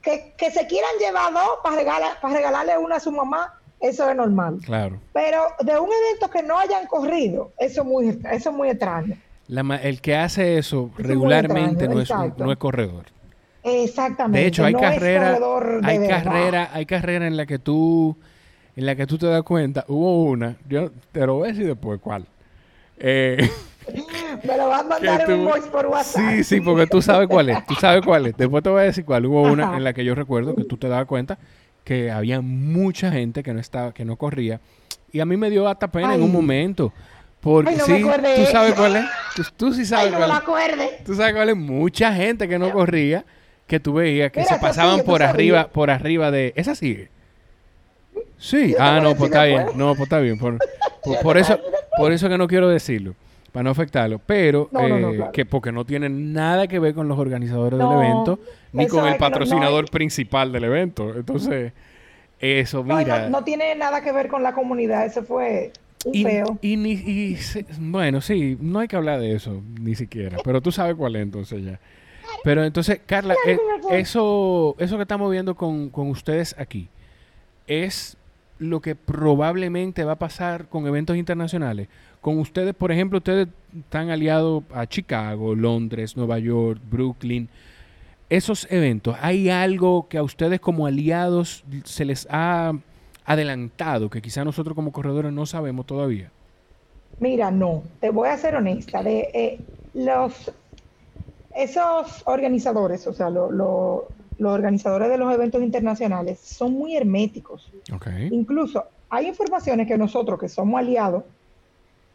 Que, 0.03 0.35
que 0.37 0.51
se 0.51 0.67
quieran 0.67 0.91
llevar 0.99 1.33
dos 1.33 1.59
para, 1.63 1.77
regalar, 1.77 2.21
para 2.21 2.35
regalarle 2.35 2.77
una 2.77 2.97
a 2.97 3.01
su 3.01 3.13
mamá 3.13 3.55
eso 3.83 4.09
es 4.09 4.17
normal. 4.17 4.61
Claro. 4.65 5.01
Pero 5.13 5.43
de 5.61 5.79
un 5.79 5.91
evento 5.93 6.31
que 6.31 6.43
no 6.45 6.57
hayan 6.57 6.87
corrido, 6.87 7.53
eso 7.59 7.83
es 7.83 7.87
muy, 7.87 8.09
eso 8.31 8.51
es 8.51 8.57
muy 8.57 8.71
extraño. 8.71 9.17
el 9.49 10.01
que 10.01 10.17
hace 10.17 10.57
eso, 10.57 10.91
regularmente 10.97 11.89
no, 11.89 12.01
es, 12.01 12.11
no 12.37 12.53
es 12.53 12.59
corredor. 12.59 13.07
Exactamente. 13.65 14.39
De 14.39 14.47
hecho, 14.47 14.65
hay 14.65 14.75
carreras 14.75 15.41
hay 15.83 16.09
carrera, 16.09 16.71
hay 16.73 16.87
carrera 16.87 17.27
en 17.27 17.37
la 17.37 17.47
que 17.47 17.59
tú 17.59 18.17
en 18.77 18.87
la 18.87 18.97
que 18.97 19.07
tú 19.07 19.19
te 19.19 19.27
das 19.27 19.43
cuenta, 19.43 19.85
hubo 19.89 20.25
una, 20.25 20.57
yo 20.69 20.91
te 21.13 21.27
lo 21.27 21.35
voy 21.35 21.49
a 21.49 21.53
decir 21.53 21.67
después 21.67 22.01
cuál. 22.01 22.27
Eh, 22.99 23.51
Me 24.45 24.57
lo 24.57 24.69
vas 24.69 24.81
a 24.81 24.85
mandar 24.85 25.21
en 25.23 25.41
un 25.41 25.45
voice 25.45 25.69
por 25.69 25.87
WhatsApp. 25.87 26.23
Sí, 26.31 26.45
sí, 26.45 26.61
porque 26.61 26.87
tú 26.87 27.03
sabes 27.03 27.29
cuál 27.29 27.51
es, 27.51 27.67
tú 27.67 27.75
sabes 27.75 28.05
cuál 28.05 28.27
es. 28.27 28.37
Después 28.37 28.63
te 28.63 28.71
voy 28.71 28.81
a 28.81 28.85
decir 28.85 29.05
cuál. 29.05 29.27
Hubo 29.27 29.43
una 29.43 29.77
en 29.77 29.85
la 29.85 29.93
que 29.93 30.05
yo 30.05 30.15
recuerdo 30.15 30.55
que 30.55 30.65
tú 30.65 30.77
te 30.77 30.89
das 30.89 31.07
cuenta 31.07 31.39
que 31.85 32.11
había 32.11 32.41
mucha 32.41 33.11
gente 33.11 33.43
que 33.43 33.53
no 33.53 33.61
estaba, 33.61 33.93
que 33.93 34.05
no 34.05 34.17
corría. 34.17 34.61
Y 35.13 35.21
a 35.21 35.25
mí 35.27 35.37
me 35.37 35.51
dio 35.51 35.69
hasta 35.69 35.91
pena 35.91 36.15
en 36.15 36.23
un 36.23 36.33
momento. 36.33 36.93
Porque 37.41 37.75
sí, 37.81 38.03
tú 38.03 38.47
sabes 38.51 38.75
cuál 38.75 38.97
es. 38.97 39.05
Tú, 39.57 39.75
sí 39.75 39.85
sabes 39.85 40.13
cuál 40.15 40.81
es. 40.81 41.05
Tú 41.05 41.15
sabes 41.15 41.35
cuál 41.35 41.49
es. 41.49 41.57
Mucha 41.57 42.15
gente 42.15 42.49
que 42.49 42.59
no 42.59 42.71
corría, 42.71 43.25
que 43.67 43.81
tú 43.81 43.95
veías 43.95 44.31
que 44.31 44.45
se 44.45 44.59
pasaban 44.59 45.03
por 45.03 45.23
arriba, 45.23 45.69
por 45.69 45.91
arriba 45.91 46.31
de. 46.31 46.53
¿Esa 46.57 46.75
sigue? 46.75 47.11
Sí. 48.43 48.75
Ah, 48.79 48.99
no, 49.01 49.15
pues 49.15 49.31
está 49.31 49.45
bien. 49.45 49.67
No, 49.77 49.95
pues 49.95 50.03
está 50.03 50.19
bien. 50.19 50.37
Por, 50.39 51.39
eso, 51.39 51.61
por 51.97 52.13
eso 52.13 52.29
que 52.29 52.37
no 52.37 52.49
quiero 52.49 52.69
decirlo 52.69 53.15
para 53.53 53.65
no 53.65 53.71
afectarlo, 53.71 54.19
pero 54.19 54.69
eh, 54.81 55.25
que 55.33 55.45
porque 55.45 55.71
no 55.71 55.85
tiene 55.85 56.09
nada 56.09 56.67
que 56.67 56.79
ver 56.79 56.95
con 56.95 57.07
los 57.07 57.19
organizadores 57.19 57.79
del 57.79 57.93
evento 57.93 58.41
ni 58.73 58.89
con 58.89 59.07
el 59.07 59.17
patrocinador 59.17 59.91
principal 59.91 60.51
del 60.51 60.65
evento. 60.65 61.15
Entonces, 61.15 61.73
eso, 62.41 62.83
mira. 62.83 63.29
No, 63.29 63.45
tiene 63.45 63.75
nada 63.77 64.03
que 64.03 64.11
ver 64.11 64.29
con 64.29 64.43
la 64.43 64.55
comunidad, 64.55 65.07
ese 65.07 65.23
fue 65.23 65.71
y, 66.11 66.27
y, 66.63 67.39
bueno, 67.79 68.21
sí, 68.21 68.59
no 68.61 68.81
hay 68.81 68.89
que 68.89 68.97
hablar 68.97 69.21
de 69.21 69.37
eso, 69.37 69.63
ni 69.81 69.95
siquiera. 69.95 70.39
Pero 70.43 70.61
tú 70.61 70.73
sabes 70.73 70.97
cuál 70.97 71.15
es 71.15 71.23
entonces 71.23 71.65
ya. 71.65 71.79
Pero 72.43 72.65
entonces, 72.65 73.01
Carla, 73.07 73.37
eh, 73.47 73.57
eso, 73.91 74.75
eso 74.79 74.97
que 74.97 75.03
estamos 75.03 75.31
viendo 75.31 75.55
con, 75.55 75.91
con 75.91 76.09
ustedes 76.09 76.57
aquí, 76.59 76.89
es 77.69 78.17
lo 78.63 78.81
que 78.81 78.95
probablemente 78.95 80.05
va 80.05 80.13
a 80.13 80.19
pasar 80.19 80.69
con 80.69 80.87
eventos 80.87 81.17
internacionales. 81.17 81.89
Con 82.21 82.39
ustedes, 82.39 82.75
por 82.75 82.93
ejemplo, 82.93 83.19
ustedes 83.19 83.49
están 83.77 84.11
aliados 84.11 84.65
a 84.73 84.87
Chicago, 84.87 85.55
Londres, 85.55 86.17
Nueva 86.17 86.39
York, 86.39 86.81
Brooklyn. 86.91 87.49
Esos 88.29 88.67
eventos, 88.71 89.17
¿hay 89.21 89.51
algo 89.51 90.09
que 90.09 90.19
a 90.19 90.23
ustedes 90.23 90.61
como 90.61 90.87
aliados 90.87 91.65
se 91.85 92.05
les 92.05 92.27
ha 92.31 92.73
adelantado 93.25 94.09
que 94.09 94.23
quizá 94.23 94.45
nosotros 94.45 94.75
como 94.75 94.93
corredores 94.93 95.33
no 95.33 95.47
sabemos 95.47 95.87
todavía? 95.87 96.31
Mira, 97.21 97.51
no, 97.51 97.83
te 98.01 98.11
voy 98.11 98.29
a 98.29 98.37
ser 98.39 98.57
honesta. 98.57 99.03
Eh, 99.05 99.61
los, 99.95 100.51
esos 101.55 102.23
organizadores, 102.25 103.07
o 103.07 103.13
sea, 103.13 103.29
los 104.43 104.53
organizadores 104.53 105.09
de 105.09 105.19
los 105.19 105.33
eventos 105.33 105.63
internacionales 105.63 106.39
son 106.41 106.73
muy 106.73 106.97
herméticos. 106.97 107.71
Incluso 108.31 108.85
hay 109.09 109.29
informaciones 109.29 109.87
que 109.87 109.97
nosotros, 109.97 110.39
que 110.39 110.49
somos 110.49 110.79
aliados, 110.79 111.25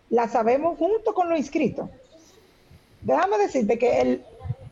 las 0.09 0.31
sabemos 0.31 0.77
junto 0.77 1.13
con 1.13 1.29
los 1.29 1.37
inscritos. 1.37 1.89
Déjame 3.01 3.37
decirte 3.37 3.77
que 3.77 4.01
el, 4.01 4.23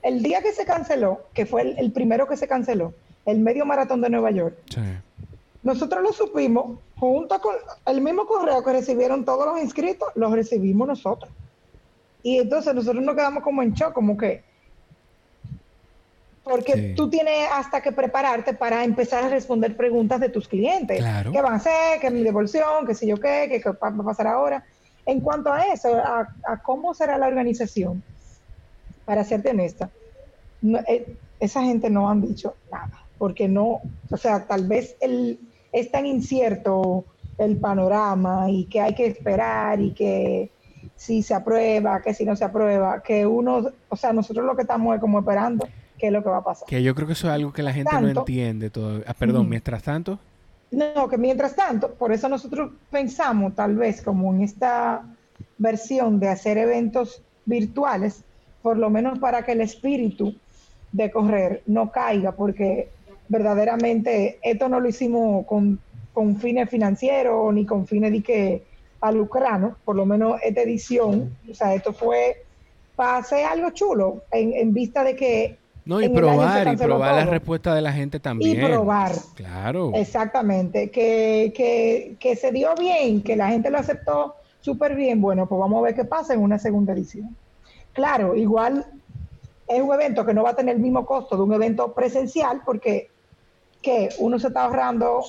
el 0.04 0.22
día 0.22 0.42
que 0.42 0.52
se 0.52 0.66
canceló, 0.66 1.22
que 1.34 1.46
fue 1.46 1.62
el, 1.62 1.80
el, 1.80 1.92
primero 1.92 2.28
que 2.28 2.38
se 2.38 2.48
canceló, 2.48 2.94
el 3.26 3.40
medio 3.40 3.66
maratón 3.66 4.02
de 4.02 4.10
Nueva 4.10 4.32
York, 4.32 4.58
sí. 4.70 4.82
Nosotros 5.66 6.04
lo 6.04 6.14
supimos 6.14 6.78
junto 6.96 7.42
con 7.42 7.56
el 7.88 8.00
mismo 8.00 8.28
correo 8.28 8.64
que 8.64 8.72
recibieron 8.72 9.26
todos 9.26 9.48
los 9.48 9.64
inscritos, 9.64 10.10
lo 10.14 10.30
recibimos 10.30 10.88
nosotros. 10.88 11.32
Y 12.22 12.38
entonces 12.38 12.76
nosotros 12.76 13.04
nos 13.04 13.16
quedamos 13.16 13.42
como 13.42 13.64
en 13.64 13.74
shock, 13.74 13.92
como 13.92 14.16
que, 14.16 14.44
porque 16.46 16.94
tú 16.96 17.10
tienes 17.10 17.50
hasta 17.52 17.82
que 17.82 17.92
prepararte 17.92 18.54
para 18.54 18.84
empezar 18.84 19.24
a 19.24 19.30
responder 19.30 19.76
preguntas 19.76 20.20
de 20.20 20.30
tus 20.30 20.48
clientes. 20.48 21.04
¿Qué 21.32 21.42
van 21.42 21.54
a 21.54 21.56
hacer? 21.56 22.00
¿Qué 22.00 22.08
es 22.08 22.14
mi 22.14 22.22
devolución? 22.22 22.86
¿Qué 22.86 22.94
sé 22.94 23.08
yo 23.08 23.18
qué? 23.18 23.48
¿Qué 23.50 23.68
va 23.68 23.88
a 23.88 24.04
pasar 24.04 24.28
ahora? 24.28 24.64
En 25.08 25.22
cuanto 25.22 25.52
a 25.52 25.66
eso, 25.66 25.96
a, 25.96 26.28
cómo 26.62 26.94
será 26.94 27.18
la 27.18 27.28
organización, 27.28 28.04
para 29.06 29.24
serte 29.24 29.50
honesta, 29.50 29.90
eh, 30.88 31.16
esa 31.40 31.64
gente 31.64 31.90
no 31.90 32.10
han 32.10 32.22
dicho 32.22 32.56
nada, 32.72 33.06
porque 33.18 33.48
no, 33.48 33.82
o 34.12 34.18
sea, 34.18 34.46
tal 34.46 34.68
vez 34.68 34.96
el, 35.02 35.40
es 35.72 35.90
tan 35.90 36.06
incierto 36.06 37.06
el 37.40 37.58
panorama 37.58 38.52
y 38.52 38.66
que 38.66 38.82
hay 38.82 38.94
que 38.94 39.08
esperar 39.08 39.82
y 39.82 39.94
que 39.94 40.52
si 40.96 41.24
se 41.24 41.34
aprueba, 41.34 42.04
que 42.04 42.14
si 42.14 42.24
no 42.24 42.36
se 42.36 42.46
aprueba, 42.46 43.02
que 43.02 43.26
uno, 43.26 43.72
o 43.90 43.96
sea, 43.96 44.14
nosotros 44.14 44.46
lo 44.46 44.56
que 44.56 44.62
estamos 44.62 44.94
es 44.94 45.02
como 45.02 45.20
esperando 45.20 45.68
qué 45.98 46.08
es 46.08 46.14
lo 46.14 46.24
que 46.24 46.30
va 46.30 46.38
a 46.38 46.44
pasar. 46.44 46.68
Que 46.68 46.84
yo 46.84 46.96
creo 46.96 47.08
que 47.08 47.14
eso 47.14 47.28
es 47.28 47.34
algo 47.34 47.54
que 47.54 47.64
la 47.64 47.74
gente 47.74 47.92
no 48.00 48.08
entiende 48.08 48.70
todavía. 48.70 49.06
Ah, 49.08 49.14
perdón, 49.14 49.50
mientras 49.50 49.84
tanto. 49.84 50.20
No, 50.72 51.08
que 51.08 51.18
mientras 51.18 51.56
tanto, 51.56 51.94
por 51.94 52.12
eso 52.12 52.28
nosotros 52.28 52.72
pensamos 52.90 53.56
tal 53.56 53.76
vez 53.76 54.02
como 54.02 54.34
en 54.34 54.42
esta 54.42 55.04
versión 55.58 56.20
de 56.20 56.30
hacer 56.30 56.58
eventos 56.58 57.22
virtuales, 57.46 58.24
por 58.62 58.78
lo 58.78 58.90
menos 58.90 59.20
para 59.20 59.46
que 59.46 59.54
el 59.54 59.62
espíritu 59.62 60.36
de 60.92 61.12
correr 61.12 61.62
no 61.68 61.92
caiga, 61.92 62.32
porque 62.32 62.90
verdaderamente 63.30 64.40
esto 64.42 64.68
no 64.68 64.80
lo 64.80 64.90
hicimos 64.90 65.46
con, 65.46 65.80
fines 66.40 66.70
financieros 66.70 67.54
ni 67.54 67.66
con 67.66 67.86
fines 67.88 68.12
de 68.12 68.24
que 68.24 68.64
a 69.02 69.12
lucrar, 69.12 69.76
por 69.84 69.96
lo 69.96 70.06
menos 70.06 70.40
esta 70.44 70.62
edición, 70.62 71.38
o 71.50 71.54
sea, 71.54 71.76
esto 71.76 71.94
fue 71.94 72.44
para 72.96 73.18
hacer 73.18 73.46
algo 73.46 73.70
chulo 73.72 74.24
en, 74.32 74.54
en 74.54 74.74
vista 74.74 75.04
de 75.04 75.16
que... 75.16 75.65
No, 75.86 76.02
y 76.02 76.10
probar, 76.10 76.74
y 76.74 76.78
probar 76.78 77.16
la 77.16 77.26
respuesta 77.26 77.76
de 77.76 77.82
la 77.82 77.94
gente 77.94 78.20
también. 78.20 78.60
Y 78.60 78.66
probar. 78.66 79.12
Claro. 79.36 79.92
Exactamente, 79.94 80.90
que, 80.90 81.54
que, 81.56 82.18
que 82.20 82.36
se 82.36 82.52
dio 82.52 82.74
bien, 82.76 83.22
que 83.22 83.36
la 83.36 83.50
gente 83.50 83.70
lo 83.70 83.78
aceptó 83.78 84.36
súper 84.62 84.96
bien, 84.96 85.22
bueno, 85.22 85.46
pues 85.46 85.60
vamos 85.60 85.80
a 85.80 85.84
ver 85.84 85.96
qué 85.96 86.06
pasa 86.06 86.34
en 86.34 86.42
una 86.42 86.58
segunda 86.58 86.94
edición. 86.94 87.36
Claro, 87.94 88.36
igual 88.36 88.86
es 89.68 89.82
un 89.82 89.94
evento 89.94 90.26
que 90.26 90.34
no 90.34 90.44
va 90.44 90.52
a 90.52 90.56
tener 90.56 90.76
el 90.76 90.82
mismo 90.82 91.06
costo 91.06 91.38
de 91.38 91.44
un 91.44 91.54
evento 91.54 91.94
presencial 91.94 92.62
porque 92.66 93.10
que 93.82 94.10
uno 94.20 94.40
se 94.40 94.48
está 94.48 94.66
ahorrando 94.66 95.24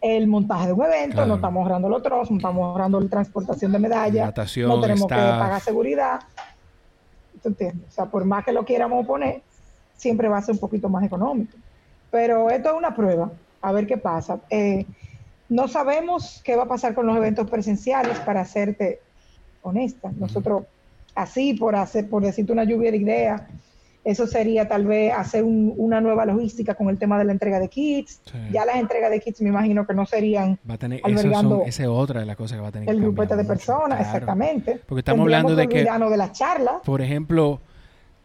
el 0.00 0.26
montaje 0.26 0.68
de 0.68 0.72
un 0.72 0.84
evento, 0.84 1.26
no 1.26 1.36
estamos 1.36 1.62
ahorrando 1.62 1.88
los 1.88 1.98
otros, 1.98 2.30
no 2.30 2.36
estamos 2.36 2.64
ahorrando 2.64 3.00
la 3.00 3.08
transportación 3.08 3.72
de 3.72 3.78
medallas, 3.78 4.34
no 4.56 4.80
tenemos 4.80 5.06
que 5.06 5.14
pagar 5.14 5.60
seguridad. 5.60 6.20
Entiendes? 7.48 7.88
O 7.88 7.92
sea, 7.92 8.06
por 8.06 8.24
más 8.24 8.44
que 8.44 8.52
lo 8.52 8.64
quieramos 8.64 9.06
poner, 9.06 9.42
siempre 9.96 10.28
va 10.28 10.38
a 10.38 10.42
ser 10.42 10.54
un 10.54 10.60
poquito 10.60 10.88
más 10.88 11.04
económico. 11.04 11.56
Pero 12.10 12.50
esto 12.50 12.70
es 12.70 12.76
una 12.76 12.94
prueba, 12.94 13.30
a 13.60 13.72
ver 13.72 13.86
qué 13.86 13.96
pasa. 13.96 14.40
Eh, 14.50 14.86
no 15.48 15.68
sabemos 15.68 16.40
qué 16.44 16.56
va 16.56 16.64
a 16.64 16.68
pasar 16.68 16.94
con 16.94 17.06
los 17.06 17.16
eventos 17.16 17.48
presenciales, 17.48 18.18
para 18.20 18.44
serte 18.44 19.00
honesta. 19.62 20.10
Nosotros, 20.16 20.64
así, 21.14 21.54
por, 21.54 21.76
hacer, 21.76 22.08
por 22.08 22.22
decirte 22.22 22.52
una 22.52 22.64
lluvia 22.64 22.90
de 22.90 22.96
ideas, 22.98 23.42
eso 24.06 24.28
sería 24.28 24.68
tal 24.68 24.86
vez 24.86 25.12
hacer 25.12 25.42
una 25.42 26.00
nueva 26.00 26.24
logística 26.24 26.76
con 26.76 26.88
el 26.90 26.96
tema 26.96 27.18
de 27.18 27.24
la 27.24 27.32
entrega 27.32 27.58
de 27.58 27.68
kits. 27.68 28.20
Ya 28.52 28.64
las 28.64 28.76
entregas 28.76 29.10
de 29.10 29.18
kits 29.18 29.42
me 29.42 29.48
imagino 29.48 29.84
que 29.84 29.94
no 29.94 30.06
serían 30.06 30.60
va 30.68 30.74
a 30.74 30.78
tener, 30.78 31.00
albergando 31.02 31.64
esa 31.66 31.82
es 31.82 31.88
otra 31.88 32.20
de 32.20 32.26
las 32.26 32.36
cosas 32.36 32.56
que 32.56 32.62
va 32.62 32.68
a 32.68 32.72
tener 32.72 32.88
el 32.88 33.00
grupete 33.00 33.34
de 33.34 33.44
personas, 33.44 34.00
exactamente. 34.00 34.80
Porque 34.86 35.00
estamos 35.00 35.22
hablando 35.22 35.56
de 35.56 35.68
que 35.68 35.82
de 35.82 36.16
las 36.16 36.32
charlas. 36.32 36.76
Por 36.84 37.02
ejemplo, 37.02 37.60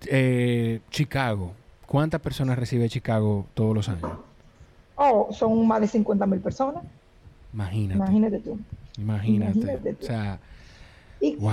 eh, 0.06 0.82
Chicago. 0.92 1.54
¿Cuántas 1.88 2.22
personas 2.22 2.60
recibe 2.60 2.88
Chicago 2.88 3.48
todos 3.56 3.74
los 3.74 3.90
años? 3.90 4.12
Oh, 4.98 5.30
son 5.32 5.68
más 5.68 5.82
de 5.82 5.88
50 5.88 6.28
mil 6.28 6.42
personas. 6.42 6.84
Imagínate. 7.54 7.98
Imagínate 7.98 8.40
tú. 8.40 8.60
Imagínate. 9.00 9.98
O 10.00 10.06
sea, 10.06 10.40
y 11.20 11.38
wow. 11.38 11.52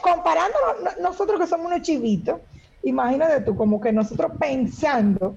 comparándonos 0.00 0.98
nosotros 1.02 1.38
que 1.38 1.46
somos 1.46 1.66
unos 1.66 1.82
chivitos, 1.82 2.40
imagínate 2.88 3.40
tú, 3.40 3.56
como 3.56 3.80
que 3.80 3.92
nosotros 3.92 4.32
pensando 4.38 5.36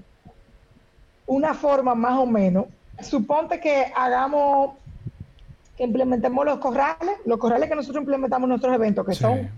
una 1.26 1.54
forma 1.54 1.94
más 1.94 2.18
o 2.18 2.26
menos, 2.26 2.66
suponte 3.00 3.60
que 3.60 3.92
hagamos, 3.94 4.72
que 5.76 5.84
implementemos 5.84 6.44
los 6.44 6.58
corrales, 6.58 7.16
los 7.24 7.38
corrales 7.38 7.68
que 7.68 7.76
nosotros 7.76 8.02
implementamos 8.02 8.46
en 8.46 8.50
nuestros 8.50 8.74
eventos, 8.74 9.06
que 9.06 9.14
son 9.14 9.50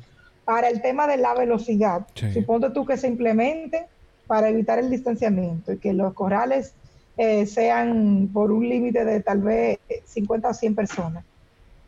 para 0.44 0.68
el 0.68 0.82
tema 0.82 1.06
de 1.06 1.16
la 1.16 1.34
velocidad. 1.34 2.06
Suponte 2.32 2.70
tú 2.70 2.84
que 2.84 2.96
se 2.96 3.08
implemente 3.08 3.86
para 4.26 4.48
evitar 4.48 4.78
el 4.78 4.90
distanciamiento 4.90 5.72
y 5.72 5.78
que 5.78 5.92
los 5.92 6.12
corrales 6.14 6.74
eh, 7.16 7.46
sean 7.46 8.28
por 8.32 8.50
un 8.50 8.68
límite 8.68 9.04
de 9.04 9.20
tal 9.20 9.40
vez 9.40 9.78
50 10.06 10.48
o 10.48 10.54
100 10.54 10.74
personas. 10.74 11.24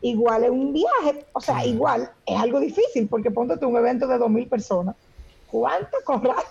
Igual 0.02 0.44
es 0.44 0.50
un 0.50 0.72
viaje, 0.72 1.24
o 1.32 1.40
sea, 1.40 1.64
igual 1.64 2.10
es 2.26 2.38
algo 2.38 2.60
difícil 2.60 3.08
porque 3.08 3.30
ponte 3.30 3.56
tú 3.56 3.68
un 3.68 3.76
evento 3.76 4.06
de 4.06 4.16
2.000 4.16 4.48
personas 4.48 4.94
¿Cuánto 5.46 5.96
cobrar? 6.04 6.44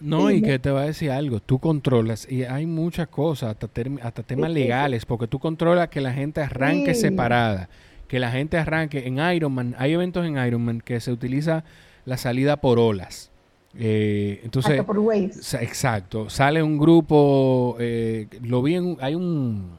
No, 0.00 0.30
y 0.30 0.42
que 0.42 0.58
te 0.58 0.70
va 0.70 0.82
a 0.82 0.86
decir 0.86 1.10
algo, 1.10 1.40
tú 1.40 1.58
controlas, 1.58 2.30
y 2.30 2.44
hay 2.44 2.66
muchas 2.66 3.08
cosas, 3.08 3.50
hasta, 3.50 3.68
hasta 4.02 4.22
temas 4.22 4.50
legales, 4.50 5.06
porque 5.06 5.26
tú 5.26 5.38
controlas 5.38 5.88
que 5.88 6.00
la 6.00 6.12
gente 6.12 6.40
arranque 6.40 6.94
separada, 6.94 7.68
que 8.08 8.18
la 8.18 8.30
gente 8.30 8.58
arranque 8.58 9.06
en 9.06 9.18
Ironman, 9.18 9.74
hay 9.78 9.92
eventos 9.92 10.26
en 10.26 10.36
Ironman 10.44 10.80
que 10.80 11.00
se 11.00 11.12
utiliza 11.12 11.64
la 12.04 12.16
salida 12.16 12.56
por 12.58 12.78
olas. 12.78 13.30
Eh, 13.78 14.40
entonces, 14.42 14.82
por 14.82 14.98
waves. 14.98 15.54
exacto, 15.54 16.28
sale 16.28 16.60
un 16.60 16.76
grupo, 16.76 17.76
eh, 17.78 18.26
lo 18.42 18.62
vi 18.62 18.74
en, 18.74 18.96
hay 19.00 19.14
un... 19.14 19.78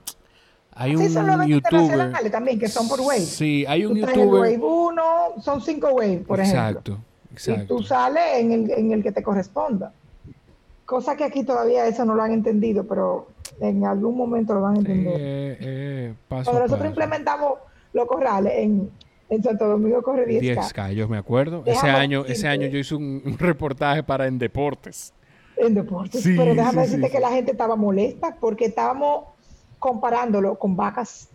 Hay 0.74 0.92
sí, 0.92 1.04
un 1.04 1.10
son 1.10 1.48
youtuber 1.48 2.32
también 2.32 2.58
que 2.58 2.70
son 2.70 2.88
por 2.88 3.02
waves. 3.02 3.28
Sí, 3.28 3.66
hay 3.68 3.86
un 3.86 3.98
youtuber. 3.98 4.26
Wave 4.26 4.58
1, 4.58 5.04
son 5.42 5.62
cinco 5.62 5.90
waves, 5.90 6.26
por 6.26 6.40
ejemplo. 6.40 6.62
Exacto. 6.62 7.00
Y 7.48 7.66
tú 7.66 7.82
sales 7.84 8.24
en 8.38 8.52
el, 8.52 8.72
en 8.72 8.92
el 8.92 9.04
que 9.04 9.12
te 9.12 9.24
corresponda. 9.24 9.94
Cosa 10.86 11.16
que 11.16 11.24
aquí 11.24 11.44
todavía 11.44 11.88
eso 11.88 12.04
no 12.04 12.16
lo 12.16 12.24
han 12.24 12.32
entendido, 12.32 12.86
pero 12.86 13.28
en 13.60 13.86
algún 13.86 14.18
momento 14.18 14.54
lo 14.54 14.62
van 14.62 14.76
a 14.76 14.80
entender. 14.80 15.14
Eh, 15.16 15.58
eh, 15.60 16.14
Cuando 16.28 16.60
nosotros 16.60 16.88
implementamos 16.88 17.54
los 17.94 18.06
corrales 18.08 18.54
en, 18.58 18.90
en 19.30 19.44
Santo 19.44 19.68
Domingo 19.68 20.02
corre 20.02 20.28
10K. 20.28 20.56
10K, 20.58 20.94
yo 20.94 21.08
me 21.08 21.18
acuerdo. 21.18 21.64
ese 21.66 21.88
año, 21.88 22.26
ese 22.26 22.48
año 22.48 22.68
yo 22.68 22.78
hice 22.78 22.96
un, 22.96 23.38
reportaje 23.40 24.04
para 24.04 24.28
En 24.28 24.38
Deportes. 24.38 25.14
En 25.56 25.74
Deportes. 25.74 26.24
pero 26.24 26.54
déjame 26.54 26.82
decirte 26.82 27.10
que 27.10 27.20
la 27.20 27.30
gente 27.30 27.52
estaba 27.52 27.76
molesta 27.76 28.36
porque 28.40 28.66
estábamos 28.66 29.26
comparándolo 29.80 30.60
con 30.60 30.76
vacas 30.76 31.30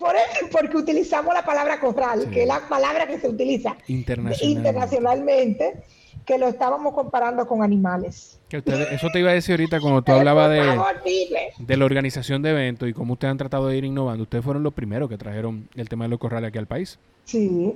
por 0.00 0.16
eso, 0.16 0.46
porque 0.50 0.76
utilizamos 0.76 1.32
la 1.34 1.44
palabra 1.44 1.78
corral, 1.78 2.28
que 2.30 2.42
es 2.42 2.48
la 2.48 2.60
palabra 2.68 3.06
que 3.06 3.20
se 3.20 3.28
utiliza 3.28 3.76
internacionalmente. 3.86 5.82
que 6.24 6.38
lo 6.38 6.48
estábamos 6.48 6.94
comparando 6.94 7.46
con 7.46 7.62
animales. 7.62 8.38
Que 8.48 8.62
eso 8.92 9.08
te 9.12 9.20
iba 9.20 9.30
a 9.30 9.34
decir 9.34 9.54
ahorita 9.54 9.80
cuando 9.80 10.02
tú 10.02 10.12
hablabas 10.12 10.50
de, 10.50 11.52
de 11.58 11.76
la 11.76 11.84
organización 11.84 12.42
de 12.42 12.50
eventos 12.50 12.88
y 12.88 12.92
cómo 12.92 13.14
ustedes 13.14 13.32
han 13.32 13.38
tratado 13.38 13.68
de 13.68 13.76
ir 13.76 13.84
innovando. 13.84 14.22
Ustedes 14.24 14.44
fueron 14.44 14.62
los 14.62 14.72
primeros 14.72 15.08
que 15.08 15.18
trajeron 15.18 15.68
el 15.74 15.88
tema 15.88 16.04
de 16.04 16.10
los 16.10 16.18
corrales 16.18 16.48
aquí 16.48 16.58
al 16.58 16.66
país. 16.66 16.98
Sí, 17.24 17.74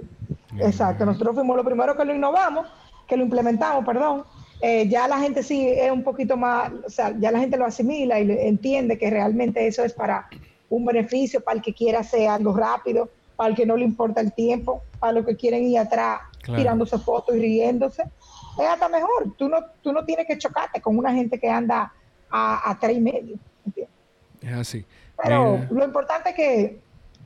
exacto. 0.61 1.05
Nosotros 1.05 1.35
fuimos 1.35 1.57
los 1.57 1.65
primeros 1.67 1.97
que 1.97 2.05
lo 2.05 2.15
innovamos, 2.15 2.67
que 3.09 3.17
lo 3.17 3.25
implementamos, 3.25 3.85
perdón. 3.85 4.25
Eh, 4.61 4.89
ya 4.89 5.09
la 5.09 5.19
gente 5.19 5.43
sí 5.43 5.69
es 5.69 5.91
un 5.91 6.03
poquito 6.05 6.37
más, 6.37 6.73
o 6.87 6.91
sea, 6.91 7.15
ya 7.19 7.31
la 7.31 7.41
gente 7.41 7.57
lo 7.57 7.67
asimila 7.67 8.21
y 8.21 8.31
entiende 8.31 8.99
que 8.99 9.11
realmente 9.11 9.67
eso 9.67 9.85
es 9.85 9.93
para 9.93 10.29
un 10.69 10.85
beneficio, 10.85 11.43
para 11.43 11.57
el 11.57 11.63
que 11.63 11.73
quiera 11.73 12.01
hacer 12.01 12.29
algo 12.29 12.57
rápido, 12.57 13.09
para 13.37 13.51
el 13.51 13.57
que 13.57 13.67
no 13.67 13.77
le 13.77 13.85
importa 13.85 14.21
el 14.21 14.33
tiempo, 14.33 14.83
para 14.99 15.13
los 15.13 15.27
que 15.27 15.37
quieren 15.37 15.65
ir 15.65 15.79
atrás 15.79 16.21
tirándose 16.45 16.99
fotos 16.99 17.37
y 17.37 17.41
riéndose. 17.41 18.03
Es 18.03 18.69
hasta 18.69 18.89
mejor. 18.89 19.35
Tú 19.37 19.49
no, 19.49 19.59
tú 19.83 19.93
no 19.93 20.05
tienes 20.05 20.27
que 20.27 20.39
chocarte 20.39 20.81
con 20.81 20.97
una 20.97 21.13
gente 21.13 21.39
que 21.39 21.49
anda 21.49 21.93
a, 22.31 22.71
a 22.71 22.79
tres 22.79 22.97
y 22.97 23.01
medio. 23.01 23.37
Es 24.41 24.53
así. 24.53 24.85
Pero 25.23 25.61
lo 25.71 25.85
importante 25.85 26.31
es 26.31 26.35
que 26.35 26.81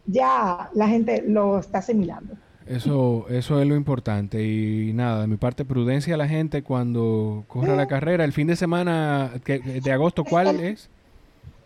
ya 0.07 0.71
la 0.75 0.89
gente 0.89 1.23
lo 1.27 1.59
está 1.59 1.79
asimilando. 1.79 2.35
Eso, 2.67 3.27
eso 3.31 3.61
es 3.61 3.67
lo 3.67 3.77
importante. 3.77 4.43
Y 4.45 4.93
nada, 4.93 5.23
de 5.23 5.27
mi 5.27 5.37
parte, 5.37 5.65
prudencia 5.65 6.15
a 6.15 6.19
la 6.19 6.29
gente 6.29 6.63
cuando 6.63 7.45
corra 7.49 7.75
la 7.75 7.87
carrera. 7.87 8.25
El 8.25 8.33
fin 8.33 8.47
de 8.47 8.57
semana 8.57 9.33
de 9.45 9.93
agosto, 9.93 10.25
¿cuál 10.25 10.61
es? 10.61 10.91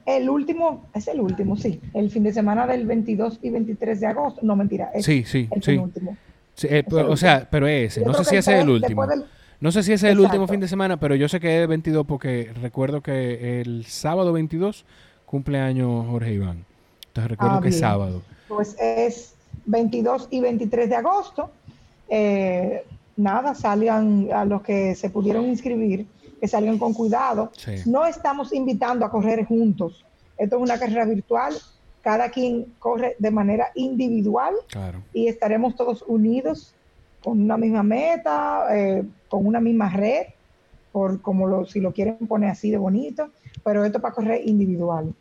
El 0.05 0.29
último, 0.29 0.87
es 0.95 1.07
el 1.09 1.21
último, 1.21 1.57
sí. 1.57 1.81
El 1.95 2.11
fin 2.11 2.25
de 2.25 2.33
semana 2.33 2.67
del 2.67 2.87
22 2.87 3.39
y 3.43 3.51
23 3.51 4.01
de 4.01 4.07
agosto. 4.07 4.41
No, 4.43 4.57
mentira. 4.57 4.91
Es 4.95 5.05
sí, 5.05 5.25
sí, 5.25 5.49
el 5.51 5.79
Último. 5.79 6.17
Eh, 6.65 6.85
o 6.91 7.17
sea, 7.17 7.49
pero 7.51 7.67
ese. 7.67 8.05
No 8.05 8.15
sé 8.15 8.25
si 8.25 8.37
ese 8.37 8.57
es 8.57 8.63
el 8.63 8.71
último. 8.71 9.07
No 9.61 9.71
sé 9.71 9.83
si 9.83 9.93
ese 9.93 10.09
es 10.09 10.13
el 10.13 10.21
último 10.21 10.49
fin 10.49 10.61
de 10.61 10.67
semana, 10.67 10.99
pero 10.99 11.15
yo 11.15 11.29
sé 11.29 11.39
que 11.39 11.63
es 11.63 11.69
22 11.69 12.05
porque 12.05 12.51
recuerdo 12.61 13.01
que 13.01 13.61
el 13.61 13.85
sábado 13.87 14.33
22 14.33 14.85
cumpleaños 15.25 16.07
Jorge 16.09 16.35
Iván. 16.35 16.65
Entonces 17.07 17.31
recuerdo 17.31 17.57
ah, 17.59 17.63
que 17.63 17.69
es 17.69 17.79
sábado. 17.79 18.23
Pues 18.49 18.77
es 18.81 19.35
22 19.67 20.29
y 20.31 20.41
23 20.41 20.89
de 20.89 20.97
agosto. 20.97 21.51
Eh, 22.09 22.85
nada, 23.17 23.55
salgan 23.55 24.29
a 24.35 24.45
los 24.45 24.63
que 24.63 24.95
se 24.95 25.11
pudieron 25.11 25.47
inscribir, 25.47 26.07
que 26.43 26.49
salgan 26.49 26.77
con 26.77 26.93
cuidado. 26.93 27.53
No 27.87 28.05
estamos 28.05 28.53
invitando 28.53 29.07
a 29.07 29.11
correr 29.13 29.45
juntos. 29.45 30.05
Esto 30.37 30.57
es 30.57 30.63
una 30.63 30.77
carrera 30.77 31.05
virtual. 31.05 31.55
Cada 32.03 32.33
quien 32.33 32.75
corre 32.81 33.15
de 33.21 33.31
manera 33.31 33.69
individual 33.77 34.57
y 35.13 35.29
estaremos 35.29 35.77
todos 35.77 36.03
unidos 36.03 36.75
con 37.23 37.41
una 37.41 37.57
misma 37.57 37.85
meta, 37.85 38.67
eh, 38.77 39.05
con 39.29 39.47
una 39.47 39.61
misma 39.61 39.89
red, 39.91 40.27
por 40.91 41.23
como 41.23 41.47
lo, 41.47 41.65
si 41.65 41.79
lo 41.79 41.93
quieren 41.93 42.17
poner 42.27 42.51
así 42.51 42.73
de 42.73 42.79
bonito, 42.79 43.31
pero 43.63 43.85
esto 43.85 44.01
para 44.01 44.13
correr 44.13 44.41
individual. 44.45 45.15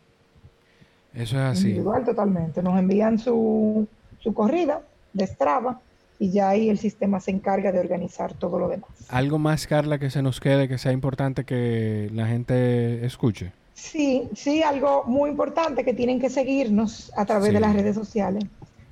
Eso 1.14 1.36
es 1.36 1.42
así. 1.42 1.68
Individual 1.68 2.04
totalmente. 2.04 2.64
Nos 2.64 2.76
envían 2.76 3.16
su, 3.16 3.86
su 4.18 4.34
corrida 4.34 4.82
de 5.12 5.24
Strava 5.24 5.80
y 6.22 6.30
ya 6.30 6.50
ahí 6.50 6.70
el 6.70 6.78
sistema 6.78 7.18
se 7.18 7.32
encarga 7.32 7.72
de 7.72 7.80
organizar 7.80 8.32
todo 8.32 8.56
lo 8.56 8.68
demás. 8.68 8.88
¿Algo 9.08 9.40
más, 9.40 9.66
Carla, 9.66 9.98
que 9.98 10.08
se 10.08 10.22
nos 10.22 10.38
quede, 10.38 10.68
que 10.68 10.78
sea 10.78 10.92
importante 10.92 11.42
que 11.42 12.08
la 12.12 12.28
gente 12.28 13.04
escuche? 13.04 13.50
Sí, 13.74 14.28
sí, 14.32 14.62
algo 14.62 15.02
muy 15.04 15.30
importante 15.30 15.84
que 15.84 15.94
tienen 15.94 16.20
que 16.20 16.30
seguirnos 16.30 17.12
a 17.16 17.26
través 17.26 17.52
de 17.52 17.58
las 17.58 17.74
redes 17.74 17.96
sociales 17.96 18.44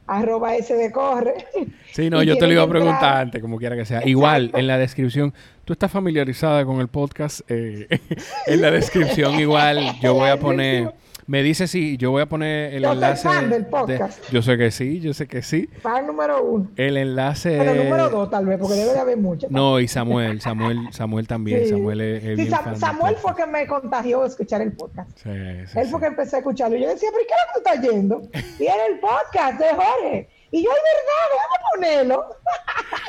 arroba 0.09 0.57
SD 0.57 0.91
corre. 0.91 1.47
Sí, 1.93 2.11
no, 2.11 2.23
yo 2.23 2.37
te 2.37 2.47
lo 2.47 2.53
iba 2.53 2.63
a 2.63 2.69
preguntar 2.69 3.17
antes, 3.19 3.41
como 3.41 3.59
quiera 3.59 3.77
que 3.77 3.85
sea. 3.85 4.07
Igual, 4.07 4.51
en 4.55 4.67
la 4.67 4.79
descripción, 4.79 5.33
tú 5.65 5.73
estás 5.73 5.91
familiarizada 5.91 6.65
con 6.65 6.81
el 6.81 6.89
podcast, 6.89 7.41
eh, 7.49 7.87
en 8.47 8.61
la 8.61 8.73
descripción 8.73 9.39
igual 9.39 9.99
yo 10.01 10.15
voy 10.15 10.31
a 10.31 10.39
poner 10.39 10.95
me 11.31 11.45
dice 11.45 11.69
si 11.69 11.97
yo 11.97 12.11
voy 12.11 12.23
a 12.23 12.27
poner 12.27 12.75
el 12.75 12.85
enlace. 12.85 13.29
del 13.47 13.65
podcast. 13.67 14.21
yo 14.33 14.43
sé 14.43 14.59
que 14.59 14.73
sí, 14.73 14.99
yo 14.99 15.15
sé 15.15 15.29
que 15.29 15.43
sí. 15.43 15.69
Fan 15.81 16.09
número 16.09 16.43
uno. 16.43 16.69
El 16.75 16.97
enlace. 16.97 17.57
Pero 17.57 17.73
número 17.73 18.11
dos, 18.11 18.31
tal 18.31 18.47
vez, 18.47 18.59
porque 18.59 18.75
debe 18.75 18.95
de 18.95 18.99
haber 18.99 19.17
mucho. 19.17 19.47
No, 19.49 19.79
y 19.79 19.87
Samuel, 19.87 20.41
Samuel, 20.41 20.89
Samuel 20.91 21.29
también. 21.29 21.69
Samuel 21.69 22.01
es, 22.01 22.37
sí, 22.37 22.51
Samuel 22.75 23.15
fue 23.15 23.37
que 23.37 23.47
me 23.47 23.65
contagió 23.69 24.25
escuchar 24.25 24.61
el 24.61 24.73
podcast. 24.73 25.09
Sí, 25.23 25.31
sí, 25.69 25.79
Él 25.79 25.87
fue 25.87 26.01
que 26.01 26.07
empecé 26.07 26.35
a 26.35 26.39
escucharlo. 26.41 26.77
Y 26.77 26.83
yo 26.83 26.89
decía, 26.89 27.11
¿pero 27.13 27.25
qué 27.29 27.35
es 27.35 27.41
lo 27.41 27.47
que 27.47 27.61
tú 27.61 27.71
estás 27.71 27.95
yendo? 27.95 28.23
Y 28.59 28.67
era 28.67 28.87
el 28.87 28.99
podcast 28.99 29.61
de 29.61 29.69
Jorge. 29.69 30.29
Y 30.51 30.65
yo, 30.65 30.71
es 30.73 30.83
verdad, 30.83 31.29
déjame 31.33 32.09
ponerlo. 32.09 32.37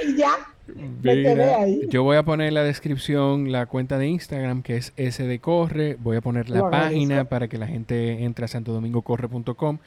y 0.07 0.15
ya. 0.15 0.38
Yo 1.89 2.03
voy 2.03 2.17
a 2.17 2.24
poner 2.24 2.47
en 2.47 2.53
la 2.53 2.63
descripción 2.63 3.51
la 3.51 3.65
cuenta 3.65 3.97
de 3.97 4.07
Instagram 4.07 4.61
que 4.63 4.78
es 4.78 4.93
sdcorre. 4.97 5.97
Voy 5.99 6.17
a 6.17 6.22
poner 6.22 6.49
la 6.49 6.69
página 6.69 7.26
para 7.26 7.47
que 7.47 7.57
la 7.57 7.67
gente 7.67 8.24
entre 8.24 8.45
a 8.45 8.47
santodomingocorre.com 8.47 9.80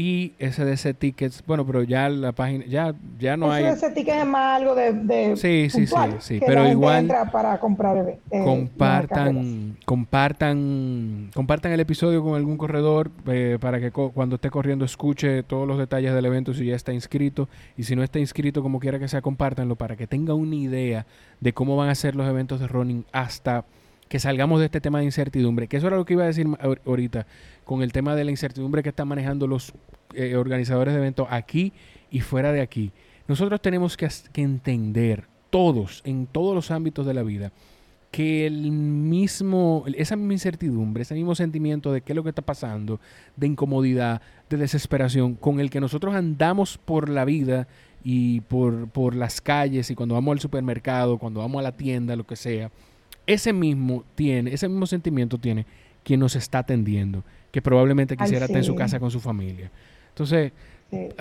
y 0.00 0.32
SDC 0.38 0.96
Tickets, 0.96 1.44
bueno, 1.46 1.66
pero 1.66 1.82
ya 1.82 2.08
la 2.08 2.32
página, 2.32 2.64
ya, 2.64 2.94
ya 3.18 3.36
no 3.36 3.52
hay... 3.52 3.64
SDC 3.66 3.92
Tickets 3.92 4.16
es 4.16 4.26
más 4.26 4.58
algo 4.58 4.74
de... 4.74 5.36
sí, 5.36 5.68
sí, 5.68 5.86
sí, 5.86 5.94
sí, 6.20 6.40
pero 6.46 6.66
igual... 6.66 7.06
para 7.30 7.60
comprar... 7.60 7.98
Eh, 8.30 8.42
compartan, 8.42 9.76
compartan, 9.84 11.30
compartan 11.34 11.72
el 11.72 11.80
episodio 11.80 12.24
con 12.24 12.34
algún 12.34 12.56
corredor 12.56 13.10
eh, 13.26 13.58
para 13.60 13.78
que 13.78 13.90
cuando 13.90 14.36
esté 14.36 14.48
corriendo 14.48 14.86
escuche 14.86 15.42
todos 15.42 15.68
los 15.68 15.76
detalles 15.76 16.14
del 16.14 16.24
evento 16.24 16.54
si 16.54 16.64
ya 16.64 16.76
está 16.76 16.94
inscrito 16.94 17.50
y 17.76 17.82
si 17.82 17.94
no 17.94 18.02
está 18.02 18.18
inscrito, 18.18 18.62
como 18.62 18.80
quiera 18.80 18.98
que 18.98 19.06
sea, 19.06 19.20
compártanlo 19.20 19.76
para 19.76 19.96
que 19.96 20.06
tenga 20.06 20.32
una 20.32 20.56
idea 20.56 21.04
de 21.40 21.52
cómo 21.52 21.76
van 21.76 21.90
a 21.90 21.94
ser 21.94 22.16
los 22.16 22.26
eventos 22.26 22.58
de 22.58 22.68
running 22.68 23.04
hasta 23.12 23.66
que 24.10 24.18
salgamos 24.18 24.58
de 24.58 24.66
este 24.66 24.80
tema 24.80 24.98
de 24.98 25.04
incertidumbre, 25.04 25.68
que 25.68 25.76
eso 25.76 25.86
era 25.86 25.96
lo 25.96 26.04
que 26.04 26.14
iba 26.14 26.24
a 26.24 26.26
decir 26.26 26.44
ahorita, 26.84 27.28
con 27.64 27.80
el 27.80 27.92
tema 27.92 28.16
de 28.16 28.24
la 28.24 28.32
incertidumbre 28.32 28.82
que 28.82 28.88
están 28.88 29.06
manejando 29.06 29.46
los 29.46 29.72
eh, 30.14 30.34
organizadores 30.34 30.92
de 30.92 30.98
eventos 30.98 31.28
aquí 31.30 31.72
y 32.10 32.18
fuera 32.18 32.50
de 32.50 32.60
aquí. 32.60 32.90
Nosotros 33.28 33.62
tenemos 33.62 33.96
que, 33.96 34.08
entender 34.34 35.28
todos, 35.48 36.02
en 36.04 36.26
todos 36.26 36.56
los 36.56 36.72
ámbitos 36.72 37.06
de 37.06 37.14
la 37.14 37.22
vida, 37.22 37.52
que 38.10 38.48
el 38.48 38.72
mismo, 38.72 39.84
esa 39.94 40.16
misma 40.16 40.32
incertidumbre, 40.32 41.02
ese 41.02 41.14
mismo 41.14 41.36
sentimiento 41.36 41.92
de 41.92 42.00
qué 42.00 42.10
es 42.10 42.16
lo 42.16 42.24
que 42.24 42.30
está 42.30 42.42
pasando, 42.42 42.98
de 43.36 43.46
incomodidad, 43.46 44.22
de 44.48 44.56
desesperación, 44.56 45.36
con 45.36 45.60
el 45.60 45.70
que 45.70 45.78
nosotros 45.78 46.16
andamos 46.16 46.78
por 46.78 47.08
la 47.08 47.24
vida 47.24 47.68
y 48.02 48.40
por, 48.40 48.88
por 48.88 49.14
las 49.14 49.40
calles 49.40 49.88
y 49.88 49.94
cuando 49.94 50.16
vamos 50.16 50.32
al 50.32 50.40
supermercado, 50.40 51.16
cuando 51.16 51.38
vamos 51.38 51.60
a 51.60 51.62
la 51.62 51.76
tienda, 51.76 52.16
lo 52.16 52.26
que 52.26 52.34
sea, 52.34 52.72
ese 53.32 53.52
mismo 53.52 54.04
tiene, 54.14 54.52
ese 54.52 54.68
mismo 54.68 54.86
sentimiento 54.86 55.38
tiene 55.38 55.66
quien 56.02 56.20
nos 56.20 56.36
está 56.36 56.60
atendiendo, 56.60 57.24
que 57.50 57.62
probablemente 57.62 58.16
quisiera 58.16 58.46
estar 58.46 58.58
en 58.58 58.64
su 58.64 58.74
casa 58.74 58.98
con 58.98 59.10
su 59.10 59.20
familia. 59.20 59.70
Entonces, 60.08 60.52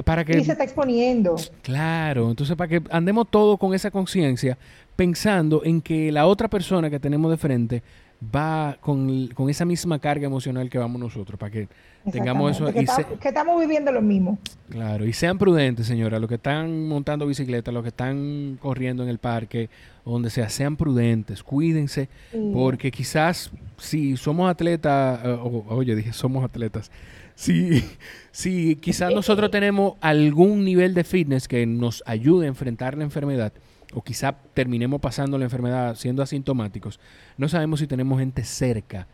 para 0.04 0.26
que... 0.26 0.38
Y 0.38 0.44
se 0.44 0.54
está 0.54 0.64
exponiendo. 0.64 1.36
Claro, 1.62 2.30
entonces 2.30 2.56
para 2.56 2.68
que 2.68 2.82
andemos 2.90 3.30
todos 3.30 3.60
con 3.60 3.74
esa 3.74 3.92
conciencia, 3.92 4.58
pensando 4.96 5.62
en 5.64 5.82
que 5.82 6.12
la 6.12 6.26
otra 6.26 6.48
persona 6.48 6.90
que 6.90 7.00
tenemos 7.00 7.30
de 7.32 7.38
frente 7.38 7.84
va 8.24 8.78
con, 8.82 9.30
esa 9.50 9.66
misma 9.66 10.00
carga 10.00 10.26
emocional 10.26 10.70
que 10.70 10.78
vamos 10.78 11.00
nosotros, 11.00 11.40
para 11.40 11.52
que 11.52 11.68
tengamos 12.12 12.52
eso. 12.52 12.66
Que, 12.66 12.86
que 13.20 13.28
estamos 13.30 13.60
viviendo 13.60 13.92
lo 13.92 14.02
mismo. 14.02 14.38
Claro, 14.70 15.06
y 15.06 15.14
sean 15.14 15.38
prudentes, 15.38 15.88
señora, 15.88 16.20
los 16.20 16.28
que 16.28 16.36
están 16.36 16.88
montando 16.88 17.26
bicicleta, 17.26 17.72
los 17.72 17.84
que 17.84 17.90
están 17.90 18.58
corriendo 18.62 19.04
en 19.04 19.10
el 19.10 19.20
parque, 19.20 19.70
donde 20.06 20.30
sea, 20.30 20.50
sean 20.50 20.76
prudentes, 20.76 21.44
cuídense, 21.44 22.10
porque 22.54 22.92
quizás 22.92 23.52
si 23.78 24.18
somos 24.18 24.50
atletas, 24.50 25.22
eh, 25.24 25.38
oye, 25.70 25.96
dije 25.96 26.12
somos 26.12 26.44
atletas, 26.44 26.92
si, 27.36 27.84
si 28.32 28.76
quizás 28.76 29.14
nosotros 29.14 29.50
tenemos 29.50 29.94
algún 30.02 30.66
nivel 30.66 30.94
de 30.94 31.04
fitness 31.06 31.48
que 31.48 31.66
nos 31.66 32.04
ayude 32.06 32.46
a 32.46 32.50
enfrentar 32.50 32.98
la 32.98 33.06
enfermedad, 33.06 33.54
o 33.94 34.02
quizá 34.02 34.34
terminemos 34.54 35.02
pasando 35.02 35.38
la 35.38 35.46
enfermedad 35.46 35.96
siendo 35.96 36.22
asintomáticos, 36.22 37.00
no 37.38 37.50
sabemos 37.50 37.80
si 37.80 37.88
tenemos 37.88 38.20
gente 38.20 38.44
cerca 38.44 39.08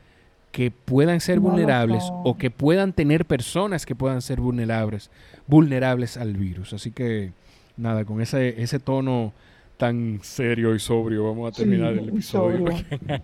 que 0.52 0.72
puedan 0.72 1.20
ser 1.20 1.40
vulnerables 1.40 2.06
o 2.24 2.38
que 2.38 2.50
puedan 2.50 2.94
tener 2.94 3.26
personas 3.26 3.86
que 3.86 3.96
puedan 3.96 4.22
ser 4.22 4.40
vulnerables, 4.40 5.12
vulnerables 5.48 6.16
al 6.16 6.34
virus. 6.38 6.72
Así 6.72 6.92
que 6.92 7.34
nada, 7.76 8.06
con 8.06 8.22
ese, 8.22 8.62
ese 8.62 8.80
tono 8.80 9.34
tan 9.78 10.20
serio 10.22 10.74
y 10.74 10.80
sobrio 10.80 11.26
vamos 11.26 11.52
a 11.52 11.56
terminar 11.56 11.94
el 11.94 12.10
episodio. 12.10 12.66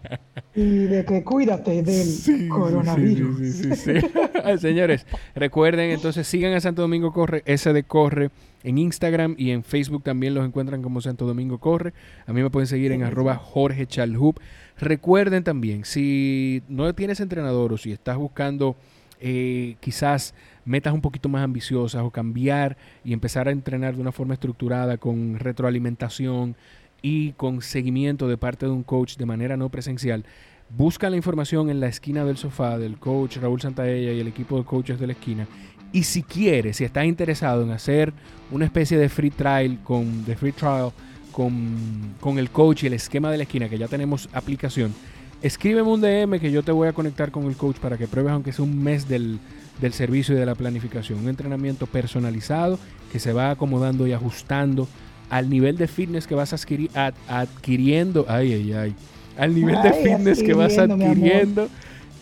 y 0.55 0.85
de 0.85 1.05
que 1.05 1.23
cuídate 1.23 1.81
del 1.81 2.47
coronavirus. 2.49 3.39
Señores, 4.59 5.05
recuerden 5.35 5.91
entonces 5.91 6.27
sigan 6.27 6.53
a 6.53 6.61
Santo 6.61 6.81
Domingo 6.81 7.13
Corre, 7.13 7.43
SD 7.45 7.83
Corre 7.83 8.31
en 8.63 8.77
Instagram 8.77 9.35
y 9.37 9.51
en 9.51 9.63
Facebook 9.63 10.03
también 10.03 10.33
los 10.33 10.45
encuentran 10.45 10.81
como 10.81 11.01
Santo 11.01 11.25
Domingo 11.25 11.57
Corre. 11.59 11.93
A 12.25 12.33
mí 12.33 12.41
me 12.41 12.49
pueden 12.49 12.67
seguir 12.67 12.91
en 12.91 13.03
arroba 13.03 13.35
Jorge 13.35 13.87
Chalhub. 13.87 14.39
Recuerden 14.77 15.43
también, 15.43 15.85
si 15.85 16.63
no 16.67 16.93
tienes 16.93 17.19
entrenador 17.19 17.73
o 17.73 17.77
si 17.77 17.91
estás 17.91 18.17
buscando 18.17 18.75
eh, 19.21 19.75
quizás 19.79 20.33
metas 20.65 20.93
un 20.93 21.01
poquito 21.01 21.29
más 21.29 21.43
ambiciosas 21.43 22.01
o 22.03 22.11
cambiar 22.11 22.77
y 23.03 23.13
empezar 23.13 23.47
a 23.47 23.51
entrenar 23.51 23.95
de 23.95 24.01
una 24.01 24.11
forma 24.11 24.33
estructurada 24.33 24.97
con 24.97 25.39
retroalimentación, 25.39 26.55
y 27.01 27.31
con 27.33 27.61
seguimiento 27.61 28.27
de 28.27 28.37
parte 28.37 28.65
de 28.65 28.71
un 28.71 28.83
coach 28.83 29.17
de 29.17 29.25
manera 29.25 29.57
no 29.57 29.69
presencial, 29.69 30.23
busca 30.69 31.09
la 31.09 31.17
información 31.17 31.69
en 31.69 31.79
la 31.79 31.87
esquina 31.87 32.23
del 32.23 32.37
sofá 32.37 32.77
del 32.77 32.97
coach 32.97 33.37
Raúl 33.37 33.61
Santaella 33.61 34.13
y 34.13 34.19
el 34.19 34.27
equipo 34.27 34.57
de 34.57 34.65
coaches 34.65 34.99
de 34.99 35.07
la 35.07 35.13
esquina. 35.13 35.47
Y 35.91 36.03
si 36.03 36.23
quieres, 36.23 36.77
si 36.77 36.85
estás 36.85 37.05
interesado 37.05 37.63
en 37.63 37.71
hacer 37.71 38.13
una 38.51 38.65
especie 38.65 38.97
de 38.97 39.09
free 39.09 39.31
trial 39.31 39.79
con, 39.83 40.23
de 40.25 40.35
free 40.37 40.53
trial 40.53 40.91
con, 41.31 42.15
con 42.21 42.37
el 42.37 42.49
coach 42.49 42.83
y 42.83 42.87
el 42.87 42.93
esquema 42.93 43.31
de 43.31 43.37
la 43.37 43.43
esquina, 43.43 43.67
que 43.67 43.77
ya 43.77 43.87
tenemos 43.87 44.29
aplicación, 44.31 44.93
escríbeme 45.41 45.89
un 45.89 46.01
DM 46.01 46.39
que 46.39 46.51
yo 46.51 46.63
te 46.63 46.71
voy 46.71 46.87
a 46.87 46.93
conectar 46.93 47.31
con 47.31 47.45
el 47.45 47.55
coach 47.55 47.77
para 47.77 47.97
que 47.97 48.07
pruebes, 48.07 48.31
aunque 48.31 48.53
sea 48.53 48.65
un 48.65 48.81
mes 48.81 49.07
del, 49.07 49.39
del 49.79 49.93
servicio 49.93 50.35
y 50.35 50.37
de 50.39 50.45
la 50.45 50.55
planificación. 50.55 51.19
Un 51.19 51.29
entrenamiento 51.29 51.87
personalizado 51.87 52.79
que 53.11 53.19
se 53.19 53.33
va 53.33 53.51
acomodando 53.51 54.07
y 54.07 54.13
ajustando 54.13 54.87
al 55.29 55.49
nivel 55.49 55.77
de 55.77 55.87
fitness 55.87 56.27
que 56.27 56.35
vas 56.35 56.53
adquiriendo. 56.53 58.25
Ay, 58.27 58.53
ay, 58.53 58.73
ay. 58.73 58.95
Al 59.37 59.55
nivel 59.55 59.81
de 59.81 59.93
fitness 59.93 60.43
que 60.43 60.53
vas 60.53 60.77
adquiriendo 60.77 61.69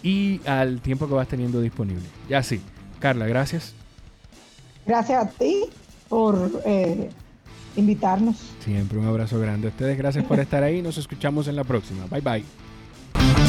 y 0.03 0.39
al 0.45 0.79
tiempo 0.81 1.07
que 1.07 1.13
vas 1.13 1.27
teniendo 1.27 1.59
disponible. 1.59 2.03
Ya 2.29 2.43
sí. 2.43 2.61
Carla, 2.99 3.27
gracias. 3.27 3.73
Gracias 4.85 5.25
a 5.25 5.29
ti 5.29 5.65
por 6.07 6.61
eh, 6.65 7.09
invitarnos. 7.75 8.37
Siempre 8.63 8.99
un 8.99 9.05
abrazo 9.05 9.39
grande 9.39 9.67
a 9.67 9.71
ustedes. 9.71 9.97
Gracias 9.97 10.23
por 10.25 10.39
estar 10.39 10.63
ahí. 10.63 10.81
Nos 10.81 10.97
escuchamos 10.97 11.47
en 11.47 11.55
la 11.55 11.63
próxima. 11.63 12.05
Bye 12.09 12.21
bye. 12.21 12.68
Bye. 13.13 13.48